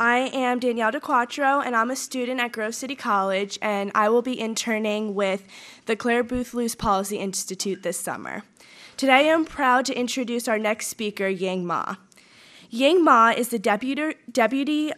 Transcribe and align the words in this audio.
I 0.00 0.30
am 0.32 0.60
Danielle 0.60 0.92
DeQuattro, 0.92 1.66
and 1.66 1.74
I'm 1.74 1.90
a 1.90 1.96
student 1.96 2.38
at 2.40 2.52
Grove 2.52 2.76
City 2.76 2.94
College, 2.94 3.58
and 3.60 3.90
I 3.96 4.08
will 4.08 4.22
be 4.22 4.38
interning 4.38 5.16
with 5.16 5.44
the 5.86 5.96
Clare 5.96 6.22
Boothe 6.22 6.54
Luce 6.54 6.76
Policy 6.76 7.18
Institute 7.18 7.82
this 7.82 7.98
summer. 7.98 8.44
Today, 8.96 9.28
I'm 9.28 9.44
proud 9.44 9.84
to 9.86 9.98
introduce 9.98 10.46
our 10.46 10.58
next 10.58 10.86
speaker, 10.86 11.26
Ying 11.26 11.66
Ma. 11.66 11.96
Ying 12.70 13.02
Ma 13.02 13.30
is 13.36 13.48
the 13.48 13.58
deputy, 13.58 14.14
deputy 14.30 14.92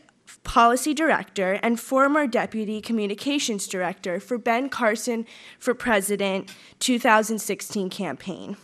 Policy 0.44 0.92
Director 0.92 1.58
and 1.62 1.80
former 1.80 2.26
Deputy 2.26 2.82
Communications 2.82 3.66
Director 3.66 4.20
for 4.20 4.36
Ben 4.36 4.68
Carson 4.68 5.24
for 5.58 5.72
President 5.72 6.54
2016 6.78 7.88
campaign. 7.88 8.58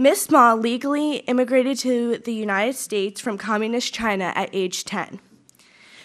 Miss 0.00 0.30
Ma 0.30 0.54
legally 0.54 1.16
immigrated 1.28 1.78
to 1.80 2.16
the 2.16 2.32
United 2.32 2.74
States 2.74 3.20
from 3.20 3.36
communist 3.36 3.92
China 3.92 4.32
at 4.34 4.48
age 4.54 4.86
10. 4.86 5.20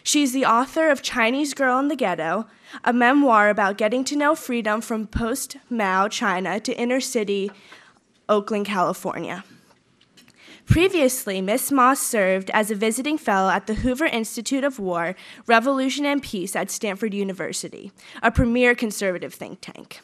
She's 0.04 0.34
the 0.34 0.44
author 0.44 0.90
of 0.90 1.02
Chinese 1.02 1.54
Girl 1.54 1.80
in 1.80 1.88
the 1.88 1.96
Ghetto, 1.96 2.46
a 2.84 2.92
memoir 2.92 3.50
about 3.50 3.78
getting 3.78 4.04
to 4.04 4.18
know 4.18 4.36
freedom 4.36 4.82
from 4.82 5.08
post 5.08 5.56
Mao 5.70 6.10
China 6.10 6.60
to 6.60 6.78
inner 6.78 7.00
city 7.00 7.50
Oakland, 8.28 8.66
California. 8.66 9.46
Previously, 10.66 11.40
Miss 11.40 11.72
Ma 11.72 11.94
served 11.94 12.50
as 12.50 12.70
a 12.70 12.76
visiting 12.76 13.18
fellow 13.18 13.50
at 13.50 13.66
the 13.66 13.76
Hoover 13.76 14.08
Institute 14.08 14.66
of 14.66 14.78
War, 14.78 15.16
Revolution 15.48 16.06
and 16.06 16.22
Peace 16.22 16.54
at 16.54 16.70
Stanford 16.70 17.14
University, 17.14 17.94
a 18.22 18.30
premier 18.30 18.76
conservative 18.76 19.34
think 19.34 19.62
tank. 19.62 20.02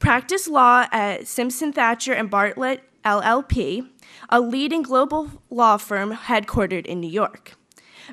Practiced 0.00 0.48
law 0.48 0.86
at 0.90 1.28
Simpson 1.28 1.72
Thacher 1.72 2.14
and 2.14 2.28
Bartlett 2.28 2.82
LLP, 3.04 3.88
a 4.28 4.40
leading 4.40 4.82
global 4.82 5.30
law 5.50 5.76
firm 5.76 6.14
headquartered 6.14 6.86
in 6.86 7.00
New 7.00 7.10
York. 7.10 7.54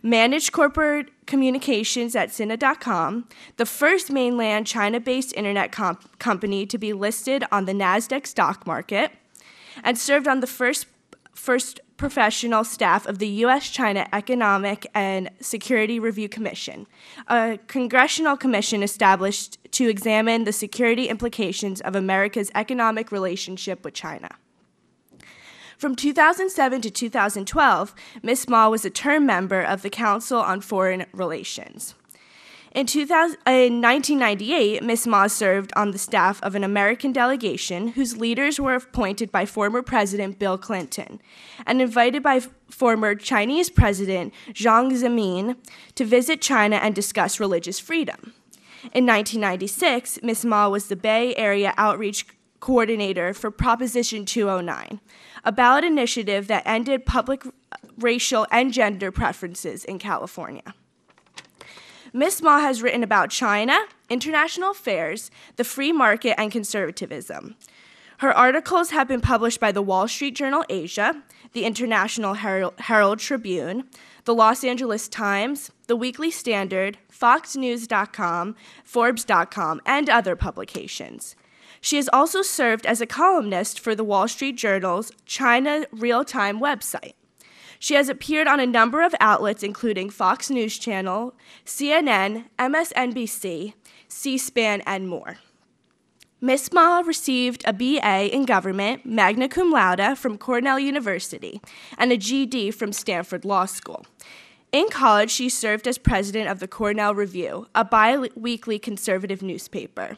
Managed 0.04 0.52
corporate 0.52 1.10
communications 1.26 2.16
at 2.16 2.32
Sina.com, 2.32 3.28
the 3.58 3.66
first 3.66 4.12
mainland 4.12 4.68
China 4.68 5.00
based 5.00 5.34
internet 5.34 5.72
comp- 5.72 6.20
company 6.20 6.66
to 6.66 6.78
be 6.78 6.94
listed 6.94 7.44
on 7.52 7.66
the 7.66 7.74
NASDAQ 7.74 8.26
stock 8.28 8.66
market, 8.66 9.12
and 9.84 9.98
served 9.98 10.28
on 10.28 10.40
the 10.40 10.48
first, 10.48 10.86
first 11.34 11.80
professional 11.98 12.64
staff 12.64 13.06
of 13.06 13.20
the 13.20 13.28
U.S. 13.44 13.70
China 13.70 14.08
Economic 14.14 14.88
and 14.96 15.30
Security 15.42 16.00
Review 16.00 16.30
Commission, 16.30 16.88
a 17.28 17.60
congressional 17.68 18.38
commission 18.38 18.82
established 18.82 19.58
to 19.72 19.90
examine 19.90 20.46
the 20.46 20.54
security 20.54 21.10
implications 21.10 21.82
of 21.82 21.96
America's 21.96 22.50
economic 22.56 23.12
relationship 23.12 23.84
with 23.84 23.94
China. 23.94 24.30
From 25.80 25.96
2007 25.96 26.82
to 26.82 26.92
2012, 26.92 27.96
Ms. 28.22 28.50
Ma 28.50 28.68
was 28.68 28.84
a 28.84 28.90
term 28.90 29.26
member 29.26 29.62
of 29.62 29.82
the 29.82 29.90
Council 29.90 30.40
on 30.40 30.60
Foreign 30.60 31.06
Relations. 31.14 31.96
In, 32.76 32.86
2000, 32.86 33.38
in 33.48 33.82
1998, 33.82 34.84
Ms. 34.84 35.08
Ma 35.08 35.28
served 35.28 35.72
on 35.78 35.92
the 35.92 35.98
staff 35.98 36.44
of 36.44 36.54
an 36.54 36.66
American 36.66 37.14
delegation 37.14 37.88
whose 37.88 38.18
leaders 38.18 38.60
were 38.60 38.76
appointed 38.76 39.32
by 39.32 39.46
former 39.46 39.82
President 39.82 40.38
Bill 40.38 40.58
Clinton 40.58 41.22
and 41.66 41.82
invited 41.82 42.22
by 42.22 42.42
former 42.70 43.16
Chinese 43.16 43.70
President 43.70 44.34
Jiang 44.50 44.92
Zemin 44.92 45.56
to 45.96 46.04
visit 46.04 46.42
China 46.42 46.76
and 46.76 46.94
discuss 46.94 47.40
religious 47.40 47.80
freedom. 47.80 48.34
In 48.94 49.06
1996, 49.06 50.20
Ms. 50.24 50.44
Ma 50.44 50.68
was 50.68 50.88
the 50.88 50.98
Bay 50.98 51.34
Area 51.38 51.74
Outreach 51.78 52.26
Coordinator 52.60 53.34
for 53.34 53.52
Proposition 53.52 54.26
209, 54.26 55.00
a 55.44 55.52
ballot 55.52 55.84
initiative 55.84 56.48
that 56.48 56.64
ended 56.66 57.06
public 57.06 57.46
uh, 57.46 57.52
racial 57.98 58.46
and 58.52 58.74
gender 58.74 59.12
preferences 59.12 59.86
in 59.86 60.00
California. 60.00 60.74
Ms. 62.14 62.42
Ma 62.42 62.60
has 62.60 62.82
written 62.82 63.04
about 63.04 63.30
China, 63.30 63.78
international 64.10 64.72
affairs, 64.72 65.30
the 65.58 65.64
free 65.64 65.92
market, 65.92 66.40
and 66.40 66.52
conservatism. 66.52 67.56
Her 68.20 68.36
articles 68.36 68.90
have 68.90 69.08
been 69.08 69.22
published 69.22 69.60
by 69.60 69.72
the 69.72 69.82
Wall 69.82 70.08
Street 70.08 70.36
Journal 70.36 70.66
Asia, 70.70 71.24
the 71.54 71.64
International 71.64 72.34
Herald, 72.34 73.20
Tribune, 73.20 73.86
the 74.26 74.36
Los 74.36 74.64
Angeles 74.64 75.08
Times, 75.08 75.72
the 75.88 75.96
Weekly 75.96 76.30
Standard, 76.30 76.98
FoxNews.com, 77.12 78.56
Forbes.com, 78.84 79.82
and 79.86 80.10
other 80.10 80.36
publications. 80.36 81.36
She 81.82 81.96
has 81.96 82.10
also 82.12 82.42
served 82.42 82.86
as 82.86 83.02
a 83.02 83.06
columnist 83.06 83.80
for 83.80 83.96
the 83.96 84.04
Wall 84.04 84.28
Street 84.28 84.58
Journal's 84.58 85.12
China 85.26 85.86
Real 85.92 86.26
Time 86.26 86.60
website. 86.60 87.14
She 87.80 87.94
has 87.94 88.10
appeared 88.10 88.48
on 88.48 88.60
a 88.60 88.66
number 88.66 89.02
of 89.02 89.16
outlets, 89.22 89.64
including 89.64 90.10
Fox 90.10 90.50
News 90.50 90.78
Channel, 90.78 91.34
CNN, 91.66 92.46
MSNBC, 92.60 93.74
C 94.10 94.38
SPAN, 94.38 94.82
and 94.86 95.08
more. 95.08 95.38
Miss 96.42 96.72
Ma 96.72 97.00
received 97.00 97.64
a 97.66 97.74
BA 97.74 98.34
in 98.34 98.46
government, 98.46 99.06
magna 99.06 99.48
cum 99.50 99.72
laude 99.72 100.18
from 100.18 100.38
Cornell 100.38 100.80
University, 100.80 101.62
and 101.98 102.12
a 102.12 102.18
JD 102.18 102.74
from 102.74 102.94
Stanford 102.94 103.46
Law 103.46 103.66
School. 103.66 104.06
In 104.72 104.90
college, 104.90 105.32
she 105.32 105.50
served 105.50 105.88
as 105.88 105.98
president 105.98 106.50
of 106.50 106.60
the 106.60 106.68
Cornell 106.68 107.16
Review, 107.16 107.68
a 107.74 107.84
bi 107.84 108.18
weekly 108.36 108.78
conservative 108.78 109.42
newspaper. 109.42 110.18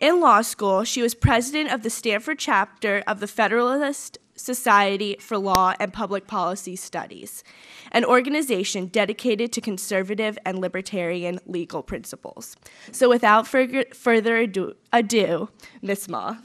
In 0.00 0.20
law 0.20 0.42
school, 0.42 0.82
she 0.84 1.00
was 1.00 1.14
president 1.14 1.72
of 1.72 1.82
the 1.82 1.90
Stanford 1.90 2.38
chapter 2.38 3.04
of 3.06 3.20
the 3.20 3.28
Federalist 3.28 4.18
Society 4.34 5.16
for 5.20 5.38
Law 5.38 5.74
and 5.78 5.92
Public 5.92 6.26
Policy 6.26 6.76
Studies, 6.76 7.44
an 7.92 8.04
organization 8.04 8.86
dedicated 8.86 9.52
to 9.52 9.60
conservative 9.60 10.38
and 10.44 10.58
libertarian 10.58 11.38
legal 11.46 11.82
principles. 11.82 12.56
So, 12.90 13.08
without 13.08 13.46
further 13.46 14.36
ado, 14.36 14.74
ado 14.92 15.48
Ms. 15.82 16.08
Ma. 16.08 16.36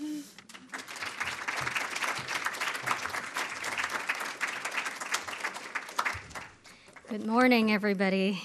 Good 7.09 7.25
morning, 7.25 7.73
everybody. 7.73 8.41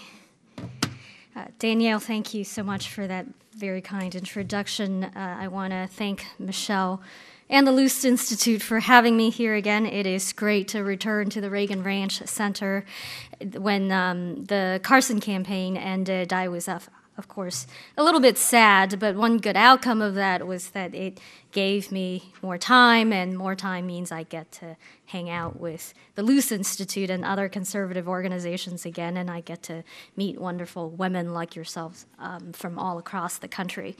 Uh, 1.36 1.44
Danielle, 1.58 2.00
thank 2.00 2.32
you 2.32 2.44
so 2.44 2.62
much 2.62 2.88
for 2.88 3.06
that 3.06 3.26
very 3.52 3.82
kind 3.82 4.14
introduction. 4.14 5.04
Uh, 5.04 5.36
I 5.38 5.48
want 5.48 5.70
to 5.72 5.86
thank 5.86 6.24
Michelle 6.38 7.02
and 7.50 7.66
the 7.66 7.72
Luce 7.72 8.06
Institute 8.06 8.62
for 8.62 8.80
having 8.80 9.18
me 9.18 9.28
here 9.28 9.54
again. 9.54 9.84
It 9.84 10.06
is 10.06 10.32
great 10.32 10.66
to 10.68 10.82
return 10.82 11.28
to 11.30 11.42
the 11.42 11.50
Reagan 11.50 11.82
Ranch 11.82 12.22
Center. 12.24 12.86
When 13.52 13.92
um, 13.92 14.46
the 14.46 14.80
Carson 14.82 15.20
campaign 15.20 15.76
ended, 15.76 16.32
I 16.32 16.48
was, 16.48 16.70
of, 17.16 17.28
course, 17.28 17.66
a 17.96 18.02
little 18.02 18.20
bit 18.20 18.38
sad, 18.38 18.98
but 18.98 19.16
one 19.16 19.38
good 19.38 19.56
outcome 19.56 20.02
of 20.02 20.14
that 20.14 20.46
was 20.46 20.70
that 20.70 20.94
it 20.94 21.18
gave 21.52 21.90
me 21.90 22.32
more 22.42 22.58
time, 22.58 23.12
and 23.12 23.36
more 23.36 23.54
time 23.54 23.86
means 23.86 24.12
I 24.12 24.24
get 24.24 24.52
to 24.52 24.76
hang 25.06 25.30
out 25.30 25.58
with 25.58 25.94
the 26.14 26.22
Luce 26.22 26.52
Institute 26.52 27.10
and 27.10 27.24
other 27.24 27.48
conservative 27.48 28.08
organizations 28.08 28.84
again, 28.84 29.16
and 29.16 29.30
I 29.30 29.40
get 29.40 29.62
to 29.64 29.84
meet 30.16 30.40
wonderful 30.40 30.90
women 30.90 31.32
like 31.32 31.56
yourselves 31.56 32.06
um, 32.18 32.52
from 32.52 32.78
all 32.78 32.98
across 32.98 33.38
the 33.38 33.48
country. 33.48 33.96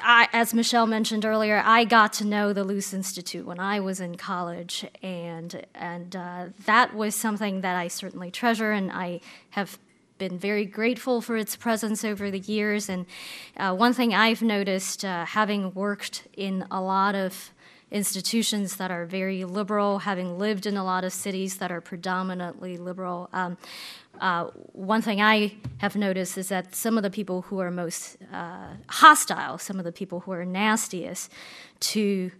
I, 0.00 0.28
as 0.32 0.54
Michelle 0.54 0.86
mentioned 0.86 1.24
earlier, 1.24 1.60
I 1.64 1.84
got 1.84 2.12
to 2.14 2.24
know 2.24 2.52
the 2.52 2.64
Luce 2.64 2.94
Institute 2.94 3.44
when 3.44 3.58
I 3.58 3.80
was 3.80 4.00
in 4.00 4.16
college, 4.16 4.86
and 5.02 5.66
and 5.74 6.14
uh, 6.14 6.46
that 6.66 6.94
was 6.94 7.14
something 7.14 7.62
that 7.62 7.76
I 7.76 7.88
certainly 7.88 8.30
treasure, 8.30 8.70
and 8.70 8.92
I 8.92 9.20
have 9.50 9.78
been 10.28 10.38
very 10.38 10.64
grateful 10.64 11.20
for 11.20 11.36
its 11.36 11.56
presence 11.56 12.04
over 12.04 12.30
the 12.30 12.38
years. 12.38 12.88
And 12.88 13.06
uh, 13.56 13.74
one 13.74 13.92
thing 13.92 14.14
I've 14.14 14.40
noticed, 14.40 15.04
uh, 15.04 15.24
having 15.24 15.74
worked 15.74 16.28
in 16.36 16.64
a 16.70 16.80
lot 16.80 17.16
of 17.16 17.50
institutions 17.90 18.76
that 18.76 18.92
are 18.92 19.04
very 19.04 19.44
liberal, 19.44 19.98
having 19.98 20.38
lived 20.38 20.64
in 20.64 20.76
a 20.76 20.84
lot 20.84 21.02
of 21.02 21.12
cities 21.12 21.56
that 21.56 21.72
are 21.72 21.80
predominantly 21.80 22.76
liberal. 22.76 23.28
Um, 23.32 23.56
uh, 24.20 24.44
one 24.72 25.02
thing 25.02 25.20
I 25.20 25.56
have 25.78 25.96
noticed 25.96 26.38
is 26.38 26.48
that 26.50 26.72
some 26.76 26.96
of 26.96 27.02
the 27.02 27.10
people 27.10 27.42
who 27.42 27.58
are 27.58 27.72
most 27.72 28.16
uh, 28.32 28.68
hostile, 28.88 29.58
some 29.58 29.80
of 29.80 29.84
the 29.84 29.92
people 29.92 30.20
who 30.20 30.30
are 30.30 30.44
nastiest 30.44 31.32
to 31.80 32.30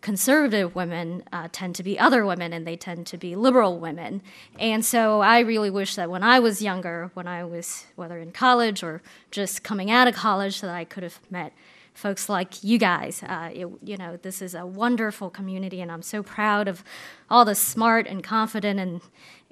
conservative 0.00 0.74
women 0.74 1.22
uh, 1.32 1.48
tend 1.52 1.74
to 1.76 1.82
be 1.82 1.98
other 1.98 2.24
women 2.24 2.52
and 2.52 2.66
they 2.66 2.76
tend 2.76 3.06
to 3.06 3.18
be 3.18 3.36
liberal 3.36 3.78
women. 3.78 4.22
And 4.58 4.84
so 4.84 5.20
I 5.20 5.40
really 5.40 5.70
wish 5.70 5.94
that 5.96 6.10
when 6.10 6.22
I 6.22 6.40
was 6.40 6.62
younger, 6.62 7.10
when 7.14 7.26
I 7.26 7.44
was 7.44 7.86
whether 7.96 8.18
in 8.18 8.32
college 8.32 8.82
or 8.82 9.02
just 9.30 9.62
coming 9.62 9.90
out 9.90 10.08
of 10.08 10.14
college, 10.14 10.60
that 10.62 10.70
I 10.70 10.84
could 10.84 11.02
have 11.02 11.20
met 11.30 11.52
folks 11.92 12.28
like 12.28 12.64
you 12.64 12.78
guys. 12.78 13.22
Uh, 13.22 13.50
it, 13.52 13.68
you 13.82 13.96
know, 13.96 14.16
this 14.16 14.40
is 14.40 14.54
a 14.54 14.64
wonderful 14.64 15.28
community, 15.28 15.80
and 15.80 15.92
I'm 15.92 16.02
so 16.02 16.22
proud 16.22 16.66
of 16.66 16.82
all 17.28 17.44
the 17.44 17.54
smart 17.54 18.06
and 18.06 18.24
confident 18.24 18.80
and 18.80 19.00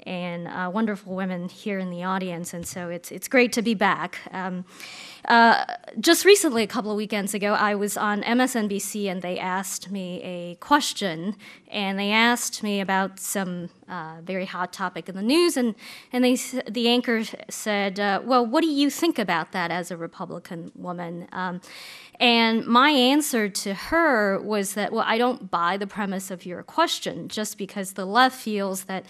and 0.08 0.48
uh, 0.48 0.70
wonderful 0.72 1.14
women 1.14 1.50
here 1.50 1.78
in 1.78 1.90
the 1.90 2.02
audience, 2.02 2.54
and 2.54 2.66
so 2.66 2.88
it's 2.88 3.12
it's 3.12 3.28
great 3.28 3.52
to 3.52 3.62
be 3.62 3.74
back. 3.74 4.18
Um, 4.32 4.64
uh, 5.26 5.66
just 6.00 6.24
recently, 6.24 6.62
a 6.62 6.66
couple 6.66 6.90
of 6.90 6.96
weekends 6.96 7.34
ago, 7.34 7.52
I 7.52 7.74
was 7.74 7.98
on 7.98 8.22
MSNBC 8.22 9.10
and 9.10 9.20
they 9.20 9.38
asked 9.38 9.90
me 9.90 10.22
a 10.22 10.54
question, 10.56 11.36
and 11.70 11.98
they 11.98 12.10
asked 12.10 12.62
me 12.62 12.80
about 12.80 13.20
some 13.20 13.68
uh, 13.86 14.16
very 14.22 14.46
hot 14.46 14.72
topic 14.72 15.10
in 15.10 15.14
the 15.14 15.22
news, 15.22 15.58
and 15.58 15.74
and 16.10 16.24
they 16.24 16.36
the 16.36 16.88
anchor 16.88 17.22
said, 17.50 18.00
uh, 18.00 18.22
"Well, 18.24 18.46
what 18.46 18.62
do 18.62 18.68
you 18.68 18.88
think 18.88 19.18
about 19.18 19.52
that 19.52 19.70
as 19.70 19.90
a 19.90 19.96
Republican 19.98 20.72
woman?" 20.74 21.28
Um, 21.32 21.60
and 22.20 22.66
my 22.66 22.90
answer 22.90 23.48
to 23.48 23.74
her 23.74 24.40
was 24.40 24.74
that, 24.74 24.92
well, 24.92 25.04
I 25.06 25.18
don't 25.18 25.52
buy 25.52 25.76
the 25.76 25.86
premise 25.86 26.32
of 26.32 26.44
your 26.44 26.64
question 26.64 27.28
just 27.28 27.56
because 27.56 27.92
the 27.92 28.04
left 28.04 28.36
feels 28.36 28.84
that 28.84 29.04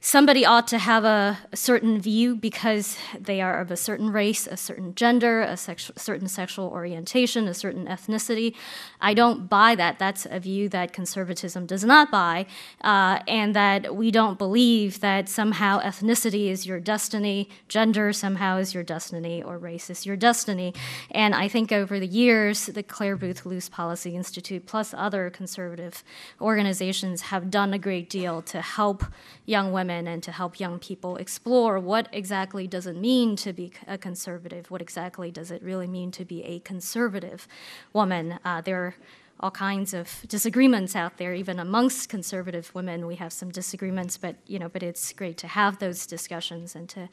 somebody 0.00 0.46
ought 0.46 0.68
to 0.68 0.78
have 0.78 1.04
a, 1.04 1.38
a, 1.52 1.56
certain 1.56 2.00
view 2.00 2.36
because 2.36 2.96
they 3.18 3.40
are 3.40 3.60
of 3.60 3.70
a 3.70 3.76
certain 3.76 4.10
race, 4.10 4.46
a 4.46 4.56
certain 4.56 4.94
gender, 4.94 5.42
a 5.42 5.54
sexu- 5.54 5.98
certain 5.98 6.28
sexual 6.28 6.68
orientation, 6.68 7.48
a 7.48 7.54
certain 7.54 7.86
ethnicity. 7.86 8.54
I 9.00 9.12
don't 9.12 9.48
buy 9.48 9.74
that. 9.74 9.98
That's 9.98 10.24
a 10.30 10.38
view 10.38 10.68
that 10.68 10.92
conservatism 10.92 11.66
does 11.66 11.84
not 11.84 12.12
buy, 12.12 12.46
uh, 12.82 13.18
and 13.26 13.56
that 13.56 13.96
we 13.96 14.12
don't 14.12 14.38
believe 14.38 15.00
that 15.00 15.28
somehow 15.28 15.80
ethnicity 15.80 16.48
is 16.48 16.64
your 16.64 16.78
destiny, 16.78 17.48
gender 17.66 18.12
somehow 18.12 18.58
is 18.58 18.74
your 18.74 18.84
destiny, 18.84 19.42
or 19.42 19.58
race 19.58 19.90
is 19.90 20.06
your 20.06 20.16
destiny. 20.16 20.74
And 21.10 21.34
I 21.34 21.48
think 21.48 21.72
over 21.72 21.98
the 21.98 22.06
years, 22.06 22.66
the 22.66 22.84
Clare 22.84 23.16
Boothe 23.16 23.44
Luce 23.44 23.68
Policy 23.68 24.14
Institute, 24.14 24.64
plus 24.66 24.94
other 24.96 25.28
conservative 25.28 26.04
organizations, 26.40 27.22
have 27.22 27.50
done 27.50 27.74
a 27.74 27.78
great 27.78 28.08
deal 28.08 28.42
to 28.42 28.60
help 28.60 29.04
young 29.44 29.72
women 29.72 29.87
women 29.88 30.06
and 30.06 30.22
to 30.22 30.32
help 30.32 30.60
young 30.60 30.78
people 30.78 31.16
explore 31.16 31.80
what 31.80 32.08
exactly 32.12 32.66
does 32.66 32.86
it 32.86 32.94
mean 32.94 33.36
to 33.36 33.54
be 33.54 33.72
a 33.86 33.96
conservative? 33.96 34.70
What 34.70 34.82
exactly 34.82 35.30
does 35.30 35.50
it 35.50 35.62
really 35.62 35.86
mean 35.86 36.10
to 36.12 36.26
be 36.26 36.44
a 36.44 36.58
conservative 36.60 37.48
woman? 37.94 38.38
Uh, 38.44 38.60
there 38.60 38.96
all 39.40 39.50
kinds 39.50 39.94
of 39.94 40.24
disagreements 40.28 40.96
out 40.96 41.16
there, 41.16 41.32
even 41.34 41.58
amongst 41.58 42.08
conservative 42.08 42.74
women. 42.74 43.06
We 43.06 43.16
have 43.16 43.32
some 43.32 43.50
disagreements, 43.50 44.16
but 44.16 44.36
you 44.46 44.58
know, 44.58 44.68
but 44.68 44.82
it's 44.82 45.12
great 45.12 45.36
to 45.38 45.48
have 45.48 45.78
those 45.78 46.06
discussions 46.06 46.74
and 46.74 46.88
to 46.90 47.08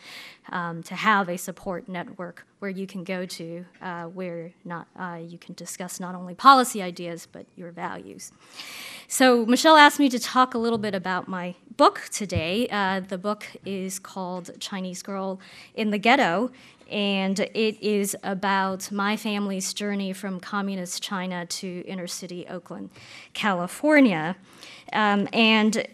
um, 0.49 0.83
to 0.83 0.95
have 0.95 1.29
a 1.29 1.37
support 1.37 1.87
network 1.87 2.45
where 2.59 2.71
you 2.71 2.87
can 2.87 3.03
go 3.03 3.25
to, 3.25 3.65
uh, 3.81 4.03
where 4.05 4.51
not 4.63 4.87
uh, 4.97 5.19
you 5.21 5.37
can 5.37 5.53
discuss 5.55 5.99
not 5.99 6.15
only 6.15 6.33
policy 6.33 6.81
ideas 6.81 7.27
but 7.31 7.45
your 7.55 7.71
values. 7.71 8.31
So 9.07 9.45
Michelle 9.45 9.77
asked 9.77 9.99
me 9.99 10.09
to 10.09 10.19
talk 10.19 10.53
a 10.53 10.57
little 10.57 10.79
bit 10.79 10.95
about 10.95 11.27
my 11.27 11.55
book 11.77 12.09
today. 12.11 12.67
Uh, 12.69 13.01
the 13.01 13.17
book 13.17 13.45
is 13.65 13.99
called 13.99 14.59
Chinese 14.59 15.03
Girl 15.03 15.39
in 15.75 15.91
the 15.91 15.97
Ghetto, 15.97 16.51
and 16.89 17.39
it 17.39 17.81
is 17.81 18.15
about 18.23 18.91
my 18.91 19.17
family's 19.17 19.73
journey 19.73 20.13
from 20.13 20.39
communist 20.39 21.01
China 21.01 21.45
to 21.45 21.83
inner 21.87 22.07
city 22.07 22.45
Oakland, 22.47 22.89
California. 23.33 24.35
Um, 24.93 25.27
and 25.33 25.87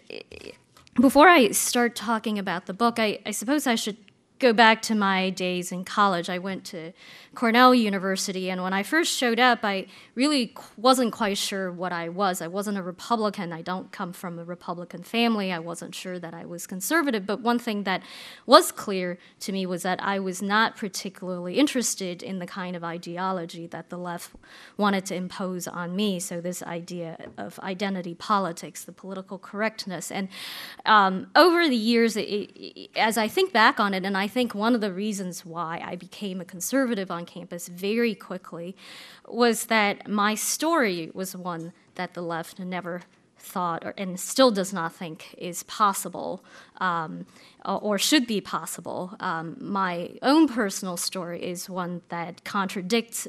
before 1.00 1.28
I 1.28 1.50
start 1.50 1.96
talking 1.96 2.38
about 2.38 2.66
the 2.66 2.74
book, 2.74 2.98
I, 2.98 3.20
I 3.24 3.30
suppose 3.30 3.66
I 3.66 3.74
should 3.74 3.96
go 4.42 4.52
back 4.52 4.82
to 4.82 4.94
my 4.94 5.30
days 5.30 5.70
in 5.70 5.84
college. 5.84 6.28
I 6.28 6.38
went 6.38 6.64
to 6.66 6.92
Cornell 7.34 7.74
University, 7.74 8.50
and 8.50 8.62
when 8.62 8.72
I 8.72 8.82
first 8.82 9.16
showed 9.16 9.38
up, 9.38 9.60
I 9.62 9.86
really 10.14 10.52
wasn't 10.76 11.12
quite 11.12 11.38
sure 11.38 11.72
what 11.72 11.92
I 11.92 12.08
was. 12.08 12.42
I 12.42 12.48
wasn't 12.48 12.76
a 12.76 12.82
Republican. 12.82 13.52
I 13.52 13.62
don't 13.62 13.90
come 13.92 14.12
from 14.12 14.38
a 14.38 14.44
Republican 14.44 15.02
family. 15.04 15.52
I 15.52 15.60
wasn't 15.60 15.94
sure 15.94 16.18
that 16.18 16.34
I 16.34 16.44
was 16.44 16.66
conservative. 16.66 17.24
But 17.24 17.40
one 17.40 17.58
thing 17.58 17.84
that 17.84 18.02
was 18.44 18.72
clear 18.72 19.18
to 19.40 19.52
me 19.52 19.64
was 19.64 19.82
that 19.84 20.02
I 20.02 20.18
was 20.18 20.42
not 20.42 20.76
particularly 20.76 21.54
interested 21.58 22.22
in 22.22 22.40
the 22.40 22.46
kind 22.46 22.74
of 22.76 22.82
ideology 22.84 23.66
that 23.68 23.88
the 23.88 23.96
left 23.96 24.32
wanted 24.76 25.06
to 25.06 25.14
impose 25.14 25.68
on 25.68 25.94
me. 25.94 26.18
So, 26.20 26.40
this 26.40 26.62
idea 26.64 27.30
of 27.38 27.58
identity 27.60 28.14
politics, 28.14 28.84
the 28.84 28.92
political 28.92 29.38
correctness. 29.38 30.10
And 30.10 30.28
um, 30.84 31.28
over 31.36 31.68
the 31.68 31.76
years, 31.76 32.16
it, 32.16 32.22
it, 32.22 32.90
as 32.96 33.16
I 33.16 33.28
think 33.28 33.52
back 33.52 33.78
on 33.78 33.94
it, 33.94 34.04
and 34.04 34.18
I 34.18 34.26
think 34.32 34.54
one 34.54 34.74
of 34.74 34.80
the 34.80 34.92
reasons 34.92 35.44
why 35.44 35.82
I 35.84 35.94
became 35.96 36.40
a 36.40 36.44
conservative 36.44 37.10
on 37.10 37.26
campus 37.26 37.68
very 37.68 38.14
quickly 38.14 38.74
was 39.28 39.66
that 39.66 40.08
my 40.08 40.34
story 40.34 41.10
was 41.12 41.36
one 41.36 41.72
that 41.94 42.14
the 42.14 42.22
left 42.22 42.58
never 42.58 43.02
thought 43.38 43.84
or, 43.84 43.92
and 43.98 44.18
still 44.18 44.50
does 44.50 44.72
not 44.72 44.94
think 44.94 45.34
is 45.36 45.64
possible 45.64 46.42
um, 46.78 47.26
or 47.64 47.98
should 47.98 48.26
be 48.26 48.40
possible. 48.40 49.14
Um, 49.20 49.56
my 49.60 50.10
own 50.22 50.48
personal 50.48 50.96
story 50.96 51.42
is 51.42 51.68
one 51.68 52.02
that 52.08 52.44
contradicts 52.44 53.28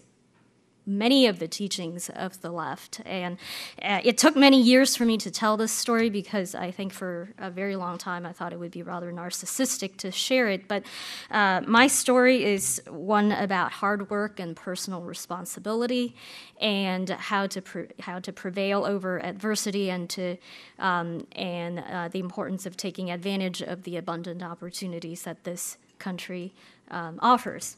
many 0.85 1.27
of 1.27 1.39
the 1.39 1.47
teachings 1.47 2.09
of 2.09 2.41
the 2.41 2.51
left. 2.51 3.01
And 3.06 3.38
uh, 3.81 4.01
it 4.03 4.18
took 4.18 4.35
many 4.35 4.62
years 4.62 4.95
for 4.95 5.06
me 5.06 5.18
to 5.18 5.31
tell 5.31 5.57
this 5.57 5.71
story 5.71 6.09
because 6.09 6.56
I 6.56 6.71
think 6.71 6.94
for 6.94 7.30
a 7.38 7.50
very 7.50 7.75
long 7.75 7.97
time 7.97 8.25
I 8.25 8.33
thought 8.33 8.53
it 8.53 8.59
would 8.59 8.71
be 8.71 8.83
rather 8.83 9.12
narcissistic 9.12 9.97
to 9.97 10.12
share 10.12 10.50
it. 10.50 10.68
But 10.68 10.83
uh, 11.31 11.62
my 11.65 11.88
story 11.88 12.44
is 12.44 12.81
one 12.89 13.31
about 13.31 13.71
hard 13.71 14.09
work 14.09 14.39
and 14.39 14.56
personal 14.56 15.01
responsibility 15.01 16.15
and 16.59 17.09
how 17.09 17.47
to 17.47 17.62
pre- 17.62 17.89
how 18.00 18.19
to 18.19 18.31
prevail 18.31 18.85
over 18.85 19.24
adversity 19.24 19.89
and 19.89 20.09
to 20.09 20.38
um, 20.80 21.27
and 21.33 21.80
uh, 21.80 22.07
the 22.09 22.19
importance 22.19 22.65
of 22.65 22.77
taking 22.77 23.12
advantage 23.12 23.62
of 23.62 23.83
the 23.83 23.97
abundant 23.97 24.44
opportunities 24.44 25.24
that 25.24 25.44
this 25.44 25.77
country 26.00 26.53
um, 26.91 27.19
offers. 27.21 27.77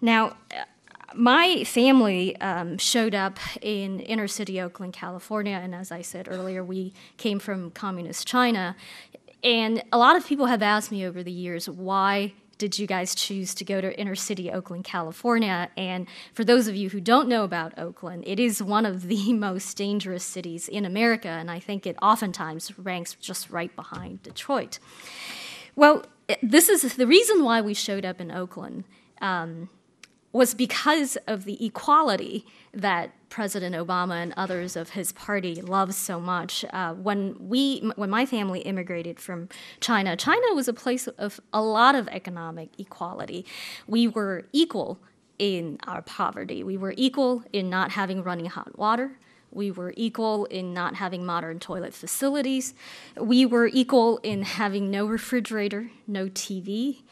Now, 0.00 0.36
my 1.14 1.64
family 1.64 2.36
um, 2.40 2.78
showed 2.78 3.14
up 3.14 3.38
in 3.62 4.00
inner 4.00 4.28
city 4.28 4.60
Oakland, 4.60 4.92
California, 4.92 5.58
and 5.62 5.74
as 5.74 5.90
I 5.90 6.02
said 6.02 6.28
earlier, 6.30 6.62
we 6.62 6.92
came 7.16 7.38
from 7.38 7.70
communist 7.70 8.26
China. 8.26 8.76
And 9.42 9.82
a 9.92 9.98
lot 9.98 10.16
of 10.16 10.26
people 10.26 10.46
have 10.46 10.62
asked 10.62 10.90
me 10.90 11.06
over 11.06 11.22
the 11.22 11.32
years, 11.32 11.68
why 11.68 12.34
did 12.58 12.78
you 12.78 12.86
guys 12.86 13.14
choose 13.14 13.54
to 13.54 13.64
go 13.64 13.80
to 13.80 13.98
inner 13.98 14.14
city 14.14 14.50
Oakland, 14.52 14.84
California? 14.84 15.70
And 15.78 16.06
for 16.34 16.44
those 16.44 16.68
of 16.68 16.76
you 16.76 16.90
who 16.90 17.00
don't 17.00 17.26
know 17.26 17.42
about 17.42 17.78
Oakland, 17.78 18.24
it 18.26 18.38
is 18.38 18.62
one 18.62 18.84
of 18.84 19.08
the 19.08 19.32
most 19.48 19.76
dangerous 19.76 20.24
cities 20.24 20.68
in 20.68 20.84
America, 20.84 21.28
and 21.28 21.50
I 21.50 21.58
think 21.58 21.86
it 21.86 21.96
oftentimes 22.02 22.78
ranks 22.78 23.14
just 23.14 23.50
right 23.50 23.74
behind 23.74 24.22
Detroit. 24.22 24.78
Well, 25.74 26.04
this 26.42 26.68
is 26.68 26.94
the 26.94 27.06
reason 27.06 27.42
why 27.42 27.62
we 27.62 27.74
showed 27.74 28.04
up 28.04 28.20
in 28.20 28.30
Oakland. 28.30 28.84
Um, 29.22 29.70
was 30.32 30.54
because 30.54 31.16
of 31.26 31.44
the 31.44 31.64
equality 31.64 32.46
that 32.72 33.10
President 33.30 33.74
Obama 33.74 34.22
and 34.22 34.32
others 34.36 34.76
of 34.76 34.90
his 34.90 35.12
party 35.12 35.60
love 35.60 35.94
so 35.94 36.20
much. 36.20 36.64
Uh, 36.72 36.94
when 36.94 37.36
we, 37.48 37.78
when 37.96 38.10
my 38.10 38.26
family 38.26 38.60
immigrated 38.60 39.18
from 39.18 39.48
China, 39.80 40.16
China 40.16 40.54
was 40.54 40.68
a 40.68 40.72
place 40.72 41.06
of 41.08 41.40
a 41.52 41.62
lot 41.62 41.94
of 41.94 42.06
economic 42.08 42.70
equality. 42.78 43.44
We 43.86 44.06
were 44.06 44.46
equal 44.52 45.00
in 45.38 45.78
our 45.86 46.02
poverty. 46.02 46.62
We 46.62 46.76
were 46.76 46.94
equal 46.96 47.44
in 47.52 47.70
not 47.70 47.92
having 47.92 48.22
running 48.22 48.46
hot 48.46 48.78
water. 48.78 49.12
We 49.52 49.70
were 49.70 49.92
equal 49.96 50.44
in 50.44 50.72
not 50.72 50.96
having 50.96 51.26
modern 51.26 51.58
toilet 51.58 51.92
facilities. 51.92 52.74
We 53.16 53.44
were 53.46 53.66
equal 53.72 54.18
in 54.18 54.42
having 54.42 54.90
no 54.90 55.06
refrigerator, 55.06 55.90
no 56.06 56.26
TV, 56.26 57.02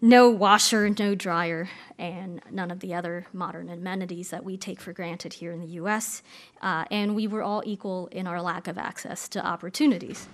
no 0.00 0.28
washer, 0.28 0.90
no 0.90 1.14
dryer, 1.14 1.68
and 1.98 2.40
none 2.50 2.70
of 2.70 2.80
the 2.80 2.94
other 2.94 3.26
modern 3.32 3.68
amenities 3.68 4.30
that 4.30 4.44
we 4.44 4.56
take 4.56 4.80
for 4.80 4.92
granted 4.92 5.34
here 5.34 5.52
in 5.52 5.60
the 5.60 5.66
US. 5.80 6.22
Uh, 6.60 6.84
and 6.90 7.14
we 7.14 7.26
were 7.26 7.42
all 7.42 7.62
equal 7.64 8.08
in 8.08 8.26
our 8.26 8.42
lack 8.42 8.68
of 8.68 8.76
access 8.76 9.28
to 9.28 9.44
opportunities. 9.44 10.28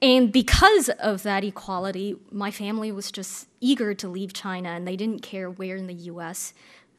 And 0.00 0.32
because 0.32 0.88
of 0.90 1.22
that 1.24 1.42
equality, 1.42 2.16
my 2.30 2.50
family 2.50 2.92
was 2.92 3.10
just 3.10 3.48
eager 3.60 3.94
to 3.94 4.08
leave 4.08 4.32
China, 4.32 4.68
and 4.68 4.86
they 4.86 4.96
didn't 4.96 5.22
care 5.22 5.50
where 5.50 5.76
in 5.76 5.86
the 5.86 5.94
US 5.94 6.52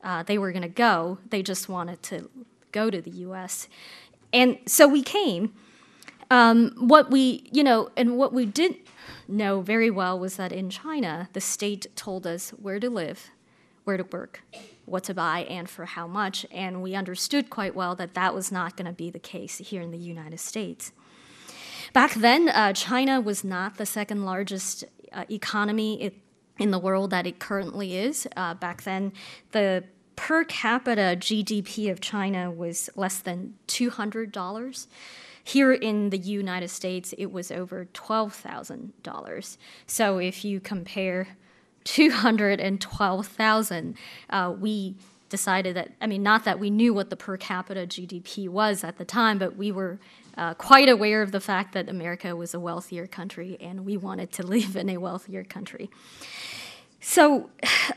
uh, 0.04 0.24
they 0.24 0.38
were 0.38 0.52
going 0.52 0.64
to 0.64 0.68
go. 0.68 1.20
They 1.30 1.42
just 1.44 1.70
wanted 1.70 2.02
to 2.04 2.30
go 2.72 2.90
to 2.90 3.02
the 3.02 3.12
US. 3.12 3.68
And 4.34 4.58
so 4.66 4.88
we 4.88 5.02
came. 5.02 5.54
Um, 6.32 6.76
what 6.78 7.10
we, 7.10 7.50
you 7.52 7.64
know, 7.64 7.90
and 7.98 8.16
what 8.18 8.34
we 8.34 8.46
did 8.46 8.76
know 9.30 9.62
very 9.62 9.90
well 9.90 10.20
was 10.20 10.36
that 10.38 10.52
in 10.52 10.70
China, 10.70 11.30
the 11.34 11.42
state 11.42 11.88
told 11.96 12.26
us 12.26 12.50
where 12.52 12.80
to 12.80 12.90
live, 12.90 13.30
where 13.84 13.98
to 13.98 14.04
work, 14.04 14.42
what 14.86 15.04
to 15.06 15.14
buy, 15.14 15.42
and 15.42 15.70
for 15.70 15.86
how 15.86 16.08
much. 16.08 16.46
And 16.52 16.82
we 16.82 16.96
understood 16.96 17.50
quite 17.50 17.76
well 17.76 17.96
that 17.96 18.14
that 18.16 18.34
was 18.34 18.52
not 18.52 18.76
going 18.76 18.88
to 18.88 18.94
be 18.94 19.10
the 19.10 19.20
case 19.20 19.60
here 19.60 19.82
in 19.82 19.92
the 19.92 19.98
United 19.98 20.40
States. 20.40 20.92
Back 21.94 22.14
then, 22.14 22.50
uh, 22.50 22.74
China 22.74 23.22
was 23.22 23.44
not 23.44 23.78
the 23.78 23.86
second 23.86 24.26
largest 24.26 24.84
uh, 25.12 25.26
economy 25.30 26.12
in 26.60 26.72
the 26.72 26.80
world 26.80 27.10
that 27.12 27.26
it 27.26 27.40
currently 27.40 27.98
is. 27.98 28.28
Uh, 28.36 28.54
back 28.54 28.84
then, 28.84 29.14
the 29.52 29.84
per 30.16 30.44
capita 30.44 31.16
GDP 31.18 31.90
of 31.90 32.02
China 32.02 32.52
was 32.52 32.90
less 32.96 33.20
than 33.20 33.56
$200. 33.68 34.88
Here 35.44 35.74
in 35.74 36.10
the 36.10 36.18
United 36.18 36.70
States, 36.70 37.14
it 37.18 37.32
was 37.32 37.52
over 37.52 37.88
$12,000. 37.94 39.58
So 39.88 40.18
if 40.18 40.46
you 40.46 40.60
compare 40.60 41.30
212,000, 41.86 43.96
uh, 44.30 44.54
we 44.60 44.96
decided 45.30 45.76
that, 45.76 45.94
I 46.02 46.08
mean, 46.08 46.24
not 46.24 46.44
that 46.46 46.60
we 46.60 46.70
knew 46.70 46.94
what 46.94 47.10
the 47.10 47.16
per 47.16 47.38
capita 47.38 47.88
GDP 47.88 48.50
was 48.50 48.84
at 48.84 48.98
the 48.98 49.06
time, 49.06 49.38
but 49.38 49.56
we 49.56 49.72
were 49.72 49.98
uh, 50.38 50.56
quite 50.56 50.90
aware 50.90 51.22
of 51.22 51.32
the 51.32 51.40
fact 51.40 51.74
that 51.74 51.88
America 51.90 52.36
was 52.36 52.54
a 52.54 52.60
wealthier 52.60 53.08
country 53.08 53.58
and 53.60 53.86
we 53.86 53.98
wanted 53.98 54.32
to 54.34 54.44
live 54.48 54.76
in 54.76 54.90
a 54.90 54.98
wealthier 54.98 55.44
country. 55.44 55.90
So 57.02 57.50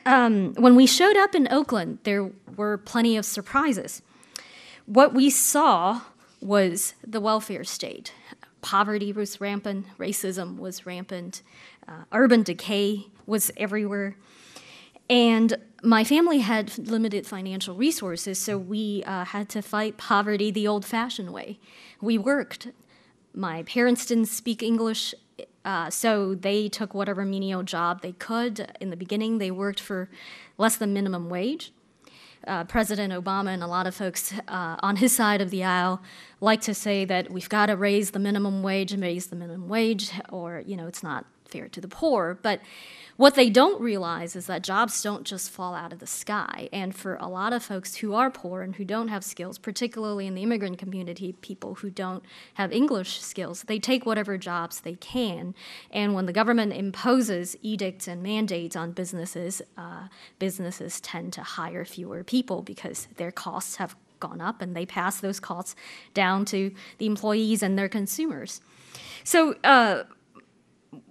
um, 0.07 0.55
when 0.55 0.77
we 0.77 0.87
showed 0.87 1.17
up 1.17 1.35
in 1.35 1.49
Oakland, 1.51 1.99
there 2.05 2.31
were 2.57 2.79
plenty 2.79 3.17
of 3.17 3.25
surprises. 3.25 4.01
What 4.87 5.15
we 5.15 5.31
saw 5.31 6.03
was 6.43 6.95
the 7.07 7.21
welfare 7.21 7.65
state. 7.65 8.13
Poverty 8.61 9.13
was 9.13 9.41
rampant, 9.41 9.87
racism 9.99 10.59
was 10.59 10.87
rampant, 10.87 11.43
uh, 11.89 12.05
urban 12.13 12.43
decay 12.43 13.07
was 13.27 13.51
everywhere. 13.57 14.17
And 15.11 15.57
my 15.83 16.05
family 16.05 16.39
had 16.39 16.79
limited 16.79 17.27
financial 17.27 17.75
resources, 17.75 18.39
so 18.39 18.57
we 18.57 19.03
uh, 19.05 19.25
had 19.25 19.49
to 19.51 19.63
fight 19.63 19.97
poverty 19.97 20.51
the 20.51 20.67
old 20.67 20.85
fashioned 20.85 21.33
way. 21.33 21.59
We 22.01 22.19
worked. 22.19 22.69
My 23.35 23.65
parents 23.65 24.07
didn't 24.07 24.27
speak 24.27 24.63
English, 24.63 25.15
uh, 25.65 25.91
so 25.91 26.35
they 26.35 26.69
took 26.69 26.95
whatever 26.95 27.25
menial 27.25 27.63
job 27.63 28.01
they 28.01 28.13
could. 28.13 28.73
In 28.81 28.91
the 28.91 28.97
beginning, 28.97 29.39
they 29.39 29.51
worked 29.51 29.81
for 29.81 30.09
less 30.57 30.77
than 30.77 30.93
minimum 30.93 31.29
wage. 31.29 31.73
Uh, 32.47 32.65
President 32.65 33.13
Obama 33.13 33.51
and 33.51 33.63
a 33.63 33.67
lot 33.67 33.87
of 33.87 33.95
folks 33.95 34.33
uh, 34.49 34.77
on 34.83 34.97
his 34.97 35.15
side 35.15 35.41
of 35.41 35.51
the 35.51 35.63
aisle 35.63 36.03
like 36.41 36.61
to 36.63 36.75
say 36.75 37.05
that 37.05 37.31
we've 37.31 37.49
got 37.49 37.67
to 37.67 37.77
raise 37.77 38.11
the 38.11 38.19
minimum 38.19 38.63
wage 38.63 38.93
and 38.93 39.03
raise 39.03 39.29
the 39.29 39.37
minimum 39.37 39.69
wage, 39.69 40.11
or 40.31 40.63
you 40.67 40.77
know, 40.77 40.89
it's 40.89 41.03
not 41.03 41.25
fair 41.45 41.69
to 41.69 41.81
the 41.81 41.89
poor. 41.89 42.39
But 42.43 42.61
what 43.17 43.35
they 43.35 43.51
don't 43.51 43.81
realize 43.81 44.35
is 44.35 44.47
that 44.47 44.63
jobs 44.63 45.03
don't 45.03 45.25
just 45.25 45.51
fall 45.51 45.75
out 45.75 45.93
of 45.93 45.99
the 45.99 46.07
sky. 46.07 46.69
And 46.73 46.95
for 46.95 47.17
a 47.17 47.29
lot 47.29 47.53
of 47.53 47.63
folks 47.63 47.97
who 47.97 48.15
are 48.15 48.31
poor 48.31 48.63
and 48.63 48.77
who 48.77 48.85
don't 48.85 49.09
have 49.09 49.25
skills, 49.25 49.59
particularly 49.59 50.27
in 50.27 50.35
the 50.35 50.43
immigrant 50.43 50.79
community, 50.79 51.35
people 51.41 51.75
who 51.77 51.91
don't 51.91 52.25
have 52.55 52.73
English 52.73 53.21
skills, 53.21 53.65
they 53.65 53.79
take 53.79 54.07
whatever 54.07 54.39
jobs 54.39 54.81
they 54.81 54.95
can. 54.95 55.55
And 55.91 56.15
when 56.15 56.27
the 56.27 56.33
government 56.33 56.73
imposes 56.73 57.57
edicts 57.63 58.09
and 58.09 58.23
mandates 58.23 58.77
on 58.77 58.93
businesses, 58.93 59.61
uh, 59.77 60.09
businesses 60.39 61.01
tend 61.01 61.33
to 61.35 61.43
hire 61.43 61.85
fewer 61.85 62.25
people 62.25 62.63
because 62.63 63.09
their 63.17 63.31
costs 63.33 63.77
have 63.77 63.95
gone 64.21 64.41
up 64.41 64.63
and 64.63 64.75
they 64.75 64.87
pass 64.87 65.21
those 65.21 65.41
costs 65.41 65.75
down 66.15 66.45
to 66.47 66.73
the 66.99 67.07
employees 67.07 67.63
and 67.63 67.79
their 67.79 67.89
consumers. 67.89 68.61
So, 69.25 69.57
uh, 69.65 70.05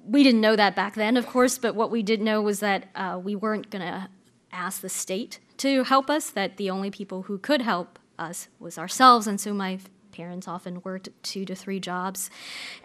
we 0.05 0.23
didn't 0.23 0.41
know 0.41 0.55
that 0.55 0.75
back 0.75 0.95
then, 0.95 1.17
of 1.17 1.27
course, 1.27 1.57
but 1.57 1.75
what 1.75 1.91
we 1.91 2.03
did 2.03 2.21
know 2.21 2.41
was 2.41 2.59
that 2.59 2.89
uh, 2.95 3.19
we 3.21 3.35
weren't 3.35 3.69
going 3.69 3.85
to 3.85 4.09
ask 4.51 4.81
the 4.81 4.89
state 4.89 5.39
to 5.57 5.83
help 5.83 6.09
us, 6.09 6.29
that 6.31 6.57
the 6.57 6.69
only 6.69 6.91
people 6.91 7.23
who 7.23 7.37
could 7.37 7.61
help 7.61 7.99
us 8.17 8.47
was 8.59 8.77
ourselves. 8.77 9.27
And 9.27 9.39
so 9.39 9.53
my 9.53 9.79
parents 10.11 10.47
often 10.47 10.81
worked 10.83 11.09
two 11.23 11.45
to 11.45 11.55
three 11.55 11.79
jobs 11.79 12.29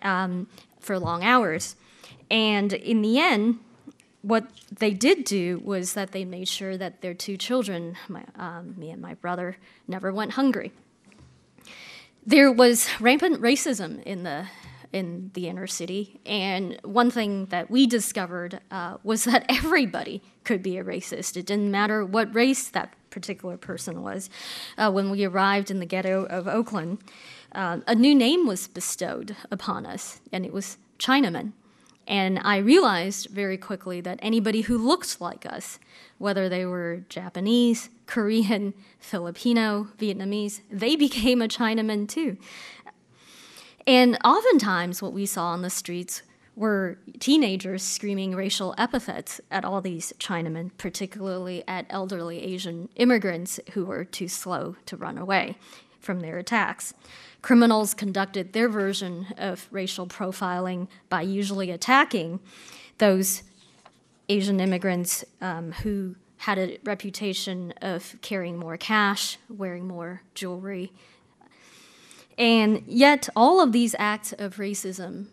um, 0.02 0.48
for 0.80 0.98
long 0.98 1.24
hours. 1.24 1.76
And 2.30 2.72
in 2.72 3.02
the 3.02 3.18
end, 3.18 3.58
what 4.22 4.48
they 4.76 4.92
did 4.92 5.24
do 5.24 5.60
was 5.64 5.94
that 5.94 6.12
they 6.12 6.24
made 6.24 6.48
sure 6.48 6.76
that 6.76 7.00
their 7.00 7.14
two 7.14 7.36
children, 7.36 7.96
my, 8.08 8.24
um, 8.36 8.74
me 8.76 8.90
and 8.90 9.00
my 9.00 9.14
brother, 9.14 9.56
never 9.86 10.12
went 10.12 10.32
hungry. 10.32 10.72
There 12.24 12.50
was 12.50 12.88
rampant 13.00 13.40
racism 13.40 14.02
in 14.02 14.24
the 14.24 14.46
in 14.96 15.30
the 15.34 15.46
inner 15.46 15.66
city. 15.66 16.18
And 16.24 16.80
one 16.82 17.10
thing 17.10 17.46
that 17.46 17.70
we 17.70 17.86
discovered 17.86 18.60
uh, 18.70 18.96
was 19.04 19.24
that 19.24 19.44
everybody 19.48 20.22
could 20.42 20.62
be 20.62 20.78
a 20.78 20.84
racist. 20.84 21.36
It 21.36 21.46
didn't 21.46 21.70
matter 21.70 22.04
what 22.04 22.34
race 22.34 22.68
that 22.68 22.94
particular 23.10 23.56
person 23.58 24.02
was. 24.02 24.30
Uh, 24.78 24.90
when 24.90 25.10
we 25.10 25.24
arrived 25.24 25.70
in 25.70 25.80
the 25.80 25.86
ghetto 25.86 26.24
of 26.24 26.48
Oakland, 26.48 26.98
uh, 27.52 27.80
a 27.86 27.94
new 27.94 28.14
name 28.14 28.46
was 28.46 28.68
bestowed 28.68 29.36
upon 29.50 29.86
us, 29.86 30.20
and 30.32 30.44
it 30.44 30.52
was 30.52 30.78
Chinaman. 30.98 31.52
And 32.08 32.38
I 32.38 32.58
realized 32.58 33.28
very 33.30 33.58
quickly 33.58 34.00
that 34.00 34.18
anybody 34.22 34.62
who 34.62 34.78
looked 34.78 35.20
like 35.20 35.44
us, 35.44 35.78
whether 36.18 36.48
they 36.48 36.64
were 36.64 37.02
Japanese, 37.08 37.90
Korean, 38.06 38.74
Filipino, 39.00 39.88
Vietnamese, 39.98 40.60
they 40.70 40.96
became 41.06 41.42
a 41.42 41.48
Chinaman 41.48 42.08
too. 42.08 42.36
And 43.86 44.18
oftentimes, 44.24 45.00
what 45.00 45.12
we 45.12 45.26
saw 45.26 45.48
on 45.48 45.62
the 45.62 45.70
streets 45.70 46.22
were 46.56 46.98
teenagers 47.20 47.82
screaming 47.82 48.34
racial 48.34 48.74
epithets 48.78 49.40
at 49.50 49.64
all 49.64 49.80
these 49.80 50.12
Chinamen, 50.18 50.70
particularly 50.78 51.62
at 51.68 51.86
elderly 51.90 52.42
Asian 52.42 52.88
immigrants 52.96 53.60
who 53.72 53.84
were 53.84 54.04
too 54.04 54.26
slow 54.26 54.74
to 54.86 54.96
run 54.96 55.18
away 55.18 55.56
from 56.00 56.20
their 56.20 56.38
attacks. 56.38 56.94
Criminals 57.42 57.94
conducted 57.94 58.52
their 58.52 58.68
version 58.68 59.26
of 59.36 59.68
racial 59.70 60.06
profiling 60.06 60.88
by 61.08 61.20
usually 61.20 61.70
attacking 61.70 62.40
those 62.98 63.42
Asian 64.28 64.58
immigrants 64.58 65.24
um, 65.40 65.72
who 65.72 66.16
had 66.38 66.58
a 66.58 66.78
reputation 66.84 67.72
of 67.82 68.16
carrying 68.22 68.56
more 68.56 68.76
cash, 68.76 69.38
wearing 69.48 69.86
more 69.86 70.22
jewelry, 70.34 70.92
and 72.38 72.82
yet, 72.86 73.28
all 73.34 73.60
of 73.60 73.72
these 73.72 73.94
acts 73.98 74.32
of 74.38 74.56
racism 74.56 75.28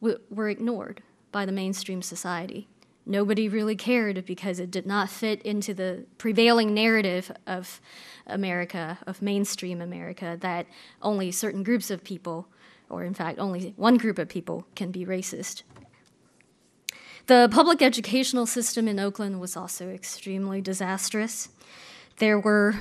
were 0.00 0.48
ignored 0.48 1.02
by 1.32 1.44
the 1.44 1.52
mainstream 1.52 2.02
society. 2.02 2.68
Nobody 3.06 3.48
really 3.48 3.76
cared 3.76 4.24
because 4.26 4.60
it 4.60 4.70
did 4.70 4.86
not 4.86 5.08
fit 5.08 5.40
into 5.42 5.72
the 5.72 6.04
prevailing 6.18 6.74
narrative 6.74 7.32
of 7.46 7.80
America, 8.26 8.98
of 9.06 9.22
mainstream 9.22 9.80
America, 9.80 10.36
that 10.40 10.66
only 11.00 11.30
certain 11.30 11.62
groups 11.62 11.90
of 11.90 12.04
people, 12.04 12.48
or 12.90 13.04
in 13.04 13.14
fact, 13.14 13.38
only 13.38 13.72
one 13.76 13.96
group 13.96 14.18
of 14.18 14.28
people, 14.28 14.66
can 14.74 14.90
be 14.90 15.06
racist. 15.06 15.62
The 17.26 17.48
public 17.50 17.82
educational 17.82 18.46
system 18.46 18.88
in 18.88 18.98
Oakland 18.98 19.40
was 19.40 19.56
also 19.56 19.88
extremely 19.88 20.60
disastrous. 20.60 21.48
There 22.18 22.38
were 22.38 22.74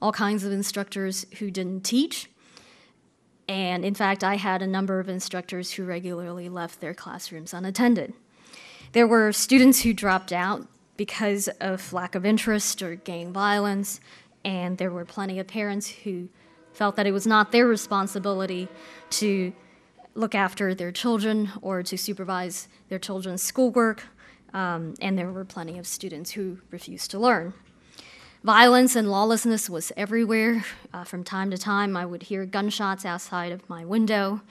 all 0.00 0.12
kinds 0.12 0.44
of 0.44 0.52
instructors 0.52 1.26
who 1.38 1.50
didn't 1.50 1.82
teach, 1.82 2.30
and 3.48 3.84
in 3.84 3.94
fact, 3.94 4.24
I 4.24 4.36
had 4.36 4.62
a 4.62 4.66
number 4.66 5.00
of 5.00 5.08
instructors 5.08 5.72
who 5.72 5.84
regularly 5.84 6.48
left 6.48 6.80
their 6.80 6.94
classrooms 6.94 7.52
unattended. 7.52 8.14
There 8.92 9.06
were 9.06 9.32
students 9.32 9.82
who 9.82 9.92
dropped 9.92 10.32
out 10.32 10.66
because 10.96 11.48
of 11.60 11.92
lack 11.92 12.14
of 12.14 12.24
interest 12.24 12.80
or 12.80 12.94
gang 12.94 13.32
violence, 13.32 14.00
and 14.44 14.78
there 14.78 14.90
were 14.90 15.04
plenty 15.04 15.38
of 15.38 15.46
parents 15.46 15.88
who 15.88 16.28
felt 16.72 16.96
that 16.96 17.06
it 17.06 17.12
was 17.12 17.26
not 17.26 17.52
their 17.52 17.66
responsibility 17.66 18.68
to 19.10 19.52
look 20.14 20.34
after 20.34 20.74
their 20.74 20.92
children 20.92 21.50
or 21.60 21.82
to 21.82 21.98
supervise 21.98 22.68
their 22.88 22.98
children's 22.98 23.42
schoolwork, 23.42 24.04
um, 24.52 24.94
and 25.00 25.18
there 25.18 25.30
were 25.30 25.44
plenty 25.44 25.78
of 25.78 25.86
students 25.86 26.30
who 26.30 26.58
refused 26.70 27.10
to 27.10 27.18
learn. 27.18 27.52
Violence 28.44 28.94
and 28.94 29.10
lawlessness 29.10 29.70
was 29.70 29.90
everywhere. 29.96 30.66
Uh, 30.92 31.02
from 31.02 31.24
time 31.24 31.50
to 31.50 31.56
time, 31.56 31.96
I 31.96 32.04
would 32.04 32.24
hear 32.24 32.44
gunshots 32.44 33.06
outside 33.06 33.52
of 33.52 33.66
my 33.70 33.86
window. 33.86 34.42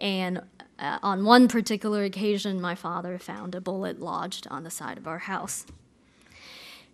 And 0.00 0.42
uh, 0.80 0.98
on 1.04 1.24
one 1.24 1.46
particular 1.46 2.02
occasion, 2.02 2.60
my 2.60 2.74
father 2.74 3.16
found 3.16 3.54
a 3.54 3.60
bullet 3.60 4.00
lodged 4.00 4.48
on 4.50 4.64
the 4.64 4.72
side 4.72 4.98
of 4.98 5.06
our 5.06 5.20
house. 5.20 5.66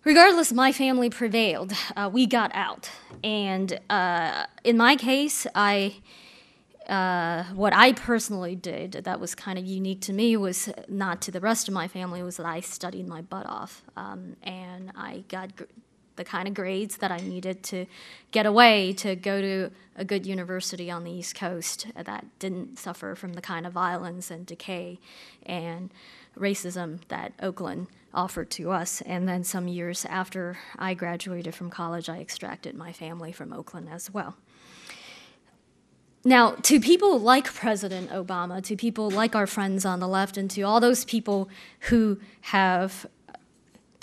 Regardless, 0.03 0.53
my 0.53 0.71
family 0.71 1.09
prevailed. 1.09 1.73
Uh, 1.97 2.11
we 2.13 2.27
got 2.27 2.51
out. 2.53 2.91
And 3.23 3.79
uh, 3.89 4.45
in 4.63 4.77
my 4.77 4.95
case, 4.95 5.47
I. 5.55 5.95
Uh, 6.87 7.45
what 7.55 7.73
I 7.73 7.93
personally 7.93 8.55
did 8.55 8.91
that 8.91 9.19
was 9.19 9.33
kind 9.33 9.57
of 9.57 9.65
unique 9.65 10.01
to 10.01 10.13
me 10.13 10.37
was 10.37 10.69
not 10.87 11.19
to 11.23 11.31
the 11.31 11.39
rest 11.39 11.67
of 11.67 11.73
my 11.73 11.87
family 11.87 12.21
was 12.21 12.37
that 12.37 12.45
I 12.45 12.59
studied 12.59 13.07
my 13.07 13.23
butt 13.23 13.47
off 13.47 13.81
um, 13.97 14.35
and 14.43 14.91
I 14.95 15.23
got 15.27 15.49
the 16.15 16.23
kind 16.23 16.47
of 16.47 16.53
grades 16.53 16.97
that 16.97 17.11
I 17.11 17.17
needed 17.17 17.63
to 17.63 17.85
get 18.31 18.45
away 18.45 18.93
to 18.93 19.15
go 19.15 19.41
to 19.41 19.71
a 19.95 20.05
good 20.05 20.25
university 20.25 20.91
on 20.91 21.03
the 21.03 21.11
East 21.11 21.35
Coast 21.35 21.87
that 21.95 22.25
didn't 22.39 22.79
suffer 22.79 23.15
from 23.15 23.33
the 23.33 23.41
kind 23.41 23.65
of 23.65 23.73
violence 23.73 24.31
and 24.31 24.45
decay 24.45 24.99
and 25.45 25.91
racism 26.37 26.99
that 27.07 27.33
Oakland 27.41 27.87
offered 28.13 28.49
to 28.51 28.71
us. 28.71 29.01
And 29.01 29.27
then 29.27 29.43
some 29.43 29.67
years 29.67 30.05
after 30.05 30.57
I 30.77 30.93
graduated 30.93 31.55
from 31.55 31.69
college, 31.69 32.09
I 32.09 32.19
extracted 32.19 32.75
my 32.75 32.91
family 32.91 33.31
from 33.31 33.53
Oakland 33.53 33.89
as 33.91 34.11
well. 34.11 34.35
Now, 36.27 36.55
to 36.63 36.79
people 36.79 37.19
like 37.19 37.53
President 37.53 38.09
Obama, 38.09 38.63
to 38.63 38.75
people 38.75 39.11
like 39.11 39.35
our 39.35 39.45
friends 39.45 39.85
on 39.85 39.99
the 39.99 40.07
left, 40.07 40.37
and 40.37 40.49
to 40.51 40.63
all 40.63 40.79
those 40.79 41.05
people 41.05 41.49
who 41.81 42.19
have 42.41 43.05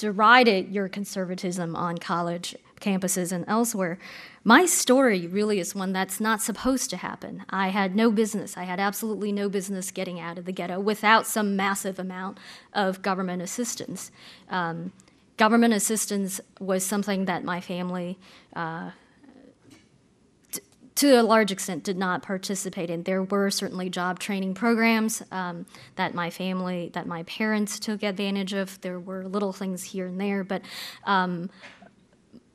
derided 0.03 0.69
your 0.75 0.89
conservatism 0.89 1.77
on 1.77 1.97
college 1.97 2.57
campuses 2.81 3.31
and 3.31 3.45
elsewhere. 3.47 4.01
My 4.43 4.67
story 4.67 5.29
really 5.29 5.61
is 5.61 5.77
one 5.77 5.93
that's 5.93 6.19
not 6.21 6.43
supposed 6.43 6.91
to 6.91 6.97
happen. 6.97 7.45
I 7.49 7.69
had 7.69 7.95
no 7.95 8.11
business, 8.11 8.57
I 8.57 8.65
had 8.65 8.81
absolutely 8.81 9.31
no 9.31 9.49
business 9.49 9.93
getting 9.93 10.19
out 10.19 10.39
of 10.39 10.45
the 10.45 10.51
ghetto 10.51 10.81
without 10.81 11.25
some 11.25 11.55
massive 11.55 12.01
amount 12.01 12.39
of 12.73 13.01
government 13.01 13.43
assistance. 13.43 14.11
Um, 14.51 14.91
government 15.37 15.73
assistance 15.73 16.41
was 16.59 16.85
something 16.85 17.27
that 17.27 17.45
my 17.45 17.61
family, 17.61 18.19
uh, 18.57 18.91
to 20.97 21.21
a 21.21 21.23
large 21.23 21.51
extent, 21.51 21.85
did 21.85 21.97
not 21.97 22.23
participate 22.23 22.91
in. 22.91 23.03
There 23.05 23.23
were 23.23 23.51
certainly 23.51 23.89
job 23.89 24.19
training 24.19 24.55
programs 24.55 25.23
um, 25.33 25.67
that 25.97 26.15
my 26.15 26.29
family, 26.31 26.91
that 26.93 27.07
my 27.07 27.23
parents 27.23 27.79
took 27.79 28.03
advantage 28.03 28.53
of. 28.53 28.81
There 28.83 29.01
were 29.01 29.27
little 29.27 29.53
things 29.53 29.83
here 29.83 30.07
and 30.07 30.21
there, 30.21 30.45
but 30.45 30.63
um, 31.05 31.49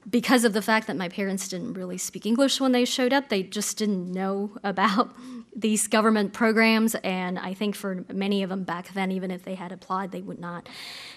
because 0.10 0.44
of 0.44 0.54
the 0.54 0.62
fact 0.62 0.88
that 0.88 0.96
my 0.96 1.10
parents 1.10 1.48
didn't 1.48 1.74
really 1.74 1.98
speak 1.98 2.26
English 2.26 2.62
when 2.62 2.72
they 2.72 2.86
showed 2.86 3.12
up, 3.12 3.30
they 3.30 3.44
just 3.44 3.78
didn't 3.78 4.12
know 4.12 4.52
about 4.64 5.16
these 5.56 5.88
government 5.88 6.34
programs. 6.34 6.94
And 6.96 7.40
I 7.40 7.54
think 7.54 7.76
for 7.76 8.06
many 8.14 8.44
of 8.44 8.50
them 8.50 8.64
back 8.64 8.94
then, 8.94 9.12
even 9.12 9.32
if 9.32 9.44
they 9.44 9.56
had 9.56 9.72
applied, 9.72 10.12
they 10.12 10.22
would 10.22 10.40
not 10.40 10.70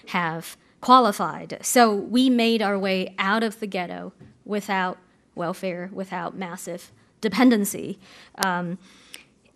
have 0.07 0.57
qualified. 0.81 1.59
So 1.61 1.93
we 1.93 2.31
made 2.31 2.63
our 2.63 2.79
way 2.79 3.13
out 3.19 3.43
of 3.43 3.59
the 3.59 3.67
ghetto 3.67 4.13
without 4.43 4.97
welfare, 5.35 5.91
without 5.93 6.35
massive 6.35 6.91
dependency. 7.21 7.99
Um, 8.43 8.77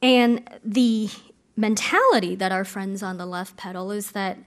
and 0.02 0.48
the 0.64 1.10
mentality 1.58 2.36
that 2.36 2.52
our 2.52 2.64
friends 2.64 3.02
on 3.02 3.18
the 3.18 3.26
left 3.26 3.58
peddle 3.58 3.92
is 3.92 4.12
that 4.12 4.38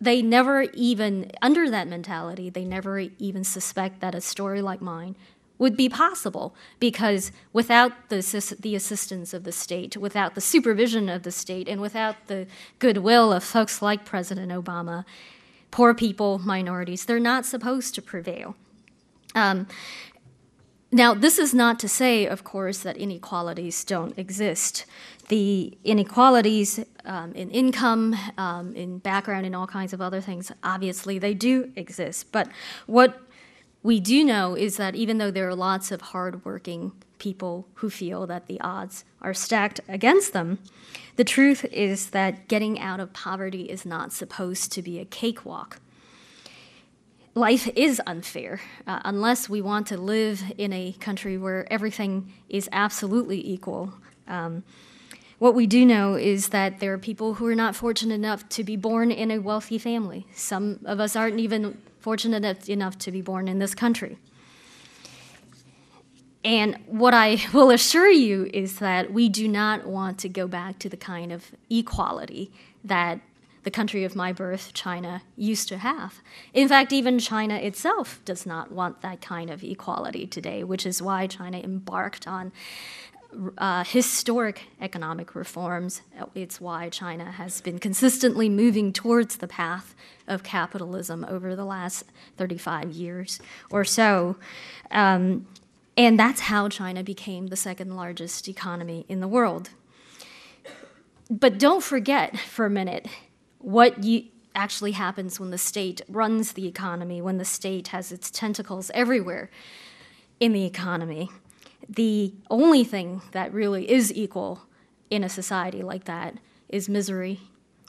they 0.00 0.22
never 0.22 0.62
even, 0.74 1.30
under 1.40 1.70
that 1.70 1.88
mentality, 1.88 2.50
they 2.50 2.64
never 2.64 2.98
even 2.98 3.44
suspect 3.44 4.00
that 4.00 4.14
a 4.14 4.20
story 4.20 4.60
like 4.60 4.80
mine 4.80 5.16
would 5.56 5.76
be 5.76 5.88
possible 5.88 6.54
because 6.80 7.30
without 7.52 7.92
the, 8.08 8.56
the 8.60 8.74
assistance 8.74 9.32
of 9.32 9.44
the 9.44 9.52
state, 9.52 9.96
without 9.96 10.34
the 10.34 10.40
supervision 10.40 11.08
of 11.08 11.22
the 11.22 11.30
state, 11.30 11.68
and 11.68 11.80
without 11.80 12.16
the 12.26 12.46
goodwill 12.78 13.32
of 13.32 13.44
folks 13.44 13.80
like 13.80 14.04
President 14.04 14.50
Obama, 14.50 15.04
poor 15.70 15.94
people, 15.94 16.38
minorities, 16.38 17.04
they're 17.04 17.20
not 17.20 17.46
supposed 17.46 17.94
to 17.94 18.02
prevail. 18.02 18.56
Um, 19.34 19.66
now, 20.92 21.12
this 21.12 21.38
is 21.38 21.52
not 21.52 21.80
to 21.80 21.88
say, 21.88 22.26
of 22.26 22.44
course, 22.44 22.78
that 22.80 22.96
inequalities 22.96 23.82
don't 23.84 24.16
exist. 24.16 24.86
The 25.28 25.76
inequalities 25.82 26.78
um, 27.04 27.32
in 27.32 27.50
income, 27.50 28.14
um, 28.38 28.74
in 28.74 28.98
background, 28.98 29.46
in 29.46 29.54
all 29.54 29.66
kinds 29.66 29.92
of 29.92 30.00
other 30.00 30.20
things, 30.20 30.52
obviously 30.62 31.18
they 31.18 31.34
do 31.34 31.72
exist. 31.74 32.30
But 32.30 32.48
what 32.86 33.20
we 33.82 33.98
do 33.98 34.24
know 34.24 34.54
is 34.54 34.76
that 34.76 34.94
even 34.94 35.18
though 35.18 35.30
there 35.30 35.48
are 35.48 35.54
lots 35.54 35.90
of 35.90 36.00
hardworking 36.00 36.92
people 37.18 37.66
who 37.74 37.90
feel 37.90 38.26
that 38.26 38.46
the 38.46 38.60
odds 38.60 39.04
are 39.20 39.34
stacked 39.34 39.80
against 39.88 40.32
them, 40.32 40.58
the 41.16 41.24
truth 41.24 41.64
is 41.66 42.10
that 42.10 42.48
getting 42.48 42.78
out 42.78 43.00
of 43.00 43.12
poverty 43.12 43.64
is 43.64 43.84
not 43.84 44.12
supposed 44.12 44.70
to 44.72 44.82
be 44.82 44.98
a 44.98 45.04
cakewalk 45.04 45.80
life 47.34 47.68
is 47.74 48.00
unfair 48.06 48.60
uh, 48.86 49.00
unless 49.04 49.48
we 49.48 49.60
want 49.60 49.88
to 49.88 49.96
live 49.96 50.42
in 50.56 50.72
a 50.72 50.92
country 51.00 51.36
where 51.36 51.70
everything 51.72 52.32
is 52.48 52.68
absolutely 52.72 53.46
equal. 53.46 53.92
Um, 54.28 54.62
what 55.38 55.54
we 55.54 55.66
do 55.66 55.84
know 55.84 56.14
is 56.14 56.50
that 56.50 56.78
there 56.78 56.92
are 56.92 56.98
people 56.98 57.34
who 57.34 57.46
are 57.46 57.56
not 57.56 57.74
fortunate 57.74 58.14
enough 58.14 58.48
to 58.50 58.62
be 58.62 58.76
born 58.76 59.10
in 59.10 59.30
a 59.30 59.38
wealthy 59.38 59.78
family. 59.78 60.26
Some 60.32 60.78
of 60.84 61.00
us 61.00 61.16
aren't 61.16 61.40
even 61.40 61.76
fortunate 61.98 62.68
enough 62.68 62.98
to 62.98 63.10
be 63.10 63.20
born 63.20 63.48
in 63.48 63.58
this 63.58 63.74
country. 63.74 64.16
And 66.44 66.78
what 66.86 67.14
I 67.14 67.42
will 67.52 67.70
assure 67.70 68.10
you 68.10 68.48
is 68.52 68.78
that 68.78 69.12
we 69.12 69.28
do 69.28 69.48
not 69.48 69.86
want 69.86 70.18
to 70.20 70.28
go 70.28 70.46
back 70.46 70.78
to 70.80 70.88
the 70.88 70.96
kind 70.96 71.32
of 71.32 71.50
equality 71.68 72.52
that 72.84 73.20
the 73.64 73.70
country 73.70 74.04
of 74.04 74.14
my 74.14 74.32
birth, 74.32 74.72
China, 74.72 75.22
used 75.36 75.68
to 75.68 75.78
have. 75.78 76.20
In 76.52 76.68
fact, 76.68 76.92
even 76.92 77.18
China 77.18 77.56
itself 77.56 78.20
does 78.24 78.46
not 78.46 78.70
want 78.70 79.00
that 79.00 79.20
kind 79.20 79.50
of 79.50 79.64
equality 79.64 80.26
today, 80.26 80.62
which 80.62 80.86
is 80.86 81.02
why 81.02 81.26
China 81.26 81.58
embarked 81.58 82.28
on 82.28 82.52
uh, 83.58 83.84
historic 83.84 84.62
economic 84.80 85.34
reforms. 85.34 86.02
It's 86.34 86.60
why 86.60 86.88
China 86.88 87.32
has 87.32 87.60
been 87.60 87.78
consistently 87.78 88.48
moving 88.48 88.92
towards 88.92 89.36
the 89.36 89.48
path 89.48 89.94
of 90.28 90.42
capitalism 90.42 91.24
over 91.28 91.56
the 91.56 91.64
last 91.64 92.04
35 92.36 92.92
years 92.92 93.40
or 93.70 93.84
so. 93.84 94.36
Um, 94.90 95.46
and 95.96 96.18
that's 96.18 96.42
how 96.42 96.68
China 96.68 97.02
became 97.02 97.48
the 97.48 97.56
second 97.56 97.96
largest 97.96 98.48
economy 98.48 99.04
in 99.08 99.20
the 99.20 99.28
world. 99.28 99.70
But 101.30 101.58
don't 101.58 101.82
forget 101.82 102.38
for 102.38 102.66
a 102.66 102.70
minute 102.70 103.06
what 103.64 104.04
you, 104.04 104.24
actually 104.54 104.92
happens 104.92 105.40
when 105.40 105.50
the 105.50 105.58
state 105.58 106.00
runs 106.08 106.52
the 106.52 106.66
economy, 106.66 107.20
when 107.20 107.38
the 107.38 107.44
state 107.44 107.88
has 107.88 108.12
its 108.12 108.30
tentacles 108.30 108.90
everywhere 108.94 109.50
in 110.38 110.52
the 110.52 110.64
economy. 110.64 111.30
The 111.88 112.32
only 112.50 112.84
thing 112.84 113.22
that 113.32 113.52
really 113.52 113.90
is 113.90 114.12
equal 114.12 114.62
in 115.10 115.24
a 115.24 115.28
society 115.28 115.82
like 115.82 116.04
that 116.04 116.36
is 116.68 116.88
misery 116.88 117.40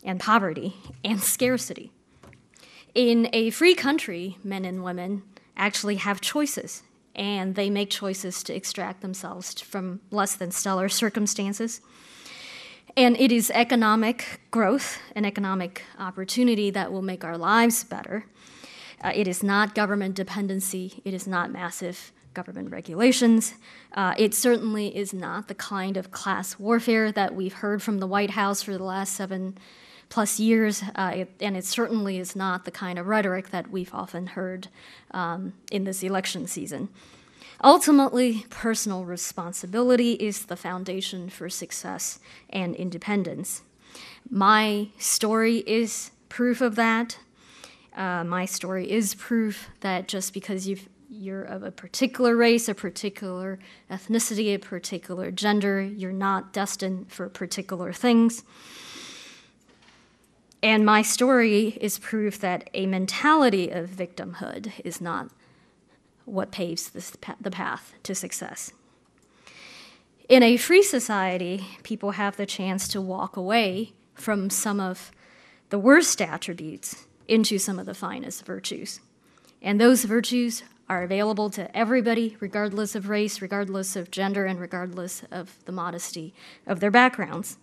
and 0.04 0.20
poverty 0.20 0.76
and 1.04 1.22
scarcity. 1.22 1.92
In 2.94 3.30
a 3.34 3.50
free 3.50 3.76
country, 3.76 4.38
men 4.44 4.66
and 4.66 4.84
women 4.84 5.24
actually 5.58 5.98
have 5.98 6.22
choices, 6.22 6.84
and 7.16 7.56
they 7.56 7.70
make 7.70 7.90
choices 7.90 8.44
to 8.44 8.56
extract 8.56 9.02
themselves 9.02 9.60
from 9.62 10.02
less 10.12 10.36
than 10.36 10.52
stellar 10.52 10.90
circumstances. 10.90 11.82
And 12.98 13.18
it 13.18 13.30
is 13.30 13.52
economic 13.52 14.40
growth 14.52 15.00
and 15.16 15.26
economic 15.26 15.84
opportunity 16.00 16.72
that 16.72 16.94
will 16.94 17.02
make 17.02 17.26
our 17.26 17.38
lives 17.38 17.84
better. 17.84 18.26
Uh, 19.04 19.12
it 19.14 19.28
is 19.28 19.44
not 19.44 19.76
government 19.76 20.16
dependency, 20.16 21.02
it 21.04 21.14
is 21.14 21.28
not 21.28 21.52
massive 21.52 22.14
government 22.34 22.72
regulations. 22.72 23.56
Uh, 23.94 24.14
it 24.18 24.34
certainly 24.34 24.96
is 24.96 25.14
not 25.14 25.50
the 25.50 25.56
kind 25.56 25.98
of 25.98 26.12
class 26.12 26.58
warfare 26.58 27.12
that 27.12 27.36
we've 27.36 27.54
heard 27.54 27.82
from 27.82 28.00
the 28.00 28.08
White 28.08 28.32
House 28.32 28.62
for 28.62 28.78
the 28.78 28.84
last 28.84 29.14
seven 29.14 29.58
plus 30.08 30.40
years, 30.40 30.84
uh, 30.96 31.12
it, 31.16 31.32
and 31.42 31.58
it 31.58 31.66
certainly 31.66 32.18
is 32.18 32.36
not 32.36 32.64
the 32.64 32.72
kind 32.72 32.98
of 32.98 33.08
rhetoric 33.08 33.50
that 33.50 33.72
we've 33.72 33.94
often 33.94 34.28
heard 34.28 34.70
um, 35.12 35.54
in 35.72 35.84
this 35.84 36.02
election 36.02 36.48
season. 36.48 36.88
Ultimately, 37.64 38.46
personal 38.50 39.06
responsibility 39.06 40.14
is 40.14 40.46
the 40.46 40.58
foundation 40.58 41.30
for 41.30 41.50
success 41.50 42.20
and 42.50 42.76
independence. 42.76 43.64
My 44.30 44.90
story 44.98 45.58
is 45.60 46.12
proof 46.30 46.62
of 46.62 46.76
that. 46.76 47.18
Uh, 47.96 48.24
my 48.26 48.46
story 48.46 48.92
is 48.92 49.16
proof 49.16 49.70
that 49.80 50.08
just 50.08 50.34
because 50.34 50.68
you 50.68 51.34
are 51.34 51.44
of 51.44 51.64
a 51.64 51.72
particular 51.72 52.36
race, 52.36 52.68
a 52.68 52.76
particular 52.76 53.58
ethnicity, 53.90 54.54
a 54.54 54.58
particular 54.58 55.32
gender, 55.32 55.82
you're 55.82 56.12
not 56.12 56.52
destined 56.52 57.10
for 57.12 57.30
particular 57.30 57.94
things. 57.94 58.44
And 60.62 60.86
my 60.86 61.04
story 61.04 61.78
is 61.80 62.00
proof 62.00 62.40
that 62.40 62.70
a 62.74 62.86
mentality 62.86 63.70
of 63.70 63.90
victimhood 63.90 64.72
is 64.84 65.00
not 65.00 65.30
what 66.26 66.52
paves 66.52 66.90
this, 66.90 67.16
the 67.40 67.52
path 67.52 67.94
to 68.04 68.16
success. 68.16 68.72
In 70.28 70.42
a 70.42 70.58
free 70.58 70.82
society, 70.82 71.66
people 71.84 72.12
have 72.12 72.36
the 72.36 72.46
chance 72.46 72.88
to 72.90 73.02
walk 73.02 73.38
away 73.38 73.94
from 74.16 74.50
some 74.50 74.80
of 74.80 75.12
the 75.70 75.78
worst 75.78 76.22
attributes 76.22 77.06
into 77.28 77.58
some 77.58 77.78
of 77.78 77.86
the 77.86 77.94
finest 77.94 78.46
virtues. 78.46 79.00
And 79.62 79.80
those 79.80 80.04
virtues 80.06 80.64
are 80.88 81.04
available 81.04 81.50
to 81.52 81.76
everybody, 81.76 82.38
regardless 82.40 82.96
of 82.96 83.10
race, 83.10 83.42
regardless 83.42 83.96
of 83.96 84.12
gender, 84.12 84.46
and 84.46 84.60
regardless 84.60 85.24
of 85.32 85.58
the 85.66 85.72
modesty 85.72 86.34
of 86.68 86.80
their 86.80 86.92
backgrounds. 86.92 87.58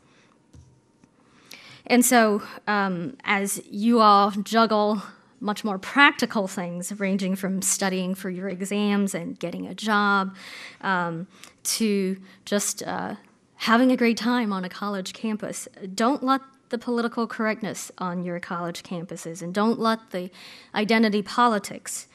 And 1.87 2.05
so, 2.05 2.43
um, 2.67 3.17
as 3.25 3.63
you 3.71 4.01
all 4.01 4.31
juggle 4.31 5.03
much 5.43 5.65
more 5.65 5.77
practical 5.79 6.47
things, 6.47 6.99
ranging 6.99 7.35
from 7.35 7.61
studying 7.61 8.15
for 8.15 8.31
your 8.31 8.49
exams 8.49 9.15
and 9.15 9.39
getting 9.39 9.67
a 9.67 9.75
job 9.75 10.35
um, 10.81 11.27
to 11.65 12.17
just 12.45 12.83
uh, 12.85 13.17
having 13.57 13.91
a 13.91 13.97
great 13.97 14.17
time 14.17 14.53
on 14.53 14.65
a 14.65 14.69
college 14.69 15.13
campus. 15.13 15.69
Don't 15.95 16.23
let 16.23 16.41
the 16.69 16.79
political 16.79 17.27
correctness 17.27 17.91
on 17.99 18.25
your 18.25 18.41
college 18.41 18.83
campuses 18.83 19.43
and 19.43 19.53
don't 19.53 19.79
let 19.79 20.11
the 20.13 20.31
identity 20.75 21.23
politics 21.23 22.07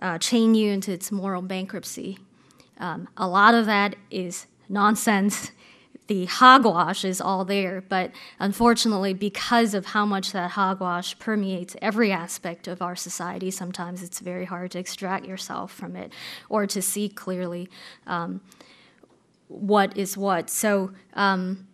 uh, 0.00 0.16
chain 0.18 0.54
you 0.54 0.70
into 0.72 0.92
its 0.92 1.10
moral 1.10 1.42
bankruptcy. 1.42 2.18
Um, 2.78 3.08
a 3.16 3.26
lot 3.26 3.54
of 3.54 3.66
that 3.66 3.96
is 4.10 4.46
nonsense. 4.68 5.50
The 6.06 6.26
hogwash 6.26 7.04
is 7.04 7.20
all 7.20 7.44
there, 7.44 7.82
but 7.88 8.12
unfortunately, 8.38 9.12
because 9.12 9.74
of 9.74 9.86
how 9.86 10.06
much 10.06 10.32
that 10.32 10.52
hogwash 10.52 11.18
permeates 11.18 11.74
every 11.82 12.12
aspect 12.12 12.68
of 12.68 12.80
our 12.80 12.94
society, 12.94 13.50
sometimes 13.50 14.02
it's 14.02 14.20
very 14.20 14.44
hard 14.44 14.70
to 14.72 14.78
extract 14.78 15.26
yourself 15.26 15.72
from 15.72 15.96
it 15.96 16.12
or 16.48 16.66
to 16.66 16.80
see 16.80 17.08
clearly 17.08 17.68
um, 18.06 18.40
what 19.48 19.96
is 19.96 20.16
what. 20.16 20.48
So, 20.48 20.92
um, 21.14 21.66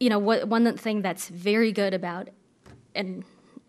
you 0.00 0.08
know, 0.08 0.18
what, 0.18 0.48
one 0.48 0.76
thing 0.76 1.02
that's 1.02 1.28
very 1.28 1.72
good 1.72 1.92
about 1.92 2.28
and 2.94 3.24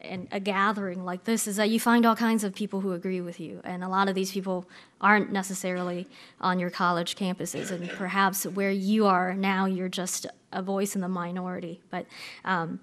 and 0.07 0.27
a 0.31 0.39
gathering 0.39 1.05
like 1.05 1.23
this 1.25 1.47
is 1.47 1.57
that 1.57 1.69
you 1.69 1.79
find 1.79 2.05
all 2.05 2.15
kinds 2.15 2.43
of 2.43 2.53
people 2.53 2.81
who 2.81 2.93
agree 2.93 3.21
with 3.21 3.39
you. 3.39 3.61
And 3.63 3.83
a 3.83 3.87
lot 3.87 4.09
of 4.09 4.15
these 4.15 4.31
people 4.31 4.65
aren't 4.99 5.31
necessarily 5.31 6.07
on 6.41 6.59
your 6.59 6.69
college 6.69 7.15
campuses. 7.15 7.71
And 7.71 7.89
perhaps 7.89 8.45
where 8.45 8.71
you 8.71 9.05
are 9.05 9.33
now 9.33 9.65
you're 9.65 9.89
just 9.89 10.25
a 10.51 10.61
voice 10.61 10.95
in 10.95 11.01
the 11.01 11.07
minority. 11.07 11.81
But 11.89 12.05
um, 12.45 12.79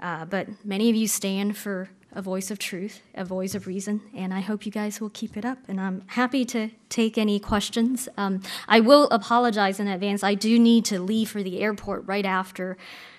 uh, 0.00 0.24
but 0.24 0.48
many 0.64 0.90
of 0.90 0.96
you 0.96 1.06
stand 1.06 1.56
for 1.56 1.88
a 2.14 2.20
voice 2.20 2.50
of 2.50 2.58
truth 2.58 3.00
a 3.14 3.24
voice 3.24 3.54
of 3.54 3.66
reason. 3.66 4.02
And 4.14 4.34
i 4.34 4.40
hope 4.40 4.66
you 4.66 4.72
guys 4.72 5.00
will 5.00 5.10
keep 5.10 5.36
it 5.36 5.44
up. 5.44 5.58
And 5.68 5.80
i'm 5.80 6.02
happy 6.08 6.44
to 6.46 6.70
take 6.88 7.16
any 7.16 7.40
questions. 7.40 8.08
Um, 8.16 8.42
i 8.68 8.80
will 8.80 9.08
apologize 9.10 9.80
in 9.80 9.88
advance. 9.88 10.22
I 10.22 10.34
do 10.34 10.58
need 10.58 10.84
to 10.86 11.00
leave 11.00 11.30
for 11.30 11.42
the 11.42 11.60
airport 11.60 12.06
right 12.06 12.26
after 12.26 12.76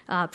uh, 0.09 0.27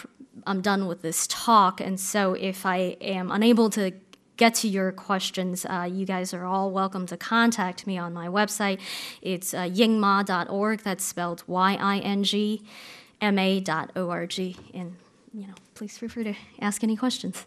I'm 0.47 0.61
done 0.61 0.87
with 0.87 1.03
this 1.03 1.27
talk. 1.29 1.81
And 1.81 1.99
so 1.99 2.35
if 2.35 2.65
I 2.67 2.97
am 3.01 3.31
unable 3.31 3.71
to 3.71 3.93
get 4.37 4.55
to 4.55 4.69
your 4.69 4.93
questions, 4.93 5.67
uh, 5.67 5.89
you 5.91 6.07
guys 6.07 6.33
are 6.33 6.45
all 6.45 6.71
welcome 6.71 7.07
to 7.07 7.17
contact 7.17 7.87
me 7.87 7.99
on 7.99 8.13
my 8.13 8.29
website. 8.29 8.81
It's 9.21 9.53
uh, 9.53 9.63
yingma.org. 9.63 10.81
That's 10.81 11.05
spelled 11.05 11.43
Y-I-N-G-M-A 11.47 12.61
dot 13.61 13.91
O-R-G. 13.97 14.57
And, 14.75 14.97
you 15.35 15.47
know, 15.49 15.55
please 15.75 15.99
feel 15.99 16.09
free 16.09 16.25
to 16.25 16.35
ask 16.61 16.83
any 16.85 16.97
questions. 16.97 17.47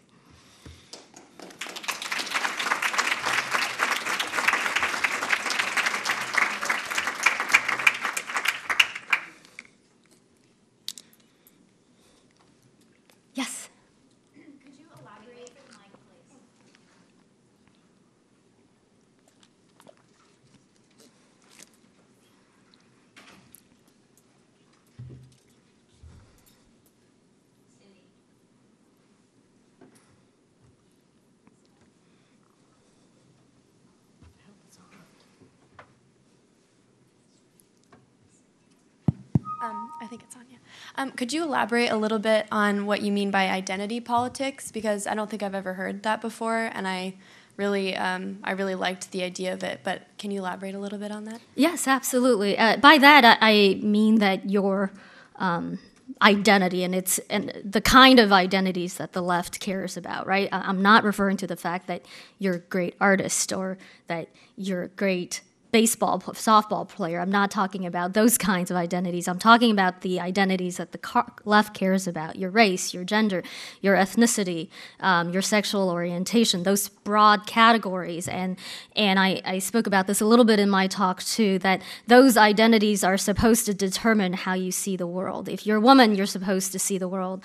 Um, 39.62 39.90
I 40.00 40.06
think 40.06 40.22
it's 40.22 40.34
on, 40.34 40.42
yeah. 40.50 40.58
Um, 40.96 41.12
could 41.12 41.32
you 41.32 41.44
elaborate 41.44 41.88
a 41.88 41.96
little 41.96 42.18
bit 42.18 42.48
on 42.50 42.84
what 42.84 43.00
you 43.00 43.12
mean 43.12 43.30
by 43.30 43.48
identity 43.48 44.00
politics? 44.00 44.72
Because 44.72 45.06
I 45.06 45.14
don't 45.14 45.30
think 45.30 45.42
I've 45.42 45.54
ever 45.54 45.74
heard 45.74 46.02
that 46.02 46.20
before, 46.20 46.70
and 46.74 46.88
I 46.88 47.14
really, 47.56 47.96
um, 47.96 48.38
I 48.42 48.52
really 48.52 48.74
liked 48.74 49.12
the 49.12 49.22
idea 49.22 49.52
of 49.52 49.62
it. 49.62 49.80
But 49.84 50.02
can 50.18 50.32
you 50.32 50.40
elaborate 50.40 50.74
a 50.74 50.80
little 50.80 50.98
bit 50.98 51.12
on 51.12 51.24
that? 51.26 51.40
Yes, 51.54 51.86
absolutely. 51.86 52.58
Uh, 52.58 52.76
by 52.78 52.98
that, 52.98 53.38
I 53.40 53.78
mean 53.82 54.16
that 54.16 54.50
your 54.50 54.90
um, 55.36 55.78
identity 56.20 56.82
and 56.82 56.94
it's 56.94 57.18
and 57.30 57.52
the 57.64 57.80
kind 57.80 58.18
of 58.18 58.32
identities 58.32 58.94
that 58.94 59.12
the 59.12 59.22
left 59.22 59.60
cares 59.60 59.96
about 59.96 60.26
right 60.26 60.48
i'm 60.52 60.82
not 60.82 61.04
referring 61.04 61.36
to 61.36 61.46
the 61.46 61.56
fact 61.56 61.86
that 61.86 62.04
you're 62.38 62.56
a 62.56 62.60
great 62.60 62.94
artist 63.00 63.52
or 63.52 63.78
that 64.08 64.28
you're 64.56 64.82
a 64.82 64.88
great 64.88 65.40
baseball, 65.72 66.20
softball 66.20 66.86
player. 66.86 67.18
I'm 67.18 67.30
not 67.30 67.50
talking 67.50 67.86
about 67.86 68.12
those 68.12 68.38
kinds 68.52 68.70
of 68.70 68.76
identities. 68.76 69.26
I'm 69.26 69.38
talking 69.38 69.70
about 69.70 70.02
the 70.02 70.20
identities 70.20 70.76
that 70.76 70.92
the 70.92 71.24
left 71.44 71.74
cares 71.74 72.06
about 72.06 72.36
your 72.36 72.50
race, 72.50 72.94
your 72.94 73.04
gender, 73.04 73.42
your 73.80 73.96
ethnicity, 73.96 74.68
um, 75.00 75.30
your 75.30 75.42
sexual 75.42 75.90
orientation, 75.90 76.62
those 76.62 76.88
broad 76.88 77.46
categories. 77.46 78.28
And, 78.28 78.58
and 78.94 79.18
I, 79.18 79.40
I 79.44 79.58
spoke 79.58 79.86
about 79.86 80.06
this 80.06 80.20
a 80.20 80.26
little 80.26 80.44
bit 80.44 80.58
in 80.58 80.68
my 80.68 80.86
talk 80.86 81.22
too 81.22 81.58
that 81.60 81.82
those 82.06 82.36
identities 82.36 83.02
are 83.02 83.16
supposed 83.16 83.66
to 83.66 83.74
determine 83.74 84.34
how 84.34 84.54
you 84.54 84.70
see 84.70 84.96
the 84.96 85.06
world. 85.06 85.48
If 85.48 85.66
you're 85.66 85.78
a 85.78 85.80
woman, 85.80 86.14
you're 86.14 86.26
supposed 86.26 86.72
to 86.72 86.78
see 86.78 86.98
the 86.98 87.08
world 87.08 87.42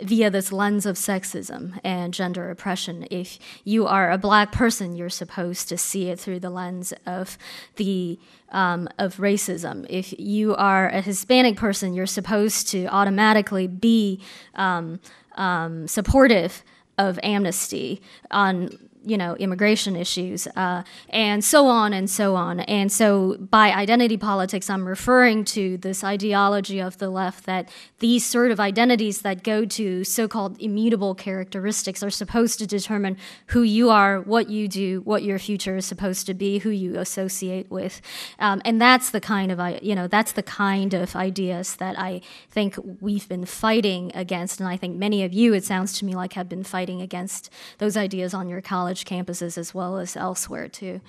via 0.00 0.30
this 0.30 0.52
lens 0.52 0.84
of 0.84 0.96
sexism 0.96 1.78
and 1.82 2.12
gender 2.12 2.50
oppression. 2.50 3.06
If 3.10 3.38
you 3.64 3.86
are 3.86 4.10
a 4.10 4.18
black 4.18 4.52
person, 4.52 4.94
you're 4.94 5.08
supposed 5.08 5.68
to 5.68 5.78
see 5.78 6.10
it 6.10 6.20
through 6.20 6.40
the 6.40 6.50
lens 6.50 6.92
of 7.06 7.38
the 7.76 8.18
um, 8.50 8.88
of 8.98 9.16
racism. 9.16 9.86
If 9.88 10.18
you 10.18 10.54
are 10.54 10.88
a 10.88 11.00
Hispanic 11.00 11.56
person, 11.56 11.94
you're 11.94 12.06
supposed 12.06 12.68
to 12.68 12.86
automatically 12.86 13.66
be 13.66 14.20
um, 14.54 15.00
um, 15.34 15.88
supportive 15.88 16.62
of 16.98 17.18
amnesty 17.22 18.00
on 18.30 18.70
you 19.06 19.16
know 19.16 19.34
immigration 19.36 19.96
issues 19.96 20.46
uh, 20.56 20.82
and 21.10 21.44
so 21.44 21.66
on 21.66 21.92
and 21.92 22.10
so 22.10 22.36
on. 22.36 22.60
And 22.60 22.90
so 22.90 23.36
by 23.38 23.72
identity 23.72 24.16
politics 24.16 24.68
i'm 24.70 24.86
referring 24.86 25.44
to 25.44 25.76
this 25.78 26.02
ideology 26.02 26.80
of 26.80 26.98
the 26.98 27.10
left 27.10 27.46
that 27.46 27.68
these 27.98 28.24
sort 28.24 28.50
of 28.50 28.58
identities 28.58 29.22
that 29.22 29.42
go 29.42 29.64
to 29.64 30.04
so-called 30.04 30.60
immutable 30.60 31.14
characteristics 31.14 32.02
are 32.02 32.10
supposed 32.10 32.58
to 32.58 32.66
determine 32.66 33.16
who 33.48 33.62
you 33.62 33.90
are 33.90 34.20
what 34.20 34.48
you 34.48 34.66
do 34.68 35.00
what 35.02 35.22
your 35.22 35.38
future 35.38 35.76
is 35.76 35.86
supposed 35.86 36.26
to 36.26 36.34
be 36.34 36.58
who 36.58 36.70
you 36.70 36.98
associate 36.98 37.70
with. 37.70 38.00
Um, 38.38 38.60
and 38.64 38.80
that's 38.80 39.10
the 39.10 39.20
kind 39.20 39.52
of 39.52 39.58
you 39.82 39.94
know 39.94 40.08
that's 40.08 40.32
the 40.32 40.42
kind 40.42 40.94
of 40.94 41.14
ideas 41.14 41.76
that 41.76 41.98
i 41.98 42.20
think 42.50 42.76
we've 43.00 43.28
been 43.28 43.44
fighting 43.44 44.10
against. 44.14 44.60
And 44.60 44.68
i 44.68 44.76
think 44.76 44.96
many 44.96 45.22
of 45.24 45.32
you 45.32 45.54
it 45.54 45.64
sounds 45.64 45.98
to 45.98 46.04
me 46.04 46.14
like 46.14 46.32
have 46.32 46.48
been 46.48 46.64
fighting 46.64 47.00
against 47.02 47.50
those 47.78 47.96
ideas 47.96 48.32
on 48.34 48.48
your 48.48 48.60
college 48.60 48.95
college 48.96 49.04
campuses 49.04 49.58
as 49.58 49.74
well 49.74 49.98
as 49.98 50.16
elsewhere 50.16 50.68
too. 50.68 51.00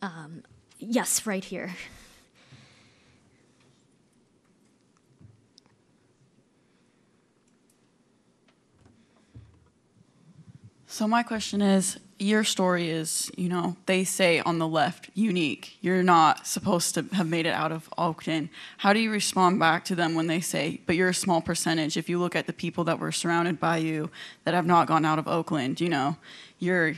Um, 0.00 0.42
yes, 0.78 1.26
right 1.26 1.44
here. 1.44 1.74
So 10.86 11.08
my 11.08 11.22
question 11.22 11.62
is 11.62 11.98
your 12.22 12.44
story 12.44 12.88
is, 12.88 13.30
you 13.36 13.48
know, 13.48 13.76
they 13.86 14.04
say 14.04 14.40
on 14.40 14.58
the 14.58 14.68
left, 14.68 15.10
unique. 15.14 15.76
You're 15.80 16.02
not 16.02 16.46
supposed 16.46 16.94
to 16.94 17.04
have 17.12 17.26
made 17.26 17.46
it 17.46 17.52
out 17.52 17.72
of 17.72 17.88
Oakland. 17.98 18.48
How 18.78 18.92
do 18.92 19.00
you 19.00 19.10
respond 19.10 19.58
back 19.58 19.84
to 19.86 19.94
them 19.94 20.14
when 20.14 20.28
they 20.28 20.40
say, 20.40 20.80
but 20.86 20.94
you're 20.94 21.08
a 21.08 21.14
small 21.14 21.40
percentage? 21.40 21.96
If 21.96 22.08
you 22.08 22.18
look 22.18 22.36
at 22.36 22.46
the 22.46 22.52
people 22.52 22.84
that 22.84 22.98
were 22.98 23.12
surrounded 23.12 23.58
by 23.58 23.78
you 23.78 24.10
that 24.44 24.54
have 24.54 24.66
not 24.66 24.86
gone 24.86 25.04
out 25.04 25.18
of 25.18 25.26
Oakland, 25.26 25.80
you 25.80 25.88
know, 25.88 26.16
you're 26.58 26.94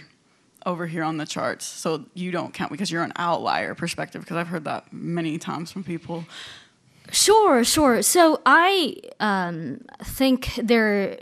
over 0.66 0.86
here 0.86 1.02
on 1.02 1.16
the 1.16 1.26
charts. 1.26 1.64
So 1.64 2.04
you 2.14 2.30
don't 2.30 2.52
count 2.52 2.70
because 2.70 2.90
you're 2.90 3.02
an 3.02 3.12
outlier 3.16 3.74
perspective, 3.74 4.22
because 4.22 4.36
I've 4.36 4.48
heard 4.48 4.64
that 4.64 4.92
many 4.92 5.38
times 5.38 5.72
from 5.72 5.84
people. 5.84 6.24
Sure, 7.12 7.64
sure. 7.64 8.02
So 8.02 8.40
I 8.46 8.96
um, 9.20 9.80
think 10.02 10.54
there 10.62 11.02
are 11.02 11.16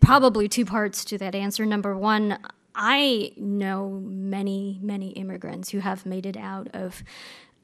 probably 0.00 0.48
two 0.48 0.64
parts 0.64 1.04
to 1.06 1.18
that 1.18 1.34
answer. 1.34 1.64
Number 1.66 1.96
one, 1.96 2.38
I 2.80 3.32
know 3.36 4.00
many, 4.04 4.78
many 4.80 5.08
immigrants 5.10 5.70
who 5.70 5.80
have 5.80 6.06
made 6.06 6.26
it 6.26 6.36
out 6.36 6.68
of 6.74 7.02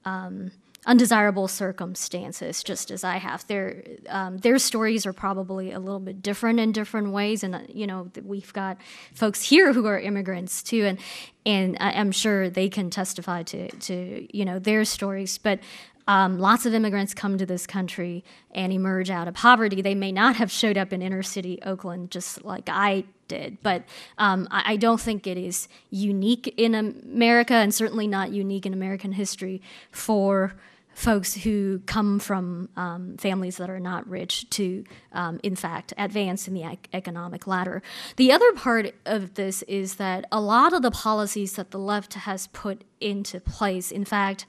um, 0.05 0.51
undesirable 0.87 1.47
circumstances, 1.47 2.65
just 2.65 2.91
as 2.91 3.05
I 3.05 3.19
have. 3.19 3.47
Their 3.47 3.85
um, 4.09 4.39
their 4.39 4.59
stories 4.59 5.07
are 5.07 5.13
probably 5.13 5.71
a 5.71 5.79
little 5.79 6.01
bit 6.01 6.21
different 6.21 6.59
in 6.59 6.73
different 6.73 7.13
ways, 7.13 7.45
and 7.45 7.55
uh, 7.55 7.61
you 7.69 7.87
know 7.87 8.11
we've 8.25 8.53
got 8.53 8.79
folks 9.15 9.43
here 9.43 9.73
who 9.73 9.87
are 9.87 10.01
immigrants 10.01 10.65
too, 10.65 10.85
and 10.85 10.99
and 11.47 11.77
I'm 11.81 12.11
sure 12.11 12.51
they 12.51 12.69
can 12.69 12.91
testify 12.91 13.45
to 13.45 13.69
to 13.69 14.27
you 14.37 14.45
know 14.45 14.59
their 14.59 14.85
stories. 14.85 15.39
But 15.39 15.61
um, 16.07 16.39
lots 16.39 16.67
of 16.67 16.75
immigrants 16.75 17.15
come 17.15 17.39
to 17.39 17.47
this 17.47 17.67
country 17.67 18.25
and 18.51 18.73
emerge 18.73 19.11
out 19.11 19.29
of 19.29 19.35
poverty. 19.35 19.81
They 19.81 19.95
may 19.95 20.13
not 20.13 20.37
have 20.37 20.51
showed 20.51 20.77
up 20.77 20.93
in 20.93 21.03
inner 21.03 21.23
city 21.23 21.59
Oakland 21.65 22.11
just 22.11 22.45
like 22.45 22.69
I 22.69 23.05
did, 23.29 23.59
but 23.63 23.85
um, 24.19 24.47
I, 24.51 24.73
I, 24.73 24.77
don't 24.77 25.01
think 25.01 25.27
it 25.27 25.39
is 25.39 25.67
unique 25.89 26.53
in 26.59 26.75
America 26.75 27.55
and 27.55 27.73
certainly 27.73 28.07
not 28.07 28.33
unique 28.33 28.67
in 28.67 28.75
American 28.75 29.13
history 29.13 29.63
for 29.91 30.55
folks 30.95 31.35
who 31.35 31.81
come 31.87 32.19
from 32.19 32.69
um, 32.77 33.17
families 33.17 33.57
that 33.57 33.69
are 33.69 33.81
not 33.81 34.09
rich 34.09 34.49
to, 34.51 34.85
um, 35.13 35.41
in 35.43 35.57
fact, 35.57 35.93
advance 35.99 36.47
in 36.47 36.55
the 36.55 36.63
ec- 36.63 36.89
economic 36.93 37.47
ladder. 37.47 37.83
The 38.17 38.31
other 38.31 38.53
part 38.53 38.95
of 39.05 39.35
this 39.35 39.63
is 39.63 39.97
that 39.97 40.25
a 40.31 40.41
lot 40.41 40.73
of 40.73 40.83
the 40.83 40.91
policies 40.91 41.55
that 41.55 41.73
the 41.73 41.79
left 41.79 42.15
has 42.15 42.47
put 42.49 42.85
into 43.01 43.41
place, 43.41 43.91
in 43.91 44.05
fact, 44.05 44.47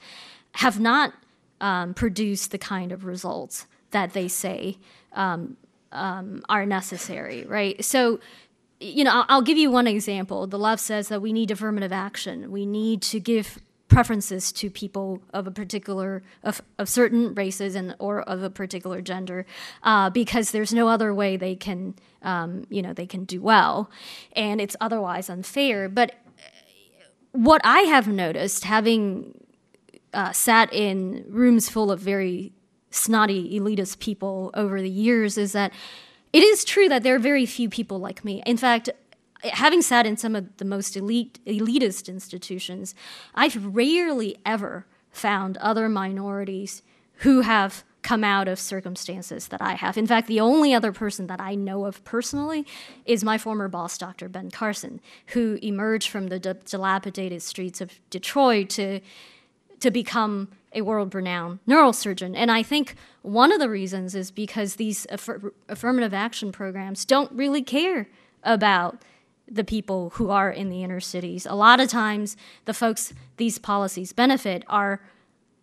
have 0.52 0.78
not 0.78 1.14
um, 1.60 1.94
produce 1.94 2.46
the 2.46 2.58
kind 2.58 2.92
of 2.92 3.04
results 3.04 3.66
that 3.90 4.12
they 4.12 4.28
say 4.28 4.78
um, 5.12 5.56
um, 5.92 6.42
are 6.48 6.66
necessary, 6.66 7.44
right? 7.44 7.82
So, 7.84 8.20
you 8.80 9.04
know, 9.04 9.12
I'll, 9.12 9.26
I'll 9.28 9.42
give 9.42 9.56
you 9.56 9.70
one 9.70 9.86
example. 9.86 10.46
The 10.46 10.58
left 10.58 10.82
says 10.82 11.08
that 11.08 11.22
we 11.22 11.32
need 11.32 11.50
affirmative 11.50 11.92
action. 11.92 12.50
We 12.50 12.66
need 12.66 13.02
to 13.02 13.20
give 13.20 13.58
preferences 13.88 14.50
to 14.50 14.68
people 14.68 15.22
of 15.32 15.46
a 15.46 15.50
particular 15.50 16.22
of, 16.42 16.60
of 16.78 16.88
certain 16.88 17.34
races 17.34 17.74
and 17.74 17.94
or 17.98 18.20
of 18.22 18.42
a 18.42 18.50
particular 18.50 19.00
gender 19.00 19.46
uh, 19.82 20.10
because 20.10 20.50
there's 20.50 20.74
no 20.74 20.88
other 20.88 21.14
way 21.14 21.36
they 21.36 21.54
can 21.54 21.94
um, 22.22 22.66
you 22.68 22.82
know 22.82 22.92
they 22.92 23.06
can 23.06 23.24
do 23.24 23.40
well 23.40 23.88
and 24.32 24.60
it's 24.60 24.74
otherwise 24.80 25.30
unfair 25.30 25.88
but 25.88 26.16
what 27.30 27.60
i 27.64 27.80
have 27.80 28.08
noticed 28.08 28.64
having 28.64 29.45
uh, 30.16 30.32
sat 30.32 30.72
in 30.72 31.24
rooms 31.28 31.68
full 31.68 31.92
of 31.92 32.00
very 32.00 32.52
snotty 32.90 33.58
elitist 33.58 33.98
people 33.98 34.50
over 34.54 34.80
the 34.80 34.90
years 34.90 35.36
is 35.38 35.52
that 35.52 35.72
it 36.32 36.42
is 36.42 36.64
true 36.64 36.88
that 36.88 37.02
there 37.02 37.14
are 37.14 37.20
very 37.20 37.46
few 37.46 37.68
people 37.68 37.98
like 37.98 38.24
me 38.24 38.42
in 38.46 38.56
fact 38.56 38.90
having 39.44 39.82
sat 39.82 40.06
in 40.06 40.16
some 40.16 40.34
of 40.34 40.56
the 40.56 40.64
most 40.64 40.96
elite 40.96 41.38
elitist 41.46 42.08
institutions, 42.08 42.94
I've 43.34 43.74
rarely 43.74 44.36
ever 44.44 44.86
found 45.10 45.56
other 45.58 45.88
minorities 45.88 46.82
who 47.20 47.40
have 47.40 47.84
come 48.02 48.22
out 48.22 48.46
of 48.46 48.60
circumstances 48.60 49.48
that 49.48 49.60
I 49.60 49.74
have. 49.74 49.96
In 49.96 50.06
fact, 50.06 50.28
the 50.28 50.38
only 50.38 50.72
other 50.72 50.92
person 50.92 51.26
that 51.26 51.40
I 51.40 51.56
know 51.56 51.86
of 51.86 52.04
personally 52.04 52.64
is 53.04 53.24
my 53.24 53.36
former 53.36 53.66
boss, 53.68 53.98
Dr. 53.98 54.28
Ben 54.28 54.50
Carson, 54.50 55.00
who 55.28 55.58
emerged 55.60 56.08
from 56.08 56.28
the 56.28 56.38
dilapidated 56.38 57.42
streets 57.42 57.80
of 57.80 57.98
Detroit 58.10 58.68
to 58.70 59.00
to 59.80 59.90
become 59.90 60.48
a 60.72 60.82
world 60.82 61.14
renowned 61.14 61.58
neurosurgeon. 61.66 62.34
And 62.36 62.50
I 62.50 62.62
think 62.62 62.94
one 63.22 63.50
of 63.50 63.58
the 63.58 63.68
reasons 63.68 64.14
is 64.14 64.30
because 64.30 64.76
these 64.76 65.06
affir- 65.10 65.52
affirmative 65.68 66.12
action 66.12 66.52
programs 66.52 67.04
don't 67.04 67.32
really 67.32 67.62
care 67.62 68.08
about 68.42 69.02
the 69.48 69.64
people 69.64 70.10
who 70.10 70.30
are 70.30 70.50
in 70.50 70.68
the 70.68 70.82
inner 70.82 71.00
cities. 71.00 71.46
A 71.46 71.54
lot 71.54 71.80
of 71.80 71.88
times, 71.88 72.36
the 72.64 72.74
folks 72.74 73.14
these 73.36 73.58
policies 73.58 74.12
benefit 74.12 74.64
are 74.68 75.00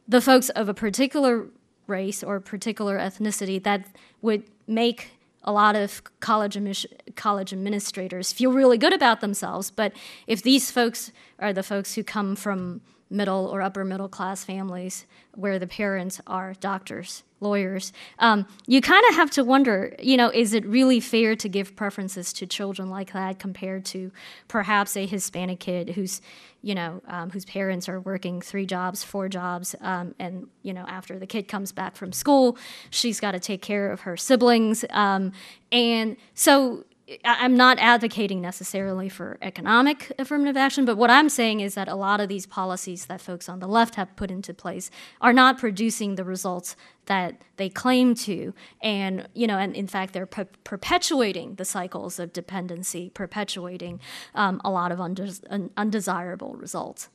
the 0.07 0.21
folks 0.21 0.49
of 0.49 0.69
a 0.69 0.73
particular 0.73 1.47
race 1.87 2.23
or 2.23 2.39
particular 2.39 2.97
ethnicity 2.97 3.61
that 3.63 3.85
would 4.21 4.43
make 4.67 5.11
a 5.43 5.51
lot 5.51 5.75
of 5.75 6.01
college, 6.21 6.87
college 7.15 7.51
administrators 7.51 8.31
feel 8.31 8.53
really 8.53 8.77
good 8.77 8.93
about 8.93 9.19
themselves. 9.19 9.69
But 9.69 9.91
if 10.25 10.41
these 10.41 10.71
folks 10.71 11.11
are 11.39 11.51
the 11.51 11.63
folks 11.63 11.95
who 11.95 12.03
come 12.03 12.35
from 12.35 12.81
middle 13.13 13.45
or 13.45 13.61
upper 13.61 13.85
middle 13.85 14.09
class 14.09 14.43
families 14.43 15.05
where 15.35 15.59
the 15.59 15.67
parents 15.67 16.19
are 16.27 16.53
doctors, 16.59 17.23
lawyers. 17.39 17.93
Um, 18.19 18.47
you 18.67 18.81
kind 18.81 19.03
of 19.09 19.15
have 19.15 19.29
to 19.31 19.43
wonder, 19.43 19.95
you 19.99 20.17
know, 20.17 20.29
is 20.29 20.53
it 20.53 20.65
really 20.65 20.99
fair 20.99 21.35
to 21.35 21.47
give 21.47 21.75
preferences 21.75 22.33
to 22.33 22.45
children 22.45 22.89
like 22.89 23.13
that 23.13 23.39
compared 23.39 23.85
to 23.85 24.11
perhaps 24.47 24.97
a 24.97 25.05
Hispanic 25.05 25.59
kid 25.59 25.91
who's, 25.91 26.21
you 26.61 26.75
know, 26.75 27.01
um, 27.07 27.29
whose 27.29 27.45
parents 27.45 27.87
are 27.87 27.99
working 27.99 28.41
three 28.41 28.65
jobs, 28.65 29.03
four 29.03 29.29
jobs, 29.29 29.75
um, 29.81 30.15
and 30.19 30.47
you 30.63 30.73
know, 30.73 30.85
after 30.87 31.19
the 31.19 31.27
kid 31.27 31.47
comes 31.47 31.71
back 31.71 31.95
from 31.95 32.11
school, 32.11 32.57
she's 32.89 33.19
got 33.19 33.31
to 33.31 33.39
take 33.39 33.61
care 33.61 33.91
of 33.91 34.01
her 34.01 34.17
siblings, 34.17 34.85
um, 34.89 35.31
and 35.71 36.17
so 36.33 36.83
I'm 37.23 37.55
not 37.55 37.77
advocating 37.79 38.41
necessarily 38.41 39.09
for 39.09 39.37
economic 39.41 40.11
affirmative 40.17 40.55
action, 40.57 40.85
but 40.85 40.97
what 40.97 41.09
I'm 41.09 41.29
saying 41.29 41.59
is 41.59 41.75
that 41.75 41.87
a 41.87 41.95
lot 41.95 42.19
of 42.19 42.29
these 42.29 42.45
policies 42.45 43.05
that 43.07 43.21
folks 43.21 43.49
on 43.49 43.59
the 43.59 43.67
left 43.67 43.95
have 43.95 44.15
put 44.15 44.31
into 44.31 44.53
place 44.53 44.89
are 45.21 45.33
not 45.33 45.57
producing 45.57 46.15
the 46.15 46.23
results 46.23 46.75
that 47.05 47.41
they 47.57 47.69
claim 47.69 48.15
to, 48.15 48.53
and 48.81 49.27
you 49.33 49.47
know, 49.47 49.57
and 49.57 49.75
in 49.75 49.87
fact, 49.87 50.13
they're 50.13 50.25
per- 50.25 50.47
perpetuating 50.63 51.55
the 51.55 51.65
cycles 51.65 52.19
of 52.19 52.31
dependency, 52.31 53.09
perpetuating 53.09 53.99
um, 54.35 54.61
a 54.63 54.69
lot 54.69 54.91
of 54.91 54.99
undes- 54.99 55.41
undesirable 55.75 56.55
results. 56.55 57.09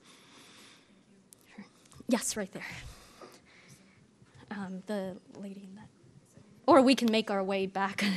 Yes, 2.08 2.36
right 2.36 2.52
there. 2.52 2.66
Um, 4.50 4.82
the 4.86 5.16
lady 5.38 5.68
in 5.68 5.74
that, 5.76 5.88
or 6.66 6.82
we 6.82 6.94
can 6.94 7.10
make 7.10 7.30
our 7.30 7.42
way 7.42 7.66
back. 7.66 8.04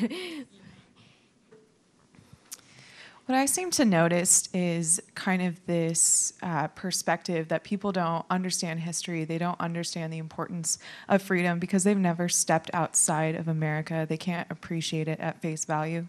What 3.28 3.38
I 3.38 3.46
seem 3.46 3.70
to 3.72 3.86
notice 3.86 4.50
is 4.54 5.00
kind 5.14 5.44
of 5.44 5.66
this 5.66 6.34
uh, 6.42 6.68
perspective 6.70 7.50
that 7.50 7.64
people 7.64 7.92
don't 7.92 8.26
understand 8.30 8.80
history. 8.80 9.26
They 9.26 9.38
don't 9.38 9.60
understand 9.60 10.12
the 10.12 10.18
importance 10.18 10.80
of 11.08 11.22
freedom 11.22 11.60
because 11.60 11.84
they've 11.84 11.98
never 11.98 12.28
stepped 12.28 12.72
outside 12.74 13.36
of 13.36 13.48
America. 13.48 14.06
They 14.10 14.18
can't 14.18 14.50
appreciate 14.50 15.08
it 15.08 15.20
at 15.20 15.42
face 15.42 15.66
value. 15.66 16.08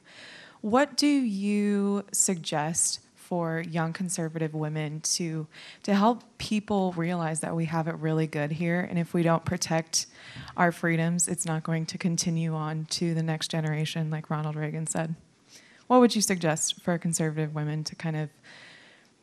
What 0.63 0.97
do 0.97 1.07
you 1.07 2.05
suggest 2.13 3.01
for 3.15 3.61
young 3.61 3.93
conservative 3.93 4.55
women 4.55 5.01
to 5.01 5.47
to 5.83 5.95
help 5.95 6.23
people 6.39 6.93
realize 6.93 7.41
that 7.41 7.55
we 7.55 7.67
have 7.67 7.89
it 7.89 7.95
really 7.97 8.27
good 8.27 8.53
here 8.53 8.87
and 8.91 8.99
if 8.99 9.15
we 9.15 9.23
don't 9.23 9.45
protect 9.45 10.07
our 10.57 10.71
freedoms 10.71 11.29
it's 11.29 11.47
not 11.47 11.63
going 11.63 11.87
to 11.87 11.97
continue 11.97 12.53
on 12.53 12.85
to 12.91 13.15
the 13.15 13.23
next 13.23 13.49
generation 13.49 14.11
like 14.11 14.29
Ronald 14.29 14.55
Reagan 14.55 14.87
said 14.87 15.15
what 15.93 16.01
would 16.01 16.17
you 16.17 16.23
suggest 16.23 16.81
for 16.81 16.97
conservative 16.97 17.55
women 17.55 17.85
to 17.85 17.95
kind 17.95 18.17
of 18.17 18.31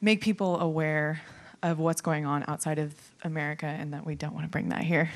make 0.02 0.22
people 0.22 0.60
aware 0.60 1.20
of 1.64 1.80
what's 1.80 2.00
going 2.00 2.28
on 2.28 2.46
outside 2.48 2.78
of 2.78 2.94
America 3.24 3.66
and 3.66 3.92
that 3.92 4.06
we 4.06 4.14
don't 4.14 4.36
want 4.36 4.46
to 4.46 4.52
bring 4.52 4.70
that 4.70 4.84
here? 4.84 5.10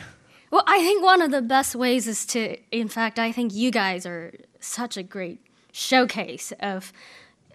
Well, 0.50 0.64
I 0.66 0.80
think 0.80 1.04
one 1.04 1.22
of 1.22 1.30
the 1.30 1.44
best 1.44 1.76
ways 1.76 2.08
is 2.08 2.26
to, 2.28 2.58
in 2.72 2.88
fact, 2.88 3.20
I 3.20 3.32
think 3.32 3.54
you 3.54 3.70
guys 3.70 4.08
are 4.08 4.34
such 4.62 4.98
a 4.98 5.04
great 5.04 5.42
showcase 5.72 6.52
of 6.60 6.92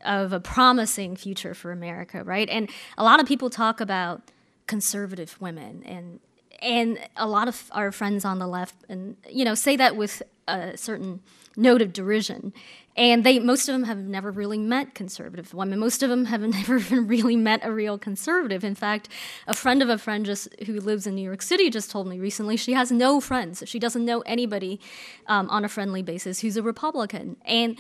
of 0.04 0.32
a 0.32 0.38
promising 0.38 1.16
future 1.16 1.52
for 1.52 1.72
America, 1.72 2.22
right? 2.22 2.48
And 2.48 2.70
a 2.96 3.02
lot 3.02 3.18
of 3.18 3.26
people 3.26 3.50
talk 3.50 3.80
about 3.80 4.30
conservative 4.68 5.40
women 5.40 5.82
and 5.84 6.20
and 6.62 7.00
a 7.16 7.26
lot 7.26 7.48
of 7.48 7.68
our 7.72 7.90
friends 7.90 8.24
on 8.24 8.38
the 8.38 8.46
left 8.46 8.76
and 8.88 9.16
you 9.28 9.44
know 9.44 9.56
say 9.56 9.74
that 9.74 9.96
with 9.96 10.22
a 10.46 10.76
certain 10.76 11.20
note 11.56 11.82
of 11.82 11.92
derision 11.92 12.52
and 12.98 13.24
they 13.24 13.38
most 13.38 13.68
of 13.68 13.72
them 13.72 13.84
have 13.84 13.96
never 13.98 14.30
really 14.30 14.58
met 14.58 14.94
conservative 14.94 15.54
women. 15.54 15.78
Most 15.78 16.02
of 16.02 16.11
them 16.11 16.26
have 16.26 16.40
never 16.58 16.76
even 16.76 17.06
really 17.06 17.37
met 17.37 17.61
a 17.62 17.72
real 17.72 17.96
conservative. 17.96 18.64
In 18.64 18.74
fact 18.74 19.08
a 19.46 19.54
friend 19.54 19.80
of 19.80 19.88
a 19.88 19.96
friend 19.96 20.26
just 20.26 20.48
who 20.66 20.80
lives 20.80 21.06
in 21.06 21.14
new 21.14 21.22
york 21.22 21.40
city 21.40 21.70
just 21.70 21.90
told 21.90 22.08
me 22.08 22.18
recently 22.18 22.56
she 22.56 22.72
has 22.74 22.92
no 22.92 23.20
friends. 23.20 23.62
She 23.66 23.78
doesn't 23.78 24.04
know 24.04 24.20
anybody 24.22 24.80
um, 25.28 25.48
on 25.48 25.64
a 25.64 25.68
friendly 25.68 26.02
basis 26.02 26.40
who's 26.40 26.56
a 26.56 26.62
republican. 26.62 27.37
And 27.46 27.78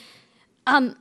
um, 0.66 0.96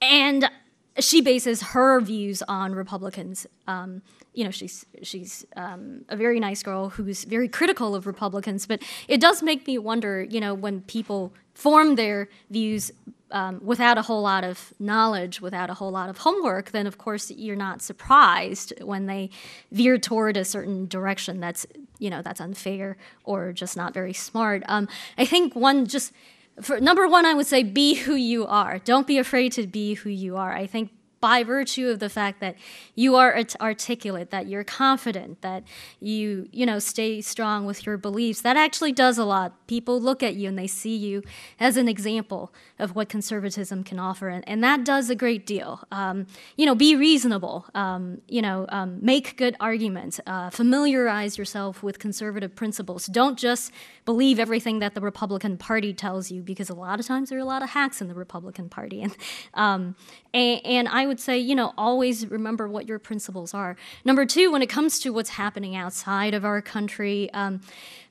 and 0.00 0.48
she 0.98 1.20
bases 1.20 1.62
her 1.62 2.00
views 2.00 2.42
on 2.48 2.74
republicans 2.74 3.46
um, 3.66 4.02
you 4.36 4.44
know 4.44 4.50
she's 4.50 4.84
she's 5.02 5.44
um, 5.56 6.04
a 6.10 6.16
very 6.16 6.38
nice 6.38 6.62
girl 6.62 6.90
who's 6.90 7.24
very 7.24 7.48
critical 7.48 7.94
of 7.94 8.06
Republicans, 8.06 8.66
but 8.66 8.82
it 9.08 9.20
does 9.20 9.42
make 9.42 9.66
me 9.66 9.78
wonder, 9.78 10.22
you 10.22 10.40
know, 10.40 10.54
when 10.54 10.82
people 10.82 11.32
form 11.54 11.96
their 11.96 12.28
views 12.50 12.92
um, 13.30 13.60
without 13.64 13.96
a 13.96 14.02
whole 14.02 14.22
lot 14.22 14.44
of 14.44 14.74
knowledge, 14.78 15.40
without 15.40 15.70
a 15.70 15.74
whole 15.74 15.90
lot 15.90 16.10
of 16.10 16.18
homework, 16.18 16.70
then 16.70 16.86
of 16.86 16.98
course 16.98 17.30
you're 17.30 17.56
not 17.56 17.80
surprised 17.80 18.74
when 18.82 19.06
they 19.06 19.30
veer 19.72 19.98
toward 19.98 20.36
a 20.36 20.44
certain 20.44 20.86
direction 20.86 21.40
that's 21.40 21.66
you 21.98 22.10
know 22.10 22.20
that's 22.20 22.40
unfair 22.40 22.98
or 23.24 23.52
just 23.52 23.74
not 23.74 23.94
very 23.94 24.12
smart. 24.12 24.62
Um, 24.68 24.86
I 25.16 25.24
think 25.24 25.56
one 25.56 25.86
just 25.86 26.12
for 26.60 26.80
number 26.80 27.06
one, 27.08 27.26
I 27.26 27.34
would 27.34 27.46
say 27.46 27.62
be 27.62 27.94
who 27.94 28.14
you 28.14 28.46
are. 28.46 28.78
Don't 28.78 29.06
be 29.06 29.18
afraid 29.18 29.52
to 29.52 29.66
be 29.66 29.94
who 29.94 30.10
you 30.10 30.36
are. 30.36 30.52
I 30.52 30.66
think 30.66 30.90
by 31.26 31.42
virtue 31.42 31.88
of 31.88 31.98
the 31.98 32.08
fact 32.08 32.38
that 32.38 32.54
you 32.94 33.16
are 33.16 33.36
articulate, 33.60 34.30
that 34.30 34.46
you're 34.46 34.62
confident, 34.62 35.42
that 35.42 35.64
you, 35.98 36.48
you 36.52 36.64
know, 36.64 36.78
stay 36.78 37.20
strong 37.20 37.66
with 37.66 37.84
your 37.84 37.96
beliefs, 37.96 38.42
that 38.42 38.56
actually 38.56 38.92
does 38.92 39.18
a 39.18 39.24
lot. 39.24 39.66
People 39.66 40.00
look 40.00 40.22
at 40.22 40.36
you 40.36 40.48
and 40.48 40.56
they 40.56 40.68
see 40.68 40.94
you 40.94 41.24
as 41.58 41.76
an 41.76 41.88
example 41.88 42.52
of 42.78 42.94
what 42.94 43.08
conservatism 43.08 43.82
can 43.82 43.98
offer, 43.98 44.28
and, 44.28 44.48
and 44.48 44.62
that 44.62 44.84
does 44.84 45.10
a 45.10 45.16
great 45.16 45.44
deal. 45.44 45.82
Um, 45.90 46.28
you 46.56 46.64
know, 46.64 46.76
be 46.76 46.94
reasonable. 46.94 47.66
Um, 47.74 48.20
you 48.28 48.40
know, 48.40 48.66
um, 48.68 48.98
make 49.02 49.36
good 49.36 49.56
arguments. 49.58 50.20
Uh, 50.28 50.50
familiarize 50.50 51.36
yourself 51.36 51.82
with 51.82 51.98
conservative 51.98 52.54
principles. 52.54 53.06
Don't 53.06 53.36
just 53.36 53.72
believe 54.04 54.38
everything 54.38 54.78
that 54.78 54.94
the 54.94 55.00
Republican 55.00 55.56
Party 55.56 55.92
tells 55.92 56.30
you, 56.30 56.42
because 56.42 56.70
a 56.70 56.74
lot 56.74 57.00
of 57.00 57.06
times 57.06 57.30
there 57.30 57.38
are 57.38 57.42
a 57.42 57.44
lot 57.44 57.64
of 57.64 57.70
hacks 57.70 58.00
in 58.00 58.06
the 58.06 58.14
Republican 58.14 58.68
Party, 58.68 59.02
and 59.02 59.16
um, 59.54 59.96
and, 60.32 60.60
and 60.64 60.88
I 60.88 61.06
would 61.06 61.15
would 61.16 61.22
say, 61.22 61.38
you 61.38 61.54
know, 61.54 61.72
always 61.78 62.26
remember 62.26 62.68
what 62.68 62.86
your 62.86 62.98
principles 62.98 63.54
are. 63.54 63.74
Number 64.04 64.26
two, 64.26 64.52
when 64.52 64.60
it 64.60 64.66
comes 64.66 64.98
to 64.98 65.14
what's 65.14 65.30
happening 65.30 65.74
outside 65.74 66.34
of 66.34 66.44
our 66.44 66.60
country, 66.60 67.30
um, 67.32 67.62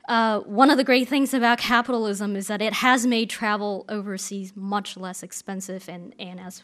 uh, 0.07 0.39
one 0.39 0.71
of 0.71 0.77
the 0.77 0.83
great 0.83 1.07
things 1.07 1.31
about 1.31 1.59
capitalism 1.59 2.35
is 2.35 2.47
that 2.47 2.63
it 2.63 2.73
has 2.73 3.05
made 3.05 3.29
travel 3.29 3.85
overseas 3.89 4.53
much 4.55 4.97
less 4.97 5.21
expensive. 5.21 5.87
And, 5.87 6.15
and 6.17 6.39
as 6.39 6.63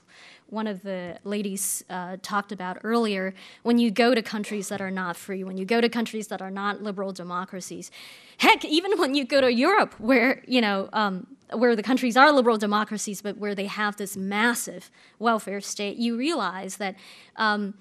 one 0.51 0.67
of 0.67 0.83
the 0.83 1.17
ladies 1.23 1.83
uh, 1.89 2.17
talked 2.21 2.51
about 2.51 2.77
earlier, 2.83 3.33
when 3.63 3.77
you 3.77 3.89
go 3.89 4.13
to 4.13 4.21
countries 4.21 4.69
that 4.69 4.81
are 4.81 4.91
not 4.91 5.15
free, 5.15 5.43
when 5.43 5.57
you 5.57 5.65
go 5.65 5.81
to 5.81 5.89
countries 5.89 6.27
that 6.27 6.41
are 6.41 6.51
not 6.51 6.83
liberal 6.83 7.13
democracies, 7.13 7.89
heck, 8.37 8.63
even 8.65 8.97
when 8.99 9.15
you 9.15 9.25
go 9.25 9.41
to 9.41 9.51
Europe, 9.51 9.95
where 9.99 10.43
you 10.45 10.61
know 10.61 10.89
um, 10.93 11.27
where 11.53 11.75
the 11.75 11.83
countries 11.83 12.17
are 12.17 12.31
liberal 12.31 12.57
democracies, 12.57 13.21
but 13.21 13.37
where 13.37 13.55
they 13.55 13.65
have 13.65 13.95
this 13.97 14.17
massive 14.17 14.91
welfare 15.19 15.61
state, 15.61 15.97
you 15.97 16.17
realize 16.17 16.77
that 16.77 16.95
um, 17.37 17.73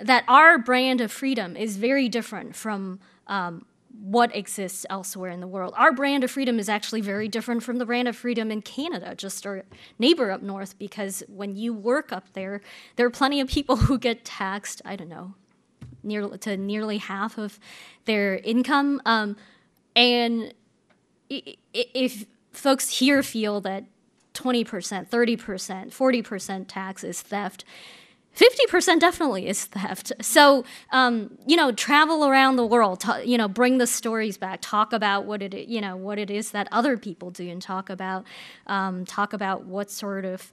that 0.00 0.24
our 0.26 0.58
brand 0.58 1.00
of 1.00 1.12
freedom 1.12 1.56
is 1.56 1.76
very 1.76 2.08
different 2.08 2.56
from 2.56 2.98
um, 3.26 3.66
what 4.00 4.34
exists 4.34 4.84
elsewhere 4.90 5.30
in 5.30 5.40
the 5.40 5.46
world. 5.46 5.74
Our 5.76 5.92
brand 5.92 6.24
of 6.24 6.30
freedom 6.30 6.58
is 6.58 6.68
actually 6.68 7.00
very 7.00 7.28
different 7.28 7.62
from 7.62 7.78
the 7.78 7.86
brand 7.86 8.08
of 8.08 8.16
freedom 8.16 8.50
in 8.50 8.62
Canada, 8.62 9.14
just 9.14 9.46
our 9.46 9.64
neighbor 9.98 10.30
up 10.30 10.42
north, 10.42 10.78
because 10.78 11.22
when 11.28 11.56
you 11.56 11.72
work 11.72 12.12
up 12.12 12.32
there, 12.32 12.60
there 12.96 13.06
are 13.06 13.10
plenty 13.10 13.40
of 13.40 13.48
people 13.48 13.76
who 13.86 13.98
get 13.98 14.24
taxed, 14.24 14.82
I 14.84 14.96
don't 14.96 15.08
know, 15.08 15.34
near, 16.02 16.28
to 16.28 16.56
nearly 16.56 16.98
half 16.98 17.38
of 17.38 17.58
their 18.04 18.36
income. 18.38 19.00
Um, 19.06 19.36
and 19.94 20.52
if 21.28 22.26
folks 22.52 22.98
here 22.98 23.22
feel 23.22 23.60
that 23.62 23.84
20%, 24.34 25.08
30%, 25.08 25.90
40% 25.90 26.64
tax 26.68 27.02
is 27.02 27.22
theft, 27.22 27.64
50% 28.36 29.00
definitely 29.00 29.48
is 29.48 29.64
theft. 29.64 30.12
So, 30.20 30.64
um, 30.92 31.38
you 31.46 31.56
know, 31.56 31.72
travel 31.72 32.26
around 32.26 32.56
the 32.56 32.66
world, 32.66 33.02
you 33.24 33.38
know, 33.38 33.48
bring 33.48 33.78
the 33.78 33.86
stories 33.86 34.36
back, 34.36 34.58
talk 34.60 34.92
about 34.92 35.24
what 35.24 35.42
it, 35.42 35.68
you 35.68 35.80
know, 35.80 35.96
what 35.96 36.18
it 36.18 36.30
is 36.30 36.50
that 36.50 36.68
other 36.70 36.98
people 36.98 37.30
do 37.30 37.48
and 37.48 37.62
talk 37.62 37.88
about, 37.88 38.26
um, 38.66 39.06
talk 39.06 39.32
about 39.32 39.64
what 39.64 39.90
sort 39.90 40.26
of, 40.26 40.52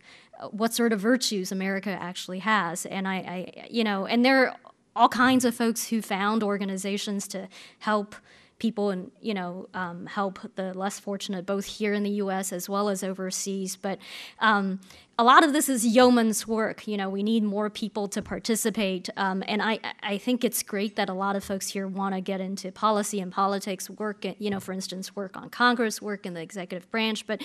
what 0.52 0.74
sort 0.74 0.94
of 0.94 1.00
virtues 1.02 1.52
America 1.52 1.90
actually 1.90 2.40
has. 2.40 2.86
And 2.86 3.06
I, 3.06 3.16
I, 3.16 3.68
you 3.70 3.84
know, 3.84 4.06
and 4.06 4.24
there 4.24 4.48
are 4.48 4.56
all 4.96 5.10
kinds 5.10 5.44
of 5.44 5.54
folks 5.54 5.90
who 5.90 6.02
found 6.02 6.42
organizations 6.42 7.28
to 7.30 7.50
help 7.80 8.16
people 8.64 8.92
and 8.92 9.12
you 9.20 9.34
know 9.34 9.68
um, 9.74 10.06
help 10.06 10.40
the 10.56 10.74
less 10.74 10.98
fortunate 10.98 11.46
both 11.46 11.66
here 11.66 11.94
in 11.94 12.02
the 12.02 12.16
U.S. 12.24 12.54
as 12.54 12.70
well 12.70 12.88
as 12.88 13.04
overseas. 13.04 13.76
But 13.76 14.00
um, 14.40 14.80
a 15.20 15.24
lot 15.26 15.44
of 15.44 15.52
this 15.52 15.68
is 15.68 15.86
yeoman's 15.86 16.48
work. 16.48 16.88
You 16.88 16.96
know, 16.96 17.10
we 17.10 17.24
need 17.24 17.44
more 17.44 17.70
people 17.70 18.08
to 18.08 18.22
participate, 18.22 19.10
um, 19.18 19.44
and 19.50 19.62
I 19.62 19.80
I 20.02 20.18
think 20.18 20.46
it's 20.46 20.64
great 20.64 20.96
that 20.96 21.10
a 21.10 21.14
lot 21.14 21.36
of 21.36 21.44
folks 21.44 21.68
here 21.68 21.90
want 21.90 22.16
to 22.16 22.22
get 22.22 22.40
into 22.40 22.72
policy 22.72 23.20
and 23.20 23.34
politics, 23.34 23.90
work. 23.90 24.26
You 24.40 24.50
know, 24.50 24.62
for 24.62 24.72
instance, 24.72 25.14
work 25.14 25.36
on 25.36 25.50
Congress, 25.50 26.02
work 26.02 26.26
in 26.26 26.34
the 26.34 26.42
executive 26.42 26.90
branch, 26.90 27.28
but 27.28 27.42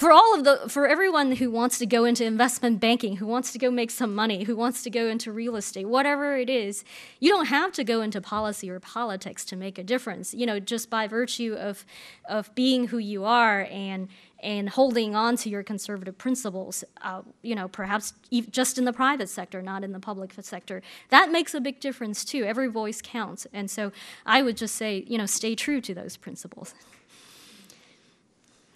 for 0.00 0.10
all 0.10 0.34
of 0.34 0.44
the 0.44 0.66
for 0.66 0.88
everyone 0.88 1.32
who 1.32 1.50
wants 1.50 1.78
to 1.78 1.84
go 1.84 2.06
into 2.06 2.24
investment 2.24 2.80
banking 2.80 3.16
who 3.16 3.26
wants 3.26 3.52
to 3.52 3.58
go 3.58 3.70
make 3.70 3.90
some 3.90 4.14
money 4.14 4.44
who 4.44 4.56
wants 4.56 4.82
to 4.82 4.88
go 4.88 5.06
into 5.06 5.30
real 5.30 5.56
estate 5.56 5.86
whatever 5.86 6.38
it 6.38 6.48
is 6.48 6.84
you 7.18 7.28
don't 7.28 7.48
have 7.48 7.70
to 7.70 7.84
go 7.84 8.00
into 8.00 8.18
policy 8.18 8.70
or 8.70 8.80
politics 8.80 9.44
to 9.44 9.56
make 9.56 9.76
a 9.78 9.84
difference 9.84 10.32
you 10.32 10.46
know 10.46 10.58
just 10.58 10.88
by 10.88 11.06
virtue 11.06 11.54
of 11.58 11.84
of 12.30 12.52
being 12.54 12.86
who 12.86 12.96
you 12.96 13.26
are 13.26 13.68
and 13.70 14.08
and 14.42 14.70
holding 14.70 15.14
on 15.14 15.36
to 15.36 15.50
your 15.50 15.62
conservative 15.62 16.16
principles, 16.16 16.82
uh, 17.02 17.20
you 17.42 17.54
know, 17.54 17.68
perhaps 17.68 18.14
just 18.50 18.78
in 18.78 18.86
the 18.86 18.92
private 18.94 19.28
sector, 19.28 19.60
not 19.60 19.84
in 19.84 19.92
the 19.92 20.00
public 20.00 20.32
sector, 20.40 20.80
that 21.10 21.30
makes 21.30 21.52
a 21.52 21.60
big 21.60 21.78
difference 21.78 22.24
too. 22.24 22.44
Every 22.44 22.68
voice 22.68 23.02
counts. 23.02 23.46
And 23.52 23.70
so 23.70 23.92
I 24.24 24.40
would 24.40 24.56
just 24.56 24.76
say, 24.76 25.04
you 25.06 25.18
know, 25.18 25.26
stay 25.26 25.54
true 25.54 25.82
to 25.82 25.92
those 25.92 26.16
principles. 26.16 26.74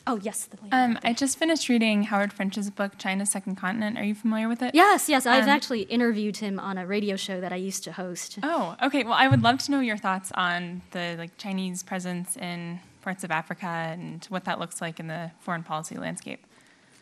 Oh, 0.06 0.16
yes. 0.22 0.48
Um, 0.70 0.98
I 1.02 1.14
just 1.14 1.38
finished 1.38 1.68
reading 1.70 2.02
Howard 2.04 2.32
French's 2.32 2.70
book, 2.70 2.98
China's 2.98 3.30
Second 3.30 3.56
Continent. 3.56 3.96
Are 3.98 4.04
you 4.04 4.14
familiar 4.14 4.48
with 4.48 4.60
it? 4.60 4.74
Yes, 4.74 5.08
yes. 5.08 5.24
I've 5.24 5.44
um, 5.44 5.48
actually 5.48 5.82
interviewed 5.82 6.36
him 6.36 6.60
on 6.60 6.76
a 6.76 6.86
radio 6.86 7.16
show 7.16 7.40
that 7.40 7.52
I 7.52 7.56
used 7.56 7.84
to 7.84 7.92
host. 7.92 8.38
Oh, 8.42 8.76
okay. 8.82 9.04
Well, 9.04 9.14
I 9.14 9.28
would 9.28 9.42
love 9.42 9.58
to 9.60 9.70
know 9.70 9.80
your 9.80 9.96
thoughts 9.96 10.30
on 10.34 10.82
the 10.90 11.14
like 11.16 11.38
Chinese 11.38 11.82
presence 11.82 12.36
in 12.36 12.80
parts 13.00 13.24
of 13.24 13.30
Africa 13.30 13.66
and 13.66 14.24
what 14.26 14.44
that 14.44 14.58
looks 14.58 14.80
like 14.82 15.00
in 15.00 15.06
the 15.06 15.30
foreign 15.40 15.62
policy 15.62 15.96
landscape. 15.96 16.44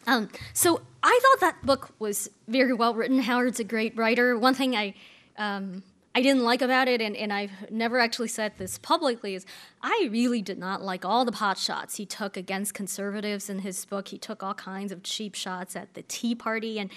Um, 0.07 0.29
so 0.53 0.81
I 1.03 1.19
thought 1.23 1.41
that 1.41 1.67
book 1.67 1.91
was 1.99 2.31
very 2.47 2.73
well 2.73 2.95
written. 2.95 3.21
Howard's 3.21 3.61
a 3.61 3.65
great 3.65 3.97
writer. 3.97 4.39
One 4.39 4.55
thing 4.55 4.77
I 4.77 4.95
um, 5.39 5.83
I 6.15 6.21
didn't 6.21 6.43
like 6.43 6.61
about 6.61 6.89
it, 6.89 7.01
and, 7.01 7.17
and 7.17 7.33
I've 7.33 7.71
never 7.71 7.99
actually 7.99 8.29
said 8.29 8.53
this 8.59 8.77
publicly, 8.77 9.35
is 9.35 9.47
I 9.81 10.09
really 10.11 10.43
did 10.43 10.59
not 10.59 10.83
like 10.83 11.05
all 11.05 11.25
the 11.25 11.33
pot 11.33 11.57
shots 11.57 11.97
he 11.97 12.05
took 12.05 12.37
against 12.37 12.75
conservatives 12.75 13.49
in 13.49 13.61
his 13.61 13.85
book. 13.87 14.09
He 14.09 14.19
took 14.19 14.43
all 14.43 14.53
kinds 14.53 14.93
of 14.93 15.03
cheap 15.03 15.35
shots 15.35 15.75
at 15.75 15.95
the 15.95 16.03
Tea 16.03 16.35
Party, 16.35 16.79
and 16.79 16.91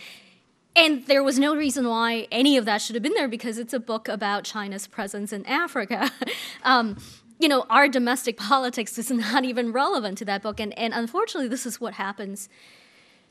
and 0.76 1.06
there 1.08 1.24
was 1.24 1.40
no 1.40 1.56
reason 1.56 1.88
why 1.88 2.28
any 2.30 2.58
of 2.58 2.66
that 2.66 2.82
should 2.82 2.96
have 2.96 3.04
been 3.04 3.14
there 3.14 3.30
because 3.30 3.58
it's 3.58 3.74
a 3.74 3.80
book 3.80 4.10
about 4.10 4.44
China's 4.44 4.88
presence 4.88 5.32
in 5.32 5.46
Africa. 5.46 6.12
um, 6.64 6.98
you 7.40 7.48
know, 7.48 7.66
our 7.70 7.88
domestic 7.88 8.36
politics 8.52 8.98
is 8.98 9.10
not 9.10 9.46
even 9.46 9.72
relevant 9.72 10.18
to 10.18 10.26
that 10.26 10.42
book, 10.42 10.60
and 10.60 10.78
and 10.78 10.94
unfortunately, 10.94 11.48
this 11.48 11.66
is 11.66 11.80
what 11.80 11.94
happens 11.94 12.50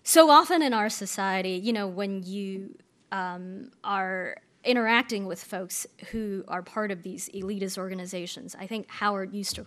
so 0.02 0.30
often 0.30 0.62
in 0.62 0.72
our 0.72 0.88
society. 0.88 1.60
You 1.62 1.74
know, 1.74 1.86
when 1.86 2.22
you 2.22 2.74
um, 3.12 3.70
are 3.84 4.38
interacting 4.64 5.26
with 5.26 5.42
folks 5.42 5.86
who 6.10 6.44
are 6.48 6.62
part 6.62 6.90
of 6.90 7.02
these 7.02 7.28
elitist 7.30 7.78
organizations. 7.78 8.56
I 8.58 8.66
think 8.66 8.88
Howard 8.88 9.32
used 9.32 9.56
to 9.56 9.66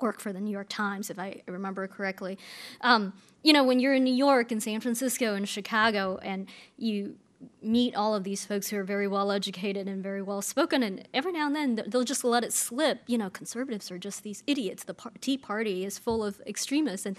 work 0.00 0.20
for 0.20 0.32
the 0.32 0.40
New 0.40 0.50
York 0.50 0.68
Times, 0.68 1.10
if 1.10 1.18
I 1.18 1.42
remember 1.46 1.86
correctly. 1.86 2.38
Um, 2.80 3.12
you 3.42 3.52
know, 3.52 3.64
when 3.64 3.80
you're 3.80 3.94
in 3.94 4.04
New 4.04 4.14
York 4.14 4.52
and 4.52 4.62
San 4.62 4.80
Francisco 4.80 5.34
and 5.34 5.48
Chicago, 5.48 6.18
and 6.22 6.48
you 6.76 7.16
meet 7.62 7.94
all 7.94 8.14
of 8.14 8.24
these 8.24 8.44
folks 8.44 8.68
who 8.68 8.76
are 8.76 8.84
very 8.84 9.06
well 9.06 9.30
educated 9.30 9.86
and 9.86 10.02
very 10.02 10.22
well 10.22 10.42
spoken, 10.42 10.82
and 10.82 11.06
every 11.14 11.32
now 11.32 11.46
and 11.46 11.54
then 11.54 11.84
they'll 11.86 12.04
just 12.04 12.24
let 12.24 12.44
it 12.44 12.52
slip. 12.52 13.00
You 13.06 13.18
know, 13.18 13.30
conservatives 13.30 13.90
are 13.90 13.98
just 13.98 14.22
these 14.22 14.42
idiots. 14.46 14.84
The 14.84 14.96
Tea 15.20 15.38
Party 15.38 15.84
is 15.84 15.98
full 15.98 16.24
of 16.24 16.40
extremists, 16.46 17.06
and 17.06 17.16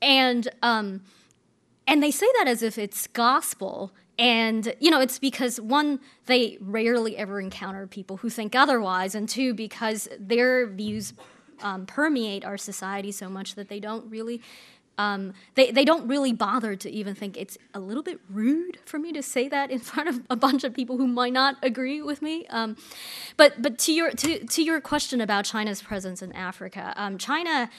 and 0.00 0.48
um, 0.62 1.02
and 1.86 2.02
they 2.02 2.10
say 2.10 2.26
that 2.38 2.48
as 2.48 2.62
if 2.62 2.78
it's 2.78 3.06
gospel 3.06 3.92
and, 4.18 4.74
you 4.78 4.90
know, 4.90 5.00
it's 5.00 5.18
because 5.18 5.60
one, 5.60 6.00
they 6.26 6.58
rarely 6.60 7.16
ever 7.16 7.40
encounter 7.40 7.86
people 7.86 8.18
who 8.18 8.28
think 8.28 8.54
otherwise, 8.54 9.14
and 9.14 9.28
two, 9.28 9.54
because 9.54 10.08
their 10.18 10.66
views 10.66 11.14
um, 11.62 11.86
permeate 11.86 12.44
our 12.44 12.58
society 12.58 13.12
so 13.12 13.28
much 13.28 13.54
that 13.54 13.68
they 13.68 13.80
don't 13.80 14.10
really. 14.10 14.42
Um, 14.98 15.32
they, 15.54 15.70
they 15.70 15.86
don't 15.86 16.06
really 16.06 16.34
bother 16.34 16.76
to 16.76 16.90
even 16.90 17.14
think 17.14 17.38
it's 17.38 17.56
a 17.72 17.80
little 17.80 18.02
bit 18.02 18.20
rude 18.28 18.78
for 18.84 18.98
me 18.98 19.10
to 19.14 19.22
say 19.22 19.48
that 19.48 19.70
in 19.70 19.78
front 19.80 20.10
of 20.10 20.20
a 20.28 20.36
bunch 20.36 20.64
of 20.64 20.74
people 20.74 20.98
who 20.98 21.06
might 21.06 21.32
not 21.32 21.56
agree 21.62 22.02
with 22.02 22.20
me. 22.20 22.46
Um, 22.48 22.76
but 23.38 23.62
but 23.62 23.78
to 23.80 23.92
your 23.92 24.10
to, 24.10 24.44
to 24.44 24.62
your 24.62 24.82
question 24.82 25.22
about 25.22 25.46
China's 25.46 25.80
presence 25.80 26.20
in 26.20 26.32
Africa, 26.32 26.92
um, 26.96 27.16
China, 27.16 27.70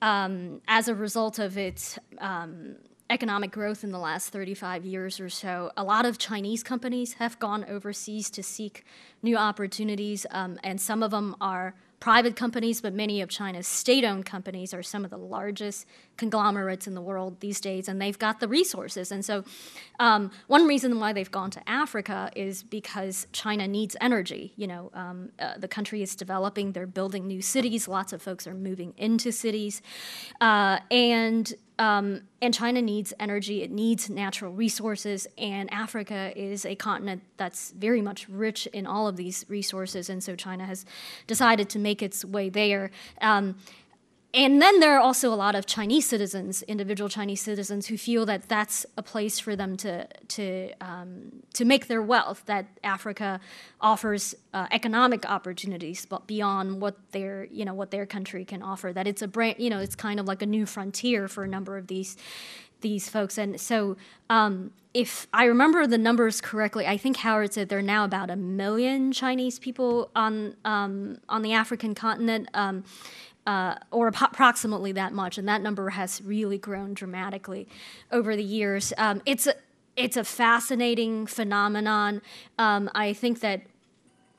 um, 0.00 0.62
as 0.66 0.88
a 0.88 0.94
result 0.94 1.38
of 1.38 1.58
its 1.58 1.98
um, 2.18 2.76
economic 3.10 3.50
growth 3.50 3.84
in 3.84 3.90
the 3.90 3.98
last 3.98 4.30
35 4.30 4.84
years 4.84 5.20
or 5.20 5.28
so, 5.28 5.70
a 5.76 5.84
lot 5.84 6.06
of 6.06 6.18
Chinese 6.18 6.62
companies 6.62 7.14
have 7.14 7.38
gone 7.38 7.64
overseas 7.66 8.30
to 8.30 8.42
seek 8.42 8.84
new 9.22 9.36
opportunities, 9.36 10.26
um, 10.30 10.58
and 10.64 10.80
some 10.80 11.02
of 11.02 11.10
them 11.10 11.36
are 11.40 11.74
private 12.04 12.36
companies, 12.36 12.82
but 12.82 12.92
many 12.92 13.22
of 13.22 13.30
China's 13.30 13.66
state 13.66 14.04
owned 14.04 14.26
companies 14.26 14.74
are 14.74 14.82
some 14.82 15.06
of 15.06 15.10
the 15.10 15.16
largest 15.16 15.86
conglomerates 16.18 16.86
in 16.86 16.94
the 16.94 17.00
world 17.00 17.40
these 17.40 17.58
days, 17.62 17.88
and 17.88 17.98
they've 17.98 18.18
got 18.18 18.40
the 18.40 18.48
resources. 18.48 19.10
And 19.10 19.24
so, 19.24 19.42
um, 19.98 20.30
one 20.46 20.66
reason 20.66 21.00
why 21.00 21.14
they've 21.14 21.30
gone 21.30 21.50
to 21.52 21.66
Africa 21.66 22.30
is 22.36 22.62
because 22.62 23.26
China 23.32 23.66
needs 23.66 23.96
energy. 24.02 24.52
You 24.56 24.66
know, 24.66 24.90
um, 24.92 25.30
uh, 25.38 25.56
the 25.56 25.66
country 25.66 26.02
is 26.02 26.14
developing, 26.14 26.72
they're 26.72 26.86
building 26.86 27.26
new 27.26 27.40
cities, 27.40 27.88
lots 27.88 28.12
of 28.12 28.20
folks 28.20 28.46
are 28.46 28.52
moving 28.54 28.92
into 28.98 29.32
cities. 29.32 29.80
Uh, 30.42 30.80
and 30.90 31.54
um, 31.78 32.22
and 32.40 32.54
China 32.54 32.80
needs 32.80 33.12
energy, 33.18 33.62
it 33.62 33.70
needs 33.70 34.08
natural 34.08 34.52
resources, 34.52 35.26
and 35.36 35.72
Africa 35.72 36.32
is 36.36 36.64
a 36.64 36.74
continent 36.76 37.22
that's 37.36 37.72
very 37.72 38.00
much 38.00 38.28
rich 38.28 38.66
in 38.68 38.86
all 38.86 39.08
of 39.08 39.16
these 39.16 39.44
resources, 39.48 40.08
and 40.08 40.22
so 40.22 40.36
China 40.36 40.64
has 40.66 40.86
decided 41.26 41.68
to 41.70 41.78
make 41.78 42.02
its 42.02 42.24
way 42.24 42.48
there. 42.48 42.90
Um, 43.20 43.56
and 44.34 44.60
then 44.60 44.80
there 44.80 44.96
are 44.96 45.00
also 45.00 45.32
a 45.32 45.36
lot 45.36 45.54
of 45.54 45.64
Chinese 45.64 46.08
citizens, 46.08 46.62
individual 46.62 47.08
Chinese 47.08 47.40
citizens, 47.40 47.86
who 47.86 47.96
feel 47.96 48.26
that 48.26 48.48
that's 48.48 48.84
a 48.96 49.02
place 49.02 49.38
for 49.38 49.54
them 49.54 49.76
to 49.78 50.08
to 50.28 50.72
um, 50.80 51.42
to 51.52 51.64
make 51.64 51.86
their 51.86 52.02
wealth. 52.02 52.42
That 52.46 52.66
Africa 52.82 53.40
offers 53.80 54.34
uh, 54.52 54.66
economic 54.72 55.24
opportunities, 55.30 56.04
but 56.04 56.26
beyond 56.26 56.80
what 56.80 56.96
their 57.12 57.44
you 57.44 57.64
know 57.64 57.74
what 57.74 57.92
their 57.92 58.06
country 58.06 58.44
can 58.44 58.60
offer. 58.60 58.92
That 58.92 59.06
it's 59.06 59.22
a 59.22 59.28
brand, 59.28 59.56
you 59.58 59.70
know, 59.70 59.78
it's 59.78 59.94
kind 59.94 60.18
of 60.18 60.26
like 60.26 60.42
a 60.42 60.46
new 60.46 60.66
frontier 60.66 61.28
for 61.28 61.44
a 61.44 61.48
number 61.48 61.76
of 61.76 61.86
these 61.86 62.16
these 62.80 63.08
folks. 63.08 63.38
And 63.38 63.60
so, 63.60 63.96
um, 64.28 64.72
if 64.92 65.26
I 65.32 65.44
remember 65.44 65.86
the 65.86 65.98
numbers 65.98 66.40
correctly, 66.40 66.86
I 66.86 66.96
think 66.96 67.18
Howard 67.18 67.52
said 67.52 67.68
there 67.68 67.78
are 67.78 67.82
now 67.82 68.04
about 68.04 68.30
a 68.30 68.36
million 68.36 69.12
Chinese 69.12 69.58
people 69.58 70.10
on 70.16 70.56
um, 70.64 71.18
on 71.28 71.42
the 71.42 71.52
African 71.52 71.94
continent. 71.94 72.48
Um, 72.52 72.84
uh, 73.46 73.76
or 73.90 74.08
approximately 74.08 74.92
that 74.92 75.12
much, 75.12 75.38
and 75.38 75.46
that 75.48 75.62
number 75.62 75.90
has 75.90 76.22
really 76.22 76.58
grown 76.58 76.94
dramatically 76.94 77.68
over 78.10 78.36
the 78.36 78.44
years. 78.44 78.92
Um, 78.96 79.22
it's 79.26 79.46
a 79.46 79.54
it's 79.96 80.16
a 80.16 80.24
fascinating 80.24 81.26
phenomenon. 81.26 82.22
Um, 82.58 82.90
I 82.94 83.12
think 83.12 83.40
that 83.40 83.62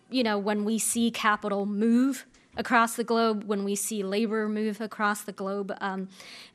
you 0.09 0.23
know 0.23 0.37
when 0.37 0.65
we 0.65 0.79
see 0.79 1.11
capital 1.11 1.65
move 1.65 2.25
across 2.57 2.95
the 2.95 3.03
globe, 3.03 3.43
when 3.45 3.63
we 3.63 3.75
see 3.75 4.03
labor 4.03 4.47
move 4.47 4.81
across 4.81 5.21
the 5.21 5.31
globe. 5.31 5.73
Um, 5.81 6.09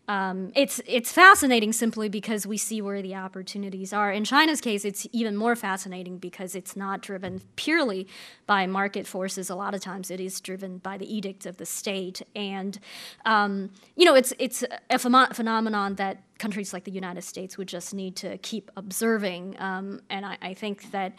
um, 0.08 0.50
it's 0.56 0.80
it's 0.86 1.12
fascinating 1.12 1.72
simply 1.72 2.08
because 2.08 2.44
we 2.44 2.56
see 2.56 2.82
where 2.82 3.00
the 3.00 3.14
opportunities 3.14 3.92
are. 3.92 4.10
In 4.10 4.24
China's 4.24 4.60
case, 4.60 4.84
it's 4.84 5.06
even 5.12 5.36
more 5.36 5.54
fascinating 5.54 6.18
because 6.18 6.56
it's 6.56 6.74
not 6.74 7.00
driven 7.00 7.40
purely 7.54 8.08
by 8.44 8.66
market 8.66 9.06
forces. 9.06 9.50
A 9.50 9.54
lot 9.54 9.72
of 9.72 9.80
times, 9.80 10.10
it 10.10 10.20
is 10.20 10.40
driven 10.40 10.78
by 10.78 10.98
the 10.98 11.06
edict 11.14 11.46
of 11.46 11.58
the 11.58 11.66
state, 11.66 12.22
and 12.34 12.80
um, 13.24 13.70
you 13.94 14.04
know, 14.04 14.16
it's 14.16 14.32
it's 14.40 14.64
a 14.90 14.98
phenomenon 14.98 15.94
that 15.94 16.24
countries 16.40 16.72
like 16.72 16.84
the 16.84 16.90
United 16.90 17.22
States 17.22 17.56
would 17.56 17.68
just 17.68 17.94
need 17.94 18.16
to 18.16 18.36
keep 18.38 18.70
observing. 18.76 19.54
Um, 19.60 20.00
and 20.10 20.26
I, 20.26 20.38
I 20.42 20.54
think 20.54 20.90
that 20.90 21.12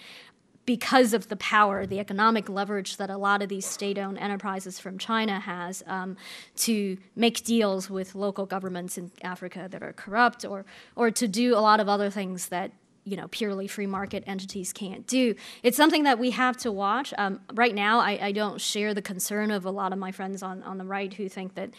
because 0.66 1.14
of 1.14 1.28
the 1.30 1.36
power, 1.36 1.86
the 1.86 2.00
economic 2.00 2.48
leverage 2.48 2.98
that 2.98 3.10
a 3.10 3.18
lot 3.18 3.42
of 3.42 3.50
these 3.50 3.66
state 3.66 3.98
owned 3.98 4.18
enterprises 4.18 4.80
from 4.80 4.98
China 4.98 5.40
has 5.40 5.84
um, 5.88 6.16
to 6.56 6.98
make 7.16 7.44
deals 7.44 7.90
with 7.90 8.16
local 8.16 8.46
governments 8.46 8.98
in 8.98 9.12
Africa 9.24 9.68
that 9.72 9.82
are 9.82 9.94
corrupt 9.94 10.46
or, 10.46 10.66
or 10.96 11.10
to 11.12 11.28
do 11.28 11.56
a 11.56 11.60
lot 11.60 11.80
of 11.80 11.90
other 11.90 12.10
things 12.10 12.50
that 12.50 12.72
you 13.04 13.18
know 13.18 13.28
purely 13.30 13.68
free 13.68 13.88
market 13.88 14.24
entities 14.28 14.72
can't 14.72 15.08
do. 15.08 15.36
It's 15.64 15.78
something 15.78 16.04
that 16.04 16.20
we 16.20 16.32
have 16.32 16.58
to 16.58 16.72
watch. 16.72 17.14
Um, 17.18 17.42
right 17.54 17.74
now 17.74 18.00
I, 18.00 18.28
I, 18.28 18.32
don't 18.32 18.62
share 18.62 18.94
the 18.94 19.02
concern 19.02 19.50
of 19.50 19.66
a 19.66 19.72
lot 19.72 19.92
of 19.92 19.98
my 19.98 20.12
friends 20.12 20.44
on, 20.44 20.62
on 20.64 20.78
the 20.78 20.86
right 20.86 21.12
who 21.14 21.28
think 21.28 21.56
that 21.56 21.72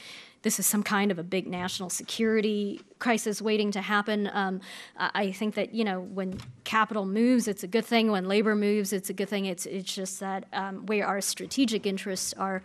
this 0.42 0.58
is 0.58 0.66
some 0.66 0.82
kind 0.82 1.10
of 1.10 1.18
a 1.18 1.22
big 1.22 1.46
national 1.46 1.90
security 1.90 2.80
crisis 2.98 3.42
waiting 3.42 3.72
to 3.72 3.80
happen. 3.80 4.30
Um, 4.32 4.60
I 4.96 5.32
think 5.32 5.54
that 5.54 5.74
you 5.74 5.84
know 5.84 6.00
when 6.00 6.38
capital 6.64 7.04
moves, 7.04 7.48
it's 7.48 7.64
a 7.64 7.66
good 7.66 7.84
thing. 7.84 8.10
When 8.10 8.26
labor 8.26 8.54
moves, 8.54 8.92
it's 8.92 9.10
a 9.10 9.12
good 9.12 9.28
thing. 9.28 9.46
It's 9.46 9.66
it's 9.66 9.92
just 9.92 10.20
that 10.20 10.44
um, 10.52 10.86
where 10.86 11.06
our 11.06 11.20
strategic 11.20 11.86
interests 11.86 12.32
are 12.34 12.62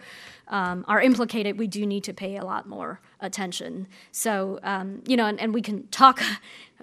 um, 0.47 0.85
are 0.87 1.01
implicated, 1.01 1.57
we 1.57 1.67
do 1.67 1.85
need 1.85 2.03
to 2.05 2.13
pay 2.13 2.37
a 2.37 2.45
lot 2.45 2.67
more 2.67 2.99
attention. 3.19 3.87
So 4.11 4.59
um, 4.63 5.01
you 5.07 5.17
know, 5.17 5.25
and, 5.25 5.39
and 5.39 5.53
we 5.53 5.61
can 5.61 5.87
talk 5.87 6.21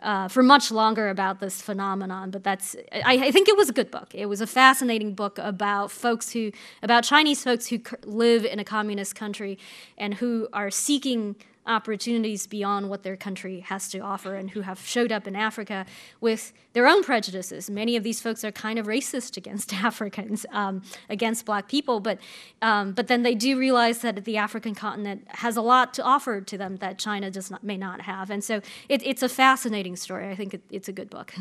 uh, 0.02 0.28
for 0.28 0.42
much 0.42 0.70
longer 0.70 1.08
about 1.08 1.40
this 1.40 1.62
phenomenon. 1.62 2.30
But 2.30 2.42
that's 2.42 2.76
I, 2.92 3.26
I, 3.26 3.30
think 3.30 3.48
it 3.48 3.56
was 3.56 3.68
a 3.68 3.72
good 3.72 3.90
book. 3.90 4.08
It 4.12 4.26
was 4.26 4.40
a 4.40 4.46
fascinating 4.46 5.14
book 5.14 5.38
about 5.38 5.90
folks 5.90 6.32
who 6.32 6.50
about 6.82 7.04
Chinese 7.04 7.44
folks 7.44 7.68
who 7.68 7.80
live 8.04 8.44
in 8.44 8.58
a 8.58 8.64
communist 8.64 9.14
country 9.14 9.58
and 9.96 10.14
who 10.14 10.48
are 10.52 10.70
seeking 10.84 11.36
opportunities 11.66 12.46
beyond 12.46 12.90
what 12.90 13.02
their 13.02 13.16
country 13.16 13.60
has 13.60 13.88
to 13.88 13.98
offer 13.98 14.34
and 14.34 14.50
who 14.50 14.60
have 14.60 14.78
showed 14.80 15.10
up 15.10 15.26
in 15.26 15.34
Africa 15.34 15.86
with 16.20 16.52
their 16.74 16.86
own 16.86 17.02
prejudices. 17.02 17.70
Many 17.70 17.96
of 17.96 18.02
these 18.02 18.20
folks 18.20 18.44
are 18.44 18.52
kind 18.52 18.78
of 18.78 18.86
racist 18.86 19.36
against 19.36 19.72
Africans, 19.82 20.44
um, 20.52 20.82
against 21.08 21.46
black 21.46 21.68
people, 21.68 22.00
but, 22.00 22.18
um, 22.60 22.92
but 22.92 23.06
then 23.06 23.22
they 23.22 23.34
do 23.34 23.58
realize 23.58 24.00
that 24.00 24.24
the 24.24 24.36
African 24.36 24.74
continent 24.74 25.26
has 25.28 25.56
a 25.56 25.62
lot 25.62 25.94
to 25.94 26.02
offer 26.02 26.40
to 26.42 26.58
them 26.58 26.76
that 26.76 26.98
China 26.98 27.30
does 27.30 27.50
not, 27.50 27.64
may 27.64 27.78
not 27.78 28.02
have. 28.02 28.30
And 28.30 28.44
so 28.44 28.60
it, 28.88 29.02
it's 29.06 29.22
a 29.22 29.28
fascinating 29.28 29.96
story. 29.96 30.28
I 30.28 30.36
think 30.36 30.52
it, 30.52 30.62
it's 30.70 30.88
a 30.88 30.92
good 30.92 31.08
book. 31.08 31.32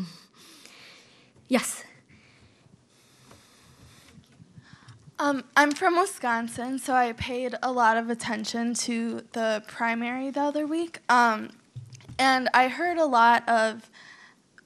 yes. 1.48 1.84
Um, 5.18 5.44
I'm 5.56 5.70
from 5.70 5.96
Wisconsin, 5.96 6.80
so 6.80 6.92
I 6.92 7.12
paid 7.12 7.54
a 7.62 7.70
lot 7.70 7.96
of 7.96 8.10
attention 8.10 8.74
to 8.74 9.22
the 9.32 9.62
primary 9.68 10.30
the 10.30 10.40
other 10.40 10.66
week. 10.66 10.98
Um, 11.08 11.50
and 12.18 12.48
I 12.52 12.66
heard 12.66 12.98
a 12.98 13.06
lot 13.06 13.48
of 13.48 13.88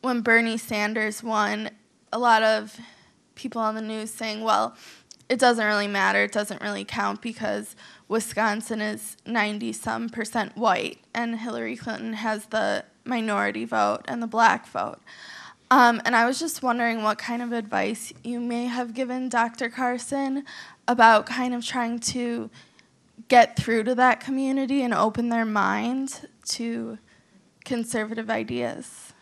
when 0.00 0.22
Bernie 0.22 0.56
Sanders 0.56 1.22
won, 1.22 1.70
a 2.12 2.18
lot 2.18 2.42
of 2.42 2.78
people 3.34 3.60
on 3.60 3.74
the 3.74 3.82
news 3.82 4.10
saying, 4.10 4.42
well, 4.42 4.74
it 5.28 5.38
doesn't 5.38 5.66
really 5.66 5.86
matter, 5.86 6.24
it 6.24 6.32
doesn't 6.32 6.62
really 6.62 6.84
count 6.84 7.20
because 7.20 7.76
Wisconsin 8.08 8.80
is 8.80 9.18
90 9.26 9.74
some 9.74 10.08
percent 10.08 10.56
white 10.56 11.00
and 11.12 11.40
Hillary 11.40 11.76
Clinton 11.76 12.14
has 12.14 12.46
the 12.46 12.86
minority 13.04 13.66
vote 13.66 14.00
and 14.08 14.22
the 14.22 14.26
black 14.26 14.66
vote. 14.66 15.00
Um, 15.70 16.00
and 16.04 16.16
I 16.16 16.26
was 16.26 16.38
just 16.38 16.62
wondering 16.62 17.02
what 17.02 17.18
kind 17.18 17.42
of 17.42 17.52
advice 17.52 18.12
you 18.24 18.40
may 18.40 18.66
have 18.66 18.94
given 18.94 19.28
Dr. 19.28 19.68
Carson 19.68 20.44
about 20.86 21.26
kind 21.26 21.54
of 21.54 21.64
trying 21.64 22.00
to 22.00 22.48
get 23.28 23.56
through 23.56 23.84
to 23.84 23.94
that 23.94 24.20
community 24.20 24.82
and 24.82 24.94
open 24.94 25.28
their 25.28 25.44
mind 25.44 26.26
to 26.46 26.98
conservative 27.64 28.30
ideas. 28.30 29.12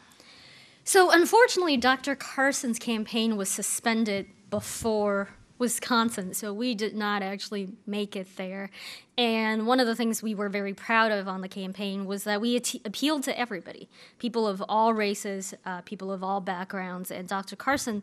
So, 0.84 1.10
unfortunately, 1.10 1.76
Dr. 1.76 2.14
Carson's 2.14 2.78
campaign 2.78 3.36
was 3.36 3.48
suspended 3.48 4.26
before 4.50 5.30
Wisconsin, 5.58 6.34
so 6.34 6.52
we 6.52 6.74
did 6.74 6.94
not 6.94 7.22
actually 7.22 7.68
make 7.86 8.14
it 8.14 8.36
there. 8.36 8.70
And 9.16 9.66
one 9.66 9.80
of 9.80 9.86
the 9.86 9.94
things 9.94 10.22
we 10.22 10.34
were 10.34 10.48
very 10.48 10.74
proud 10.74 11.10
of 11.12 11.28
on 11.28 11.40
the 11.40 11.48
campaign 11.48 12.04
was 12.04 12.24
that 12.24 12.40
we 12.40 12.56
at- 12.56 12.74
appealed 12.84 13.22
to 13.24 13.38
everybody 13.38 13.88
people 14.18 14.46
of 14.46 14.62
all 14.68 14.92
races, 14.92 15.54
uh, 15.64 15.80
people 15.82 16.12
of 16.12 16.22
all 16.22 16.40
backgrounds. 16.40 17.10
And 17.10 17.26
Dr. 17.26 17.56
Carson 17.56 18.02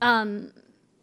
um, 0.00 0.52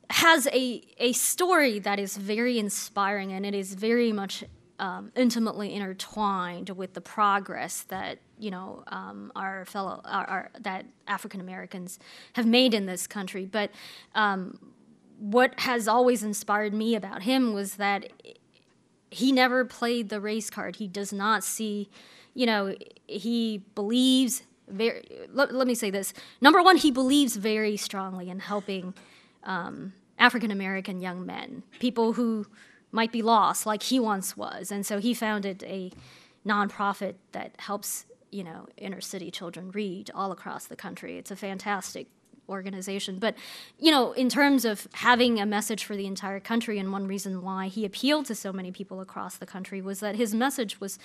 has 0.09 0.47
a, 0.47 0.81
a 0.97 1.13
story 1.13 1.79
that 1.79 1.99
is 1.99 2.17
very 2.17 2.57
inspiring 2.57 3.31
and 3.31 3.45
it 3.45 3.53
is 3.53 3.73
very 3.73 4.11
much 4.11 4.43
um, 4.79 5.11
intimately 5.15 5.73
intertwined 5.73 6.69
with 6.69 6.93
the 6.93 7.01
progress 7.01 7.81
that 7.83 8.19
you 8.37 8.51
know 8.51 8.83
um, 8.87 9.31
our 9.35 9.65
fellow 9.65 10.01
our, 10.05 10.25
our, 10.25 10.51
that 10.59 10.85
African 11.07 11.41
Americans 11.41 11.97
have 12.33 12.45
made 12.45 12.73
in 12.73 12.85
this 12.85 13.07
country. 13.07 13.45
But 13.45 13.71
um, 14.13 14.59
what 15.19 15.59
has 15.61 15.87
always 15.87 16.23
inspired 16.23 16.73
me 16.73 16.95
about 16.95 17.23
him 17.23 17.53
was 17.53 17.75
that 17.75 18.11
he 19.09 19.31
never 19.31 19.65
played 19.65 20.09
the 20.09 20.21
race 20.21 20.49
card. 20.49 20.77
He 20.77 20.87
does 20.87 21.11
not 21.11 21.43
see, 21.43 21.89
you 22.33 22.45
know, 22.45 22.75
he 23.07 23.63
believes 23.73 24.43
very. 24.67 25.03
Let, 25.31 25.53
let 25.53 25.67
me 25.67 25.75
say 25.75 25.89
this. 25.89 26.13
Number 26.41 26.61
one, 26.61 26.77
he 26.77 26.91
believes 26.91 27.35
very 27.35 27.77
strongly 27.77 28.29
in 28.29 28.39
helping 28.39 28.93
um, 29.43 29.93
African 30.19 30.51
American 30.51 30.99
young 30.99 31.25
men, 31.25 31.63
people 31.79 32.13
who 32.13 32.45
might 32.91 33.11
be 33.11 33.21
lost, 33.21 33.65
like 33.65 33.83
he 33.83 33.99
once 33.99 34.35
was, 34.35 34.71
and 34.71 34.85
so 34.85 34.99
he 34.99 35.13
founded 35.13 35.63
a 35.63 35.91
nonprofit 36.45 37.15
that 37.33 37.53
helps 37.59 38.05
you 38.31 38.43
know 38.43 38.67
inner 38.77 39.01
city 39.01 39.31
children 39.31 39.71
read 39.71 40.11
all 40.13 40.31
across 40.31 40.65
the 40.65 40.75
country. 40.75 41.17
It's 41.17 41.31
a 41.31 41.35
fantastic 41.35 42.07
organization. 42.49 43.19
But, 43.19 43.35
you 43.79 43.91
know, 43.91 44.11
in 44.13 44.29
terms 44.29 44.65
of 44.65 44.87
having 44.93 45.39
a 45.39 45.45
message 45.45 45.83
for 45.83 45.95
the 45.95 46.05
entire 46.05 46.39
country, 46.39 46.79
and 46.79 46.91
one 46.91 47.07
reason 47.07 47.41
why 47.41 47.67
he 47.67 47.85
appealed 47.85 48.25
to 48.27 48.35
so 48.35 48.51
many 48.53 48.71
people 48.71 49.01
across 49.01 49.37
the 49.37 49.45
country 49.45 49.81
was 49.81 49.99
that 49.99 50.15
his 50.15 50.33
message 50.33 50.79
was 50.79 50.99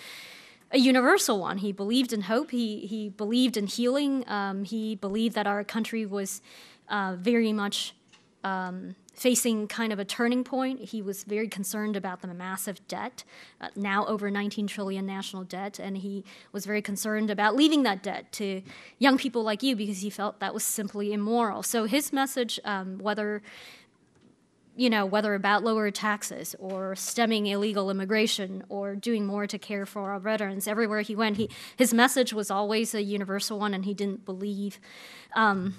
a 0.70 0.78
universal 0.78 1.38
one. 1.38 1.58
He 1.58 1.72
believed 1.72 2.12
in 2.12 2.22
hope. 2.22 2.50
He 2.50 2.86
he 2.86 3.10
believed 3.10 3.56
in 3.56 3.66
healing. 3.66 4.24
Um, 4.26 4.64
he 4.64 4.94
believed 4.96 5.34
that 5.34 5.46
our 5.46 5.64
country 5.64 6.06
was 6.06 6.40
uh, 6.88 7.16
very 7.18 7.52
much 7.52 7.94
um, 8.42 8.96
facing 9.12 9.68
kind 9.68 9.92
of 9.92 9.98
a 9.98 10.04
turning 10.04 10.42
point. 10.42 10.80
He 10.80 11.02
was 11.02 11.24
very 11.24 11.48
concerned 11.48 11.96
about 11.96 12.22
the 12.22 12.28
massive 12.28 12.86
debt, 12.88 13.24
uh, 13.60 13.68
now 13.76 14.06
over 14.06 14.30
19 14.30 14.66
trillion 14.66 15.06
national 15.06 15.44
debt, 15.44 15.78
and 15.78 15.98
he 15.98 16.24
was 16.52 16.64
very 16.64 16.82
concerned 16.82 17.30
about 17.30 17.54
leaving 17.54 17.82
that 17.82 18.02
debt 18.02 18.32
to 18.32 18.62
young 18.98 19.18
people 19.18 19.42
like 19.42 19.62
you 19.62 19.76
because 19.76 20.00
he 20.00 20.10
felt 20.10 20.40
that 20.40 20.54
was 20.54 20.64
simply 20.64 21.12
immoral. 21.12 21.62
So 21.62 21.84
his 21.84 22.12
message, 22.12 22.58
um, 22.64 22.98
whether 22.98 23.42
you 24.74 24.88
know, 24.88 25.04
whether 25.04 25.34
about 25.34 25.62
lower 25.62 25.90
taxes 25.90 26.56
or 26.58 26.96
stemming 26.96 27.46
illegal 27.46 27.90
immigration 27.90 28.64
or 28.70 28.94
doing 28.94 29.26
more 29.26 29.46
to 29.46 29.58
care 29.58 29.84
for 29.84 30.10
our 30.10 30.18
veterans, 30.18 30.66
everywhere 30.66 31.02
he 31.02 31.14
went, 31.14 31.36
he, 31.36 31.50
his 31.76 31.92
message 31.92 32.32
was 32.32 32.50
always 32.50 32.94
a 32.94 33.02
universal 33.02 33.58
one, 33.58 33.74
and 33.74 33.84
he 33.84 33.92
didn't 33.92 34.24
believe. 34.24 34.80
Um, 35.34 35.74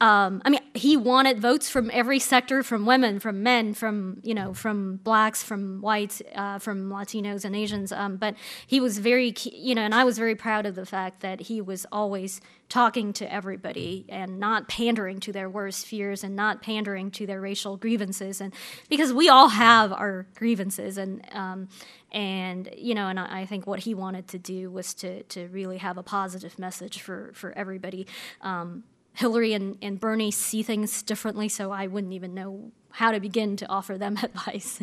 um, 0.00 0.40
I 0.44 0.50
mean, 0.50 0.57
he 0.78 0.96
wanted 0.96 1.40
votes 1.40 1.68
from 1.68 1.90
every 1.92 2.18
sector, 2.18 2.62
from 2.62 2.86
women, 2.86 3.20
from 3.20 3.42
men, 3.42 3.74
from 3.74 4.20
you 4.22 4.34
know, 4.34 4.54
from 4.54 4.96
blacks, 4.96 5.42
from 5.42 5.80
whites, 5.80 6.22
uh, 6.34 6.58
from 6.58 6.90
Latinos 6.90 7.44
and 7.44 7.54
Asians. 7.54 7.92
Um, 7.92 8.16
but 8.16 8.34
he 8.66 8.80
was 8.80 8.98
very, 8.98 9.34
you 9.52 9.74
know, 9.74 9.82
and 9.82 9.94
I 9.94 10.04
was 10.04 10.18
very 10.18 10.34
proud 10.34 10.66
of 10.66 10.74
the 10.74 10.86
fact 10.86 11.20
that 11.20 11.40
he 11.42 11.60
was 11.60 11.86
always 11.92 12.40
talking 12.68 13.12
to 13.14 13.32
everybody 13.32 14.04
and 14.08 14.38
not 14.38 14.68
pandering 14.68 15.20
to 15.20 15.32
their 15.32 15.48
worst 15.48 15.86
fears 15.86 16.22
and 16.22 16.36
not 16.36 16.62
pandering 16.62 17.10
to 17.12 17.26
their 17.26 17.40
racial 17.40 17.76
grievances, 17.76 18.40
and 18.40 18.54
because 18.88 19.12
we 19.12 19.28
all 19.28 19.48
have 19.48 19.92
our 19.92 20.26
grievances 20.34 20.98
and. 20.98 21.26
Um, 21.32 21.68
and 22.10 22.70
you 22.74 22.94
know, 22.94 23.08
and 23.08 23.20
I, 23.20 23.40
I, 23.40 23.44
think 23.44 23.66
what 23.66 23.80
he 23.80 23.92
wanted 23.92 24.28
to 24.28 24.38
do 24.38 24.70
was 24.70 24.94
to 24.94 25.24
to 25.24 25.46
really 25.48 25.76
have 25.76 25.98
a 25.98 26.02
positive 26.02 26.58
message 26.58 27.02
for 27.02 27.32
for 27.34 27.52
everybody. 27.52 28.06
Um, 28.40 28.84
Hillary 29.18 29.52
and, 29.52 29.76
and 29.82 29.98
Bernie 29.98 30.30
see 30.30 30.62
things 30.62 31.02
differently, 31.02 31.48
so 31.48 31.72
I 31.72 31.88
wouldn't 31.88 32.12
even 32.12 32.34
know 32.34 32.70
how 32.92 33.10
to 33.10 33.18
begin 33.18 33.56
to 33.56 33.68
offer 33.68 33.98
them 33.98 34.16
advice. 34.22 34.80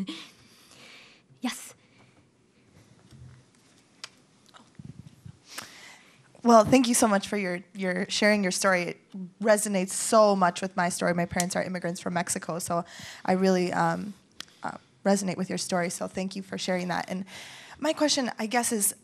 yes. 1.40 1.74
Well, 6.44 6.66
thank 6.66 6.90
you 6.90 6.94
so 6.94 7.08
much 7.08 7.30
for 7.30 7.38
your, 7.38 7.62
your 7.74 8.08
sharing 8.10 8.44
your 8.44 8.52
story. 8.52 8.82
It 8.82 8.98
resonates 9.42 9.92
so 9.92 10.36
much 10.36 10.62
with 10.62 10.76
my 10.76 10.90
story. 10.90 11.14
My 11.14 11.26
parents 11.26 11.56
are 11.56 11.64
immigrants 11.64 12.02
from 12.02 12.16
Mexico, 12.16 12.60
so 12.60 12.84
I 13.26 13.32
really 13.32 13.72
um, 13.72 14.14
uh, 14.64 14.72
resonate 15.06 15.38
with 15.38 15.48
your 15.48 15.58
story. 15.58 15.90
So 15.90 16.08
thank 16.08 16.36
you 16.36 16.44
for 16.44 16.58
sharing 16.58 16.90
that. 16.90 17.06
And 17.08 17.24
my 17.80 17.94
question, 17.94 18.30
I 18.38 18.48
guess, 18.48 18.74
is 18.74 18.96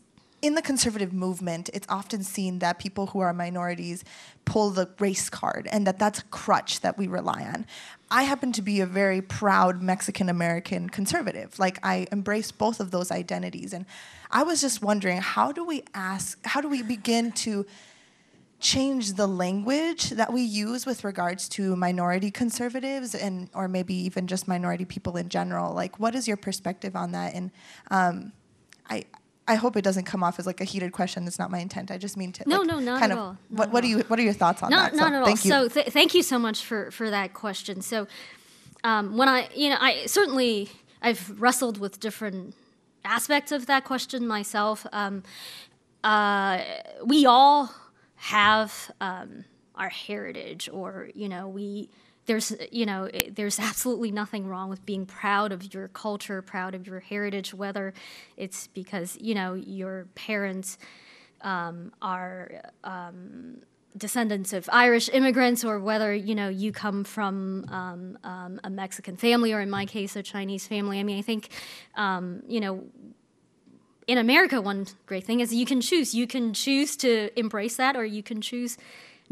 in 0.42 0.56
the 0.56 0.62
conservative 0.62 1.12
movement, 1.12 1.70
it's 1.72 1.86
often 1.88 2.24
seen 2.24 2.58
that 2.58 2.80
people 2.80 3.06
who 3.06 3.20
are 3.20 3.32
minorities 3.32 4.04
pull 4.44 4.70
the 4.70 4.90
race 4.98 5.30
card 5.30 5.68
and 5.70 5.86
that 5.86 6.00
that's 6.00 6.18
a 6.18 6.24
crutch 6.24 6.80
that 6.80 6.98
we 6.98 7.06
rely 7.06 7.44
on. 7.44 7.64
I 8.10 8.24
happen 8.24 8.50
to 8.52 8.62
be 8.62 8.80
a 8.80 8.86
very 8.86 9.22
proud 9.22 9.80
Mexican 9.80 10.28
American 10.28 10.90
conservative. 10.90 11.58
Like 11.60 11.78
I 11.84 12.08
embrace 12.10 12.50
both 12.50 12.80
of 12.80 12.90
those 12.90 13.12
identities 13.12 13.72
and 13.72 13.86
I 14.32 14.42
was 14.42 14.60
just 14.60 14.82
wondering 14.82 15.18
how 15.18 15.52
do 15.52 15.64
we 15.64 15.84
ask 15.94 16.44
how 16.44 16.60
do 16.60 16.68
we 16.68 16.82
begin 16.82 17.30
to 17.32 17.64
change 18.58 19.14
the 19.14 19.26
language 19.26 20.10
that 20.10 20.32
we 20.32 20.42
use 20.42 20.86
with 20.86 21.04
regards 21.04 21.48
to 21.48 21.74
minority 21.76 22.30
conservatives 22.30 23.14
and 23.14 23.48
or 23.54 23.66
maybe 23.68 23.94
even 23.94 24.26
just 24.26 24.46
minority 24.46 24.84
people 24.84 25.16
in 25.16 25.28
general 25.28 25.74
like 25.74 25.98
what 25.98 26.14
is 26.14 26.28
your 26.28 26.36
perspective 26.36 26.94
on 26.94 27.10
that 27.10 27.34
and 27.34 27.50
um, 27.90 28.32
I 28.88 29.04
I 29.48 29.56
hope 29.56 29.76
it 29.76 29.82
doesn't 29.82 30.04
come 30.04 30.22
off 30.22 30.38
as 30.38 30.46
like 30.46 30.60
a 30.60 30.64
heated 30.64 30.92
question. 30.92 31.24
That's 31.24 31.38
not 31.38 31.50
my 31.50 31.58
intent. 31.58 31.90
I 31.90 31.98
just 31.98 32.16
mean 32.16 32.32
to 32.32 32.48
no, 32.48 32.58
like, 32.58 32.66
no, 32.68 32.78
not 32.78 33.00
kind 33.00 33.12
at 33.12 33.18
of, 33.18 33.24
all. 33.24 33.38
What, 33.48 33.72
what 33.72 33.80
do 33.82 33.88
you 33.88 33.98
What 34.00 34.18
are 34.18 34.22
your 34.22 34.32
thoughts 34.32 34.62
on 34.62 34.70
not, 34.70 34.92
that? 34.92 34.96
Not 34.96 35.10
so, 35.10 35.14
at 35.14 35.20
all. 35.20 35.26
Thank 35.26 35.44
you. 35.44 35.50
So 35.50 35.68
th- 35.68 35.86
thank 35.88 36.14
you 36.14 36.22
so 36.22 36.38
much 36.38 36.64
for 36.64 36.90
for 36.90 37.10
that 37.10 37.34
question. 37.34 37.82
So 37.82 38.06
um, 38.84 39.16
when 39.16 39.28
I 39.28 39.48
you 39.54 39.68
know 39.70 39.78
I 39.80 40.06
certainly 40.06 40.70
I've 41.00 41.40
wrestled 41.40 41.78
with 41.78 41.98
different 41.98 42.54
aspects 43.04 43.50
of 43.50 43.66
that 43.66 43.84
question 43.84 44.26
myself. 44.26 44.86
Um, 44.92 45.24
uh, 46.04 46.62
we 47.04 47.26
all 47.26 47.74
have 48.16 48.92
um, 49.00 49.44
our 49.74 49.88
heritage, 49.88 50.68
or 50.72 51.10
you 51.14 51.28
know 51.28 51.48
we 51.48 51.90
there's 52.26 52.54
you 52.70 52.86
know 52.86 53.08
there's 53.30 53.58
absolutely 53.58 54.10
nothing 54.10 54.46
wrong 54.46 54.68
with 54.68 54.84
being 54.86 55.06
proud 55.06 55.52
of 55.52 55.74
your 55.74 55.88
culture 55.88 56.42
proud 56.42 56.74
of 56.74 56.86
your 56.86 57.00
heritage 57.00 57.52
whether 57.52 57.92
it's 58.36 58.68
because 58.68 59.18
you 59.20 59.34
know 59.34 59.54
your 59.54 60.06
parents 60.14 60.78
um, 61.42 61.92
are 62.00 62.62
um, 62.84 63.62
descendants 63.96 64.52
of 64.52 64.68
Irish 64.72 65.08
immigrants 65.12 65.64
or 65.64 65.78
whether 65.78 66.14
you 66.14 66.34
know 66.34 66.48
you 66.48 66.72
come 66.72 67.04
from 67.04 67.66
um, 67.68 68.18
um 68.24 68.60
a 68.64 68.70
Mexican 68.70 69.16
family 69.16 69.52
or 69.52 69.60
in 69.60 69.70
my 69.70 69.84
case 69.84 70.16
a 70.16 70.22
Chinese 70.22 70.66
family. 70.66 70.98
I 70.98 71.02
mean 71.02 71.18
I 71.18 71.22
think 71.22 71.50
um, 71.96 72.42
you 72.46 72.60
know 72.60 72.84
in 74.06 74.18
America 74.18 74.60
one 74.60 74.86
great 75.06 75.24
thing 75.24 75.40
is 75.40 75.54
you 75.54 75.66
can 75.66 75.80
choose. 75.80 76.14
You 76.14 76.26
can 76.26 76.54
choose 76.54 76.96
to 76.98 77.38
embrace 77.38 77.76
that 77.76 77.96
or 77.96 78.04
you 78.04 78.22
can 78.22 78.40
choose 78.40 78.78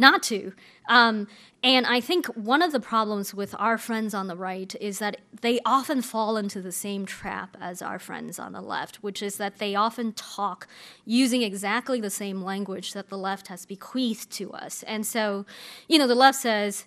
not 0.01 0.22
to. 0.24 0.53
Um, 0.88 1.28
and 1.62 1.86
I 1.86 2.01
think 2.01 2.26
one 2.28 2.62
of 2.62 2.72
the 2.72 2.80
problems 2.80 3.34
with 3.34 3.55
our 3.59 3.76
friends 3.76 4.14
on 4.14 4.26
the 4.26 4.36
right 4.36 4.74
is 4.80 4.98
that 4.98 5.18
they 5.42 5.61
often 5.66 6.01
fall 6.01 6.38
into 6.38 6.62
the 6.62 6.72
same 6.72 7.05
trap 7.05 7.55
as 7.61 7.82
our 7.82 7.98
friends 7.98 8.38
on 8.38 8.53
the 8.53 8.62
left, 8.62 8.96
which 8.96 9.22
is 9.22 9.36
that 9.36 9.59
they 9.59 9.74
often 9.74 10.12
talk 10.14 10.66
using 11.05 11.42
exactly 11.42 12.01
the 12.01 12.11
same 12.11 12.42
language 12.42 12.94
that 12.94 13.11
the 13.11 13.18
left 13.18 13.48
has 13.48 13.66
bequeathed 13.66 14.30
to 14.32 14.51
us. 14.53 14.82
And 14.84 15.07
so, 15.07 15.44
you 15.86 15.98
know, 15.98 16.07
the 16.07 16.14
left 16.14 16.38
says, 16.38 16.86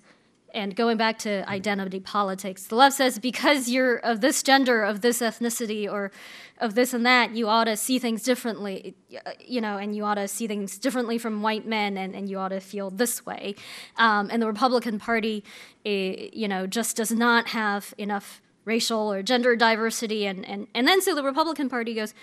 and 0.54 0.76
going 0.76 0.98
back 0.98 1.18
to 1.20 1.48
identity 1.50 2.00
politics, 2.00 2.68
the 2.68 2.76
left 2.76 2.96
says 2.96 3.18
because 3.18 3.70
you're 3.70 3.98
of 3.98 4.22
this 4.22 4.44
gender, 4.44 4.84
of 4.84 5.02
this 5.02 5.20
ethnicity, 5.20 5.92
or 5.92 6.12
of 6.60 6.76
this 6.76 6.94
and 6.94 7.06
that, 7.06 7.32
you 7.32 7.48
ought 7.48 7.64
to 7.66 7.76
see 7.76 8.00
things 8.00 8.24
differently, 8.24 8.96
you 9.40 9.60
know, 9.60 9.78
and 9.78 9.96
you 9.96 10.06
ought 10.06 10.16
to 10.16 10.28
see 10.28 10.48
things 10.48 10.78
differently 10.78 11.18
from 11.18 11.42
white 11.42 11.66
men, 11.66 11.98
and, 11.98 12.16
and 12.16 12.30
you 12.30 12.38
ought 12.38 12.50
to 12.50 12.60
feel 12.60 12.90
this 12.90 13.26
way. 13.26 13.56
Um, 13.98 14.30
and 14.32 14.42
the 14.42 14.48
Republican 14.48 15.00
Party, 15.00 15.44
eh, 15.86 16.30
you 16.32 16.48
know, 16.48 16.68
just 16.68 16.96
does 16.98 17.12
not 17.12 17.48
have 17.50 17.94
enough 17.98 18.42
racial 18.66 19.12
or 19.12 19.24
gender 19.24 19.56
diversity, 19.56 20.26
and, 20.26 20.46
and, 20.46 20.68
and 20.76 20.88
then 20.88 21.02
so 21.02 21.16
the 21.16 21.24
Republican 21.24 21.70
Party 21.70 21.94
goes, 21.96 22.14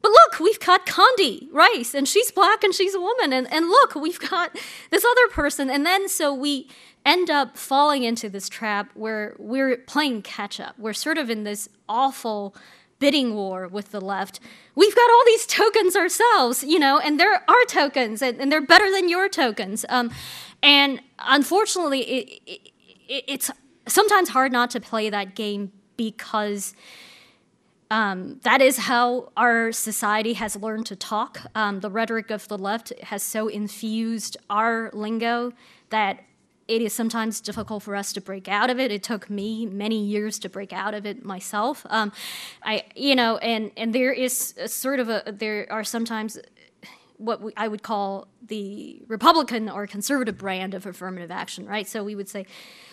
but 0.00 0.10
look, 0.10 0.40
we've 0.40 0.60
got 0.60 0.86
Condi 0.86 1.48
Rice, 1.52 1.94
and 1.94 2.06
she's 2.06 2.30
black 2.30 2.62
and 2.62 2.74
she's 2.74 2.94
a 2.94 3.00
woman. 3.00 3.32
And, 3.32 3.52
and 3.52 3.68
look, 3.68 3.94
we've 3.94 4.20
got 4.20 4.56
this 4.90 5.04
other 5.04 5.28
person. 5.28 5.70
And 5.70 5.84
then 5.84 6.08
so 6.08 6.32
we 6.32 6.68
end 7.04 7.30
up 7.30 7.56
falling 7.56 8.04
into 8.04 8.28
this 8.28 8.48
trap 8.48 8.90
where 8.94 9.34
we're 9.38 9.76
playing 9.76 10.22
catch 10.22 10.60
up. 10.60 10.78
We're 10.78 10.92
sort 10.92 11.18
of 11.18 11.30
in 11.30 11.44
this 11.44 11.68
awful 11.88 12.54
bidding 12.98 13.34
war 13.34 13.68
with 13.68 13.90
the 13.90 14.00
left. 14.00 14.40
We've 14.74 14.94
got 14.94 15.10
all 15.10 15.22
these 15.26 15.46
tokens 15.46 15.96
ourselves, 15.96 16.64
you 16.64 16.78
know, 16.78 16.98
and 16.98 17.18
they're 17.18 17.42
our 17.48 17.64
tokens, 17.66 18.22
and, 18.22 18.40
and 18.40 18.52
they're 18.52 18.60
better 18.60 18.90
than 18.90 19.08
your 19.08 19.28
tokens. 19.28 19.84
Um, 19.88 20.10
and 20.62 21.00
unfortunately, 21.18 22.00
it, 22.00 22.40
it, 22.46 23.24
it's 23.26 23.50
sometimes 23.86 24.30
hard 24.30 24.52
not 24.52 24.70
to 24.70 24.80
play 24.80 25.10
that 25.10 25.34
game 25.34 25.72
because 25.96 26.74
um, 27.90 28.40
that 28.42 28.60
is 28.60 28.76
how 28.76 29.32
our 29.36 29.72
society 29.72 30.34
has 30.34 30.56
learned 30.56 30.86
to 30.86 30.96
talk. 30.96 31.40
Um, 31.54 31.80
the 31.80 31.90
rhetoric 31.90 32.30
of 32.30 32.46
the 32.48 32.58
left 32.58 32.92
has 33.04 33.22
so 33.22 33.48
infused 33.48 34.36
our 34.50 34.90
lingo 34.92 35.52
that 35.90 36.24
it 36.68 36.82
is 36.82 36.92
sometimes 36.92 37.40
difficult 37.40 37.82
for 37.82 37.96
us 37.96 38.12
to 38.12 38.20
break 38.20 38.46
out 38.46 38.68
of 38.68 38.78
it. 38.78 38.92
It 38.92 39.02
took 39.02 39.30
me 39.30 39.64
many 39.64 40.04
years 40.04 40.38
to 40.40 40.50
break 40.50 40.70
out 40.70 40.92
of 40.92 41.06
it 41.06 41.24
myself. 41.24 41.86
Um, 41.88 42.12
I, 42.62 42.84
you 42.94 43.16
know, 43.16 43.38
and 43.38 43.72
and 43.76 43.94
there 43.94 44.12
is 44.12 44.54
sort 44.66 45.00
of 45.00 45.08
a 45.08 45.22
there 45.32 45.66
are 45.70 45.82
sometimes 45.82 46.38
what 47.18 47.42
we, 47.42 47.52
I 47.56 47.68
would 47.68 47.82
call 47.82 48.28
the 48.46 49.02
Republican 49.08 49.68
or 49.68 49.86
conservative 49.86 50.38
brand 50.38 50.74
of 50.74 50.86
affirmative 50.86 51.30
action, 51.30 51.66
right? 51.66 51.86
So 51.86 52.02
we 52.02 52.14
would 52.14 52.28
say, 52.28 52.46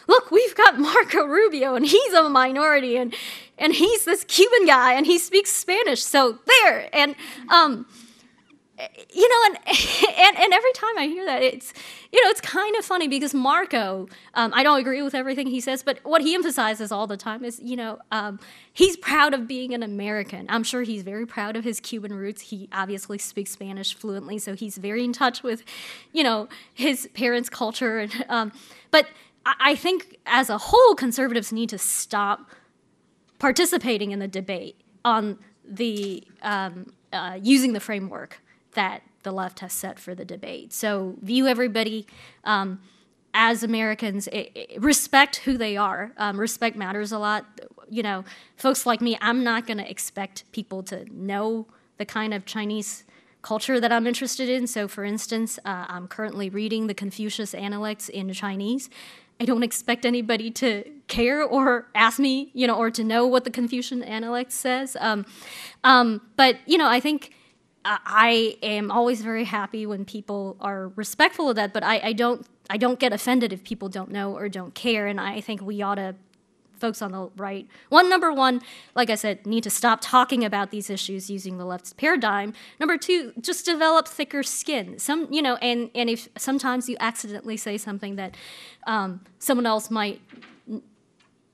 look, 0.08 0.32
we've 0.32 0.56
got 0.56 0.78
Marco 0.80 1.26
Rubio, 1.26 1.76
and 1.76 1.86
he's 1.86 2.14
a 2.14 2.28
minority, 2.30 2.98
and 2.98 3.16
and 3.58 3.74
he's 3.74 4.06
this 4.06 4.24
Cuban 4.24 4.66
guy, 4.66 4.94
and 4.94 5.06
he 5.06 5.18
speaks 5.18 5.52
Spanish. 5.52 6.04
So 6.04 6.40
there, 6.46 6.90
and 6.94 7.16
um, 7.50 7.86
you 9.14 9.30
know, 9.30 9.46
and, 9.46 9.58
and 10.18 10.38
and 10.38 10.54
every 10.54 10.72
time 10.74 10.98
I 10.98 11.08
hear 11.08 11.26
that, 11.26 11.42
it's 11.42 11.74
you 12.12 12.24
know, 12.24 12.30
it's 12.30 12.42
kind 12.42 12.76
of 12.76 12.86
funny 12.86 13.08
because 13.08 13.34
Marco, 13.34 14.08
um, 14.34 14.52
I 14.54 14.64
don't 14.64 14.80
agree 14.80 15.02
with 15.02 15.16
everything 15.16 15.48
he 15.48 15.62
says, 15.62 15.84
but 15.84 16.00
what 16.04 16.22
he 16.22 16.36
emphasizes 16.36 16.92
all 16.92 17.08
the 17.08 17.18
time 17.18 17.44
is, 17.44 17.60
you 17.60 17.76
know, 17.76 18.00
um, 18.12 18.40
he's 18.74 18.98
proud 18.98 19.34
of 19.34 19.48
being 19.48 19.74
an 19.74 19.84
American. 19.84 20.46
I'm 20.50 20.64
sure 20.64 20.84
he's 20.84 21.04
very 21.04 21.26
proud 21.26 21.56
of 21.56 21.64
his 21.64 21.80
Cuban 21.80 22.14
roots. 22.14 22.42
He 22.42 22.68
obviously 22.72 23.18
speaks 23.18 23.52
Spanish 23.52 23.94
fluently, 23.94 24.38
so 24.40 24.56
he's 24.56 24.78
very 24.78 25.04
in 25.04 25.14
touch 25.14 25.44
with, 25.44 25.64
you 26.12 26.24
know, 26.24 26.50
his 26.74 27.08
parents' 27.14 27.50
culture. 27.50 28.00
And, 28.00 28.26
um, 28.30 28.52
but 28.92 29.08
I 29.46 29.76
think 29.76 30.18
as 30.26 30.50
a 30.50 30.58
whole, 30.58 30.96
conservatives 30.96 31.54
need 31.54 31.70
to 31.70 31.78
stop 31.78 32.50
participating 33.38 34.12
in 34.12 34.20
the 34.20 34.28
debate 34.28 34.82
on 35.04 35.38
the 35.64 36.24
um, 36.42 36.94
uh, 37.14 37.38
using 37.42 37.74
the 37.74 37.80
framework 37.80 38.42
that 38.76 39.02
the 39.24 39.32
left 39.32 39.60
has 39.60 39.74
set 39.74 40.00
for 40.00 40.16
the 40.16 40.24
debate. 40.24 40.72
So 40.72 41.16
view 41.22 41.48
everybody 41.48 42.08
um, 42.46 42.80
as 43.34 43.64
Americans, 43.64 44.28
it, 44.28 44.52
it, 44.56 44.82
respect 44.82 45.38
who 45.38 45.58
they 45.58 45.76
are. 45.76 46.14
Um, 46.18 46.40
respect 46.40 46.78
matters 46.78 47.12
a 47.12 47.20
lot. 47.20 47.46
You 47.90 48.04
know, 48.04 48.24
folks 48.56 48.86
like 48.86 49.02
me, 49.02 49.18
I'm 49.20 49.44
not 49.44 49.68
going 49.68 49.78
to 49.80 49.90
expect 49.90 50.50
people 50.54 50.84
to 50.84 51.06
know 51.12 51.68
the 51.98 52.06
kind 52.06 52.34
of 52.34 52.46
Chinese 52.46 53.04
culture 53.42 53.80
that 53.80 53.92
I'm 53.92 54.08
interested 54.08 54.50
in. 54.50 54.68
So, 54.68 54.88
for 54.88 55.04
instance, 55.04 55.60
uh, 55.66 55.86
I'm 55.88 56.08
currently 56.08 56.50
reading 56.50 56.88
the 56.88 56.94
Confucius 56.94 57.54
Analects 57.54 58.10
in 58.10 58.32
Chinese. 58.32 58.90
I 59.40 59.46
don't 59.46 59.64
expect 59.64 60.06
anybody 60.06 60.50
to 60.52 60.90
care 61.08 61.44
or 61.44 61.88
ask 61.94 62.20
me, 62.20 62.52
you 62.54 62.68
know, 62.68 62.76
or 62.76 62.90
to 62.90 63.04
know 63.04 63.28
what 63.28 63.44
the 63.44 63.52
Confucian 63.52 64.02
Analects 64.02 64.56
says. 64.56 64.96
Um, 65.00 65.26
um, 65.84 66.22
but 66.38 66.58
you 66.66 66.78
know, 66.78 66.88
I 66.88 67.00
think 67.00 67.35
I 67.86 68.58
am 68.64 68.90
always 68.90 69.22
very 69.22 69.44
happy 69.44 69.86
when 69.86 70.06
people 70.06 70.58
are 70.60 70.90
respectful 70.96 71.50
of 71.50 71.56
that, 71.56 71.72
but 71.72 71.84
I, 71.84 72.00
I 72.00 72.14
don't 72.14 72.46
I 72.70 72.78
don't 72.78 73.00
get 73.00 73.14
offended 73.14 73.54
if 73.54 73.64
people 73.64 73.90
don't 73.90 74.12
know 74.12 74.36
or 74.36 74.50
don't 74.50 74.74
care, 74.74 75.06
and 75.08 75.22
I 75.22 75.40
think 75.40 75.62
we 75.62 75.82
ought 75.82 75.96
to 75.96 76.16
folks 76.80 77.02
on 77.02 77.12
the 77.12 77.30
right. 77.38 77.68
One, 77.90 78.10
number 78.10 78.34
one, 78.34 78.62
like 78.96 79.10
I 79.10 79.16
said, 79.16 79.46
need 79.46 79.64
to 79.64 79.70
stop 79.70 80.00
talking 80.02 80.44
about 80.44 80.72
these 80.72 80.90
issues 80.90 81.30
using 81.30 81.58
the 81.58 81.66
left's 81.66 81.94
paradigm. 81.94 82.54
Number 82.80 82.98
two, 82.98 83.34
just 83.40 83.66
develop 83.66 84.08
thicker 84.08 84.44
skin. 84.44 85.00
Some, 85.00 85.28
you 85.32 85.42
know, 85.42 85.56
and 85.58 85.90
and 85.96 86.10
if 86.10 86.28
sometimes 86.38 86.90
you 86.90 86.98
accidentally 87.00 87.58
say 87.58 87.78
something 87.78 88.16
that 88.16 88.36
um, 88.88 89.22
someone 89.40 89.66
else 89.66 89.90
might 89.90 90.22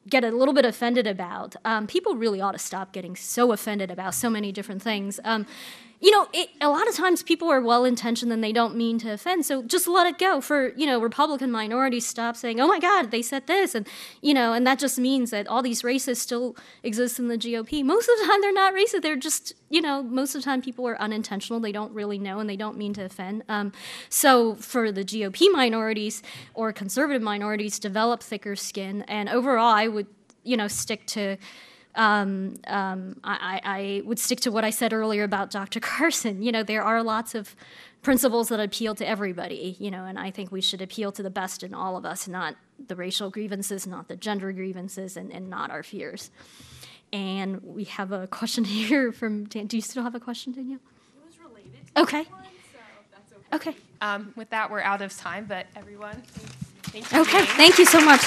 get 0.10 0.24
a 0.24 0.32
little 0.32 0.54
bit 0.54 0.66
offended 0.66 1.06
about, 1.06 1.56
um, 1.64 1.88
people 1.88 2.16
really 2.16 2.42
ought 2.42 2.54
to 2.54 2.60
stop 2.60 2.92
getting 2.92 3.16
so 3.16 3.52
offended 3.52 3.92
about 3.92 4.16
so 4.16 4.30
many 4.30 4.52
different 4.52 4.82
things. 4.82 5.20
Um, 5.24 5.46
you 6.02 6.10
know, 6.10 6.28
it, 6.34 6.50
a 6.60 6.68
lot 6.68 6.88
of 6.90 6.96
times 6.96 7.22
people 7.22 7.50
are 7.50 7.62
well 7.62 7.86
intentioned 7.86 8.34
and 8.34 8.44
they 8.44 8.52
don't 8.52 8.76
mean 8.76 8.98
to 9.00 9.12
offend. 9.12 9.46
So 9.46 9.62
just 9.62 9.88
let 9.88 10.08
it 10.08 10.18
go. 10.18 10.42
For 10.42 10.70
you 10.70 10.88
know, 10.88 11.00
Republican 11.00 11.52
minorities 11.52 12.08
stop 12.08 12.36
saying, 12.36 12.60
"Oh 12.60 12.68
my 12.68 12.80
God, 12.80 13.12
they 13.12 13.22
said 13.22 13.46
this," 13.46 13.76
and 13.76 13.88
you 14.20 14.34
know, 14.34 14.52
and 14.54 14.66
that 14.66 14.80
just 14.80 14.98
means 14.98 15.30
that 15.30 15.48
all 15.48 15.62
these 15.62 15.84
racists 15.84 16.18
still 16.18 16.56
exist 16.82 17.20
in 17.20 17.28
the 17.28 17.38
GOP. 17.38 17.84
Most 17.84 18.10
of 18.10 18.18
the 18.20 18.26
time, 18.26 18.42
they're 18.42 18.52
not 18.52 18.74
racist. 18.74 19.04
They're 19.04 19.16
just 19.16 19.54
you 19.70 19.80
know, 19.80 20.02
most 20.02 20.34
of 20.34 20.42
the 20.42 20.46
time 20.46 20.62
people 20.62 20.88
are 20.88 21.00
unintentional. 21.00 21.60
They 21.60 21.72
don't 21.72 21.94
really 21.94 22.18
know 22.18 22.40
and 22.40 22.50
they 22.50 22.58
don't 22.58 22.78
mean 22.78 22.94
to 22.96 23.06
offend. 23.06 23.44
Um, 23.48 23.72
so 24.10 24.56
for 24.56 24.92
the 24.92 25.06
GOP 25.06 25.52
minorities 25.52 26.24
or 26.56 26.74
conservative 26.74 27.22
minorities, 27.22 27.78
develop 27.78 28.24
thicker 28.24 28.56
skin. 28.56 29.04
And 29.04 29.30
overall, 29.30 29.74
I 29.74 29.88
would 29.88 30.08
you 30.44 30.58
know 30.58 30.68
stick 30.68 31.06
to 31.08 31.38
um, 31.96 32.56
um, 32.68 33.20
I, 33.24 33.62
I, 33.64 34.02
would 34.06 34.20
stick 34.20 34.40
to 34.42 34.52
what 34.52 34.64
I 34.64 34.70
said 34.70 34.94
earlier 34.94 35.24
about 35.24 35.52
Dr. 35.52 35.80
Carson. 35.82 36.42
You 36.42 36.52
know, 36.52 36.64
there 36.64 36.84
are 36.84 37.04
lots 37.04 37.36
of 37.36 37.56
principles 38.02 38.50
that 38.50 38.60
appeal 38.60 38.96
to 38.96 39.08
everybody, 39.08 39.76
you 39.80 39.92
know, 39.92 40.06
and 40.06 40.18
I 40.18 40.32
think 40.32 40.52
we 40.52 40.62
should 40.62 40.82
appeal 40.82 41.12
to 41.12 41.24
the 41.24 41.30
best 41.30 41.64
in 41.64 41.74
all 41.74 41.98
of 41.98 42.06
us, 42.06 42.28
not 42.28 42.56
the 42.88 42.96
racial 42.96 43.30
grievances, 43.30 43.86
not 43.86 44.08
the 44.08 44.16
gender 44.16 44.52
grievances, 44.52 45.18
and, 45.18 45.32
and 45.32 45.50
not 45.50 45.70
our 45.70 45.84
fears. 45.84 46.32
And 47.14 47.62
we 47.64 47.84
have 47.86 48.12
a 48.12 48.28
question 48.28 48.64
here 48.66 49.12
from 49.12 49.46
Dan. 49.46 49.68
Do 49.68 49.78
you 49.78 49.82
still 49.82 50.04
have 50.04 50.16
a 50.16 50.20
question, 50.20 50.54
Danielle? 50.54 50.80
It 50.80 51.26
was 51.26 51.40
related 51.40 51.72
okay. 51.98 52.24
One, 52.32 52.44
so 53.30 53.38
okay. 53.56 53.70
Okay. 53.70 53.78
Um, 54.02 54.34
with 54.36 54.50
that, 54.50 54.72
we're 54.72 54.82
out 54.82 55.02
of 55.02 55.16
time, 55.16 55.46
but 55.48 55.68
everyone, 55.76 56.24
thank 56.84 57.12
you. 57.12 57.22
Okay, 57.22 57.46
thank 57.46 57.78
you 57.78 57.86
so 57.86 58.02
much. 58.02 58.22